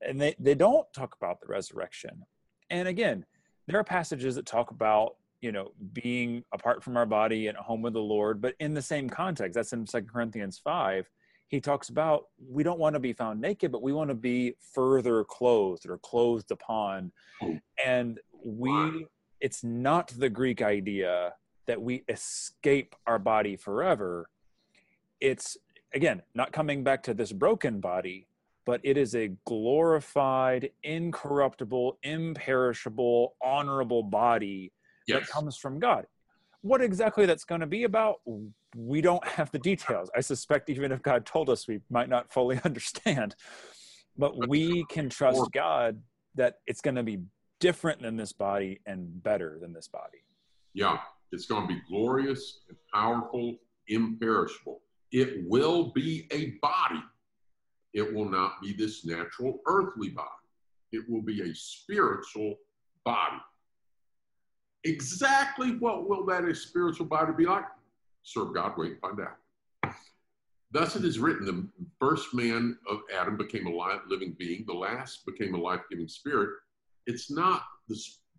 and 0.00 0.20
they, 0.20 0.34
they 0.38 0.54
don't 0.54 0.92
talk 0.92 1.16
about 1.20 1.40
the 1.40 1.46
resurrection 1.46 2.24
and 2.70 2.88
again 2.88 3.24
there 3.66 3.78
are 3.78 3.84
passages 3.84 4.34
that 4.34 4.46
talk 4.46 4.70
about 4.70 5.16
you 5.42 5.52
know 5.52 5.72
being 5.92 6.42
apart 6.54 6.82
from 6.82 6.96
our 6.96 7.04
body 7.04 7.48
and 7.48 7.58
home 7.58 7.82
with 7.82 7.92
the 7.92 8.00
lord 8.00 8.40
but 8.40 8.54
in 8.60 8.72
the 8.72 8.80
same 8.80 9.10
context 9.10 9.54
that's 9.54 9.72
in 9.74 9.86
second 9.86 10.08
corinthians 10.08 10.58
5 10.58 11.06
he 11.52 11.60
talks 11.60 11.90
about 11.90 12.28
we 12.48 12.62
don't 12.62 12.78
want 12.78 12.94
to 12.94 13.00
be 13.00 13.12
found 13.12 13.38
naked 13.38 13.70
but 13.70 13.82
we 13.82 13.92
want 13.92 14.08
to 14.08 14.14
be 14.14 14.54
further 14.72 15.22
clothed 15.22 15.86
or 15.86 15.98
clothed 15.98 16.50
upon. 16.50 17.12
And 17.84 18.18
we 18.42 19.06
it's 19.40 19.62
not 19.62 20.08
the 20.16 20.30
greek 20.30 20.62
idea 20.62 21.34
that 21.66 21.80
we 21.80 22.04
escape 22.08 22.96
our 23.06 23.18
body 23.18 23.56
forever. 23.56 24.30
It's 25.20 25.58
again 25.94 26.22
not 26.34 26.52
coming 26.52 26.82
back 26.82 27.02
to 27.04 27.14
this 27.14 27.32
broken 27.32 27.80
body 27.80 28.26
but 28.64 28.80
it 28.84 28.96
is 28.96 29.14
a 29.14 29.32
glorified 29.44 30.70
incorruptible 30.84 31.98
imperishable 32.02 33.34
honorable 33.42 34.02
body 34.02 34.72
yes. 35.06 35.20
that 35.20 35.28
comes 35.28 35.56
from 35.56 35.78
god 35.78 36.06
what 36.62 36.80
exactly 36.80 37.26
that's 37.26 37.44
going 37.44 37.60
to 37.60 37.66
be 37.66 37.84
about 37.84 38.20
we 38.76 39.00
don't 39.00 39.26
have 39.26 39.50
the 39.50 39.58
details 39.58 40.10
i 40.16 40.20
suspect 40.20 40.70
even 40.70 40.92
if 40.92 41.02
god 41.02 41.26
told 41.26 41.50
us 41.50 41.66
we 41.66 41.80
might 41.90 42.08
not 42.08 42.32
fully 42.32 42.60
understand 42.64 43.34
but 44.16 44.48
we 44.48 44.84
can 44.90 45.08
trust 45.08 45.42
god 45.52 46.00
that 46.34 46.56
it's 46.66 46.80
going 46.80 46.94
to 46.94 47.02
be 47.02 47.18
different 47.60 48.02
than 48.02 48.16
this 48.16 48.32
body 48.32 48.80
and 48.86 49.22
better 49.22 49.58
than 49.60 49.72
this 49.72 49.88
body 49.88 50.24
yeah 50.74 50.98
it's 51.32 51.46
going 51.46 51.66
to 51.66 51.74
be 51.74 51.80
glorious 51.88 52.60
and 52.68 52.76
powerful, 52.92 53.56
imperishable. 53.88 54.82
It 55.10 55.48
will 55.48 55.90
be 55.92 56.28
a 56.30 56.58
body. 56.60 57.02
It 57.94 58.14
will 58.14 58.28
not 58.28 58.60
be 58.62 58.74
this 58.74 59.04
natural 59.04 59.60
earthly 59.66 60.10
body. 60.10 60.28
It 60.92 61.04
will 61.08 61.22
be 61.22 61.42
a 61.42 61.54
spiritual 61.54 62.54
body. 63.04 63.40
Exactly 64.84 65.76
what 65.78 66.08
will 66.08 66.24
that 66.26 66.44
spiritual 66.56 67.06
body 67.06 67.32
be 67.36 67.46
like? 67.46 67.64
Serve 68.22 68.54
God, 68.54 68.72
wait 68.76 69.00
find 69.00 69.20
out. 69.20 69.94
Thus 70.70 70.96
it 70.96 71.04
is 71.04 71.18
written, 71.18 71.46
the 71.46 71.68
first 72.00 72.32
man 72.34 72.78
of 72.88 73.00
Adam 73.14 73.36
became 73.36 73.66
a 73.66 73.70
life, 73.70 74.00
living 74.08 74.34
being, 74.38 74.64
the 74.66 74.72
last 74.72 75.26
became 75.26 75.54
a 75.54 75.58
life-giving 75.58 76.08
spirit. 76.08 76.50
It's 77.06 77.30
not 77.30 77.62
the 77.88 77.96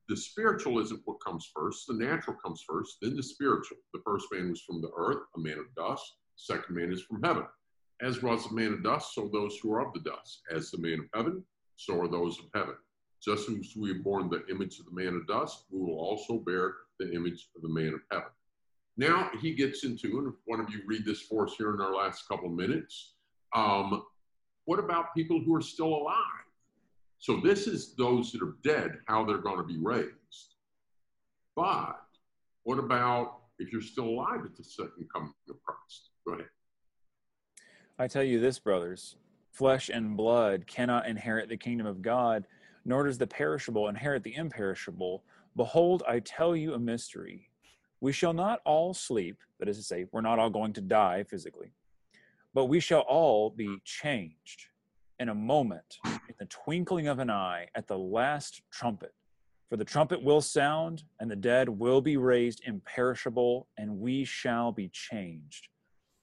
the 0.09 0.17
spiritual 0.17 0.79
isn't 0.79 1.01
what 1.05 1.23
comes 1.23 1.49
first. 1.55 1.87
The 1.87 1.93
natural 1.93 2.35
comes 2.43 2.63
first, 2.67 2.97
then 3.01 3.15
the 3.15 3.23
spiritual. 3.23 3.77
The 3.93 4.01
first 4.05 4.27
man 4.31 4.49
was 4.49 4.61
from 4.61 4.81
the 4.81 4.91
earth, 4.97 5.23
a 5.35 5.39
man 5.39 5.57
of 5.59 5.73
dust. 5.75 6.15
Second 6.35 6.75
man 6.75 6.91
is 6.91 7.01
from 7.01 7.23
heaven. 7.23 7.45
As 8.01 8.21
was 8.21 8.47
the 8.47 8.55
man 8.55 8.73
of 8.73 8.83
dust, 8.83 9.13
so 9.13 9.29
those 9.31 9.57
who 9.61 9.73
are 9.73 9.85
of 9.85 9.93
the 9.93 10.01
dust. 10.01 10.41
As 10.51 10.71
the 10.71 10.77
man 10.77 10.99
of 10.99 11.05
heaven, 11.13 11.43
so 11.77 12.01
are 12.01 12.09
those 12.09 12.37
of 12.39 12.45
heaven. 12.53 12.75
Just 13.23 13.47
as 13.49 13.75
we 13.77 13.89
have 13.89 14.03
borne 14.03 14.29
the 14.29 14.45
image 14.53 14.79
of 14.79 14.85
the 14.85 14.91
man 14.91 15.15
of 15.15 15.25
dust, 15.27 15.65
we 15.71 15.79
will 15.79 15.97
also 15.97 16.39
bear 16.39 16.73
the 16.99 17.13
image 17.13 17.49
of 17.55 17.61
the 17.61 17.69
man 17.69 17.93
of 17.93 18.01
heaven. 18.11 18.27
Now 18.97 19.29
he 19.39 19.53
gets 19.53 19.85
into, 19.85 20.19
and 20.19 20.27
if 20.27 20.33
one 20.45 20.59
of 20.59 20.69
you 20.69 20.81
read 20.85 21.05
this 21.05 21.21
for 21.21 21.45
us 21.47 21.55
here 21.57 21.73
in 21.73 21.79
our 21.79 21.95
last 21.95 22.27
couple 22.27 22.47
of 22.47 22.53
minutes, 22.53 23.13
um, 23.55 24.03
what 24.65 24.79
about 24.79 25.15
people 25.15 25.41
who 25.43 25.55
are 25.55 25.61
still 25.61 25.87
alive? 25.87 26.17
So 27.19 27.39
this 27.39 27.65
is 27.65 27.95
those 27.95 28.31
that 28.33 28.41
are 28.41 28.57
dead, 28.63 28.97
how 29.07 29.23
they're 29.23 29.37
going 29.37 29.57
to 29.57 29.63
be 29.63 29.77
raised. 29.77 30.55
But 31.55 32.01
what 32.63 32.77
about 32.77 33.39
if 33.57 33.71
you're 33.71 33.81
still 33.81 34.09
alive 34.09 34.41
at 34.43 34.57
the 34.57 34.63
second 34.63 35.07
coming 35.13 35.33
of 35.49 35.55
Christ? 35.63 36.09
Go 36.27 36.33
ahead. 36.33 36.47
I 37.97 38.07
tell 38.07 38.23
you 38.23 38.41
this, 38.41 38.59
brothers 38.59 39.15
flesh 39.53 39.89
and 39.89 40.17
blood 40.17 40.65
cannot 40.67 41.07
inherit 41.07 41.47
the 41.47 41.55
kingdom 41.55 41.85
of 41.85 42.01
God, 42.01 42.45
nor 42.85 43.05
does 43.05 43.17
the 43.17 43.27
perishable 43.27 43.87
inherit 43.87 44.23
the 44.23 44.35
imperishable. 44.35 45.23
Behold, 45.55 46.03
I 46.07 46.19
tell 46.19 46.55
you 46.55 46.73
a 46.73 46.79
mystery. 46.79 47.49
We 48.01 48.11
shall 48.11 48.33
not 48.33 48.59
all 48.65 48.93
sleep, 48.93 49.37
that 49.59 49.69
is 49.69 49.77
to 49.77 49.83
say, 49.83 50.05
we're 50.11 50.21
not 50.21 50.39
all 50.39 50.49
going 50.49 50.73
to 50.73 50.81
die 50.81 51.23
physically, 51.23 51.71
but 52.53 52.65
we 52.65 52.79
shall 52.79 53.01
all 53.01 53.49
be 53.49 53.77
changed 53.85 54.65
in 55.19 55.29
a 55.29 55.35
moment, 55.35 55.99
in 56.05 56.35
the 56.39 56.45
twinkling 56.45 57.07
of 57.07 57.19
an 57.19 57.29
eye, 57.29 57.67
at 57.75 57.87
the 57.87 57.97
last 57.97 58.61
trumpet. 58.71 59.13
For 59.69 59.77
the 59.77 59.85
trumpet 59.85 60.21
will 60.21 60.41
sound, 60.41 61.03
and 61.19 61.31
the 61.31 61.35
dead 61.35 61.69
will 61.69 62.01
be 62.01 62.17
raised 62.17 62.61
imperishable, 62.65 63.67
and 63.77 63.99
we 63.99 64.25
shall 64.25 64.71
be 64.71 64.89
changed. 64.89 65.69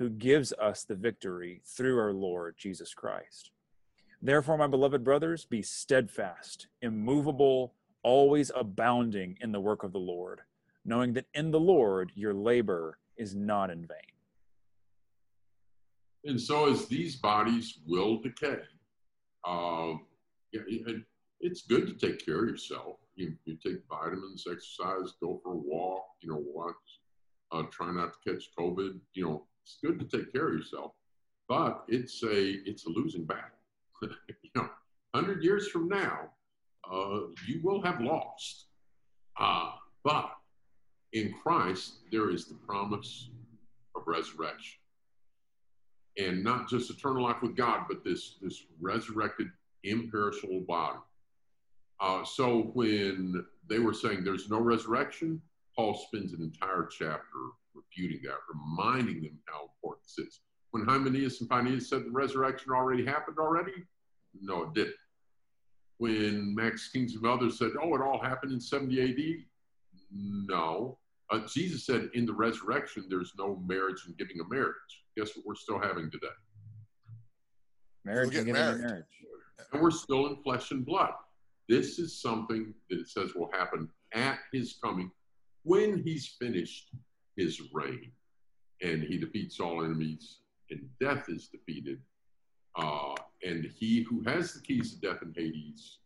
who 0.00 0.08
gives 0.08 0.50
us 0.54 0.82
the 0.82 0.94
victory 0.94 1.60
through 1.62 1.98
our 1.98 2.14
Lord 2.14 2.54
Jesus 2.56 2.94
Christ. 2.94 3.50
Therefore, 4.22 4.56
my 4.56 4.66
beloved 4.66 5.04
brothers, 5.04 5.44
be 5.44 5.60
steadfast, 5.60 6.68
immovable, 6.80 7.74
always 8.02 8.50
abounding 8.56 9.36
in 9.42 9.52
the 9.52 9.60
work 9.60 9.82
of 9.82 9.92
the 9.92 9.98
Lord, 9.98 10.40
knowing 10.86 11.12
that 11.12 11.26
in 11.34 11.50
the 11.50 11.60
Lord 11.60 12.12
your 12.14 12.32
labor 12.32 12.98
is 13.18 13.34
not 13.34 13.68
in 13.68 13.80
vain. 13.80 13.98
And 16.24 16.40
so, 16.40 16.70
as 16.70 16.86
these 16.86 17.16
bodies 17.16 17.80
will 17.86 18.22
decay, 18.22 18.60
uh, 19.44 19.92
it's 21.40 21.66
good 21.66 21.86
to 21.88 21.92
take 21.92 22.24
care 22.24 22.44
of 22.44 22.48
yourself. 22.48 22.96
You, 23.16 23.34
you 23.44 23.58
take 23.62 23.82
vitamins, 23.90 24.46
exercise, 24.50 25.12
go 25.20 25.42
for 25.42 25.52
a 25.52 25.58
walk, 25.58 26.04
you 26.22 26.30
know, 26.30 26.42
watch, 26.54 26.74
uh, 27.52 27.64
try 27.70 27.92
not 27.92 28.14
to 28.14 28.32
catch 28.32 28.44
COVID. 28.58 28.98
You 29.12 29.24
know, 29.24 29.46
it's 29.62 29.78
good 29.82 29.98
to 29.98 30.18
take 30.18 30.32
care 30.32 30.48
of 30.48 30.54
yourself, 30.54 30.92
but 31.48 31.84
it's 31.88 32.22
a 32.22 32.68
it's 32.68 32.86
a 32.86 32.90
losing 32.90 33.24
battle. 33.24 33.44
you 34.02 34.50
know, 34.54 34.68
hundred 35.14 35.42
years 35.42 35.68
from 35.68 35.88
now, 35.88 36.30
uh, 36.90 37.20
you 37.46 37.60
will 37.62 37.82
have 37.82 38.00
lost. 38.00 38.66
Uh, 39.38 39.72
but 40.04 40.30
in 41.12 41.34
Christ, 41.42 41.98
there 42.10 42.30
is 42.30 42.46
the 42.46 42.54
promise 42.54 43.30
of 43.96 44.02
resurrection 44.06 44.80
and 46.18 46.42
not 46.42 46.68
just 46.68 46.90
eternal 46.90 47.22
life 47.22 47.42
with 47.42 47.56
God, 47.56 47.86
but 47.88 48.04
this 48.04 48.36
this 48.42 48.64
resurrected, 48.80 49.48
imperishable 49.84 50.60
body. 50.60 50.98
Uh, 52.00 52.24
so 52.24 52.70
when 52.74 53.44
they 53.68 53.78
were 53.78 53.94
saying 53.94 54.24
there's 54.24 54.48
no 54.50 54.58
resurrection, 54.58 55.40
Paul 55.76 55.94
spends 55.94 56.32
an 56.32 56.42
entire 56.42 56.88
chapter 56.90 57.50
refuting 57.74 58.20
that, 58.24 58.36
reminding 58.52 59.22
them 59.22 59.38
how 59.46 59.70
important 59.74 60.04
this 60.04 60.26
is. 60.26 60.40
When 60.70 60.84
Hymenaeus 60.84 61.40
and 61.40 61.50
Phineas 61.50 61.88
said 61.88 62.04
the 62.04 62.10
resurrection 62.10 62.72
already 62.72 63.04
happened 63.04 63.38
already, 63.38 63.84
no, 64.40 64.62
it 64.62 64.74
didn't. 64.74 64.94
When 65.98 66.54
Max 66.54 66.88
Kings 66.88 67.14
and 67.14 67.26
others 67.26 67.58
said, 67.58 67.72
oh, 67.82 67.94
it 67.94 68.00
all 68.00 68.20
happened 68.22 68.52
in 68.52 68.60
70 68.60 69.02
AD, 69.02 69.44
no. 70.12 70.98
Uh, 71.30 71.40
Jesus 71.46 71.84
said 71.84 72.08
in 72.14 72.26
the 72.26 72.32
resurrection, 72.32 73.04
there's 73.08 73.32
no 73.38 73.62
marriage 73.66 74.02
and 74.06 74.16
giving 74.16 74.40
a 74.40 74.48
marriage 74.48 74.74
guess 75.20 75.36
what 75.36 75.46
we're 75.46 75.54
still 75.54 75.78
having 75.78 76.10
today? 76.10 76.26
Marriage 78.04 78.34
and 78.34 78.46
married. 78.52 78.80
marriage. 78.80 79.04
And 79.72 79.82
we're 79.82 79.90
still 79.90 80.26
in 80.26 80.36
flesh 80.42 80.70
and 80.70 80.84
blood. 80.84 81.12
This 81.68 81.98
is 81.98 82.20
something 82.20 82.74
that 82.88 82.98
it 82.98 83.08
says 83.08 83.34
will 83.34 83.50
happen 83.52 83.88
at 84.14 84.38
his 84.52 84.78
coming 84.82 85.10
when 85.62 86.02
he's 86.02 86.36
finished 86.40 86.90
his 87.36 87.60
reign 87.72 88.12
and 88.82 89.02
he 89.02 89.18
defeats 89.18 89.60
all 89.60 89.84
enemies 89.84 90.38
and 90.70 90.88
death 91.00 91.28
is 91.28 91.48
defeated. 91.48 92.00
Uh, 92.76 93.14
and 93.44 93.64
he 93.64 94.02
who 94.02 94.22
has 94.22 94.52
the 94.52 94.60
keys 94.60 94.94
to 94.94 95.00
death 95.00 95.22
and 95.22 95.34
Hades 95.36 95.98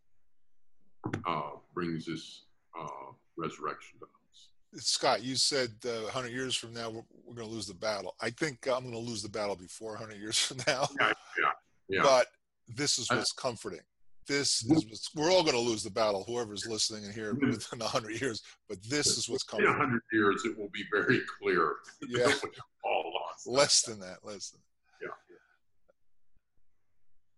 uh, 1.27 1.51
brings 1.75 2.07
this 2.07 2.45
uh, 2.79 3.13
resurrection 3.37 3.99
to 3.99 4.07
us. 4.07 4.49
Scott, 4.85 5.23
you 5.23 5.37
said 5.37 5.71
uh, 5.85 6.03
100 6.05 6.33
years 6.33 6.57
from 6.57 6.73
now 6.73 6.91
we're, 6.91 7.03
we're 7.25 7.35
going 7.35 7.49
to 7.49 7.55
lose 7.55 7.67
the 7.67 7.75
battle. 7.75 8.15
I 8.21 8.31
think 8.31 8.67
I'm 8.67 8.83
going 8.83 8.93
to 8.93 8.99
lose 8.99 9.23
the 9.23 9.29
battle 9.29 9.57
before 9.57 9.91
100 9.91 10.17
years 10.17 10.39
from 10.39 10.59
now. 10.67 10.89
Yeah, 11.01 11.13
yeah, 11.39 11.51
yeah. 11.89 12.03
But 12.03 12.29
this 12.69 12.99
is 12.99 13.11
what's 13.11 13.33
comforting. 13.33 13.81
This 14.27 14.63
is 14.63 14.69
what's, 14.69 15.15
we're 15.15 15.31
all 15.31 15.43
going 15.43 15.55
to 15.55 15.61
lose 15.61 15.83
the 15.83 15.91
battle. 15.91 16.25
Whoever's 16.27 16.67
listening 16.67 17.05
and 17.05 17.15
here 17.15 17.35
within 17.35 17.79
100 17.79 18.21
years, 18.21 18.43
but 18.69 18.79
this 18.89 19.19
is 19.19 19.29
what's 19.29 19.43
coming. 19.43 19.67
In 19.67 19.73
100 19.73 20.01
years, 20.13 20.43
it 20.45 20.59
will 20.59 20.71
be 20.73 20.85
very 20.93 21.21
clear. 21.41 21.75
Yeah, 22.09 22.27
all 22.85 23.13
lost. 23.15 23.47
Less 23.47 23.83
than 23.83 24.01
that. 24.01 24.19
Less 24.23 24.51
than. 24.51 24.61
Yeah. 25.03 25.09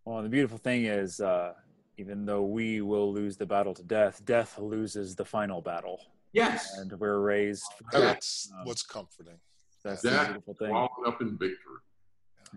Well, 0.05 0.23
the 0.23 0.29
beautiful 0.29 0.59
thing 0.59 0.85
is, 0.85 1.21
uh, 1.21 1.55
even 1.99 2.25
though 2.27 2.43
we 2.43 2.83
will 2.83 3.13
lose 3.13 3.37
the 3.37 3.47
battle 3.47 3.75
to 3.75 3.83
death, 3.83 4.25
death 4.25 4.59
loses 4.59 5.17
the 5.17 5.25
final 5.25 5.61
battle. 5.61 6.01
Yes. 6.33 6.77
And 6.79 6.93
we're 6.93 7.19
raised. 7.19 7.65
That's 7.91 8.53
um, 8.53 8.67
what's 8.67 8.83
comforting. 8.83 9.39
That's 9.83 10.03
that, 10.03 10.21
the 10.21 10.25
beautiful 10.27 10.55
thing. 10.55 10.71
Walking 10.73 11.05
up 11.07 11.21
in 11.21 11.31
victory. 11.31 11.57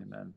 Amen. 0.02 0.34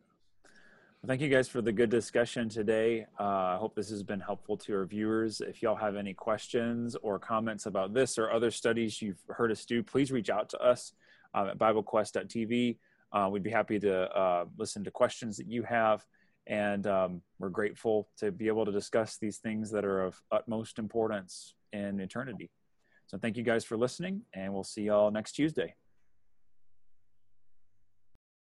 Thank 1.06 1.20
you 1.20 1.28
guys 1.28 1.50
for 1.50 1.62
the 1.62 1.74
good 1.74 1.90
discussion 1.90 2.48
today. 2.48 3.06
Uh, 3.20 3.24
I 3.24 3.58
hope 3.60 3.76
this 3.76 3.90
has 3.90 4.04
been 4.04 4.22
helpful 4.22 4.56
to 4.60 4.74
our 4.74 4.86
viewers. 4.86 5.42
If 5.42 5.62
y'all 5.62 5.76
have 5.76 5.98
any 5.98 6.14
questions 6.14 6.96
or 7.02 7.20
comments 7.20 7.66
about 7.66 7.94
this 7.94 8.18
or 8.18 8.32
other 8.32 8.50
studies 8.50 9.02
you've 9.02 9.22
heard 9.28 9.52
us 9.52 9.66
do, 9.66 9.84
please 9.84 10.14
reach 10.14 10.30
out 10.30 10.48
to 10.52 10.60
us 10.60 10.94
um, 11.34 11.50
at 11.50 11.58
BibleQuest.tv. 11.58 12.78
Uh, 13.12 13.28
we'd 13.30 13.44
be 13.44 13.50
happy 13.50 13.80
to 13.80 14.18
uh, 14.18 14.46
listen 14.58 14.82
to 14.86 14.92
questions 14.92 15.36
that 15.36 15.48
you 15.48 15.64
have. 15.64 16.06
And 16.48 16.88
um, 16.88 17.22
we're 17.38 17.50
grateful 17.50 18.08
to 18.20 18.32
be 18.32 18.48
able 18.48 18.64
to 18.64 18.72
discuss 18.72 19.18
these 19.18 19.40
things 19.40 19.72
that 19.72 19.84
are 19.84 20.06
of 20.06 20.22
utmost 20.32 20.80
importance 20.80 21.54
in 21.74 22.00
eternity. 22.00 22.50
So 23.08 23.18
thank 23.18 23.36
you 23.36 23.44
guys 23.44 23.66
for 23.66 23.76
listening, 23.76 24.22
and 24.34 24.54
we'll 24.54 24.64
see 24.64 24.84
y'all 24.84 25.12
next 25.12 25.34
Tuesday. 25.34 25.76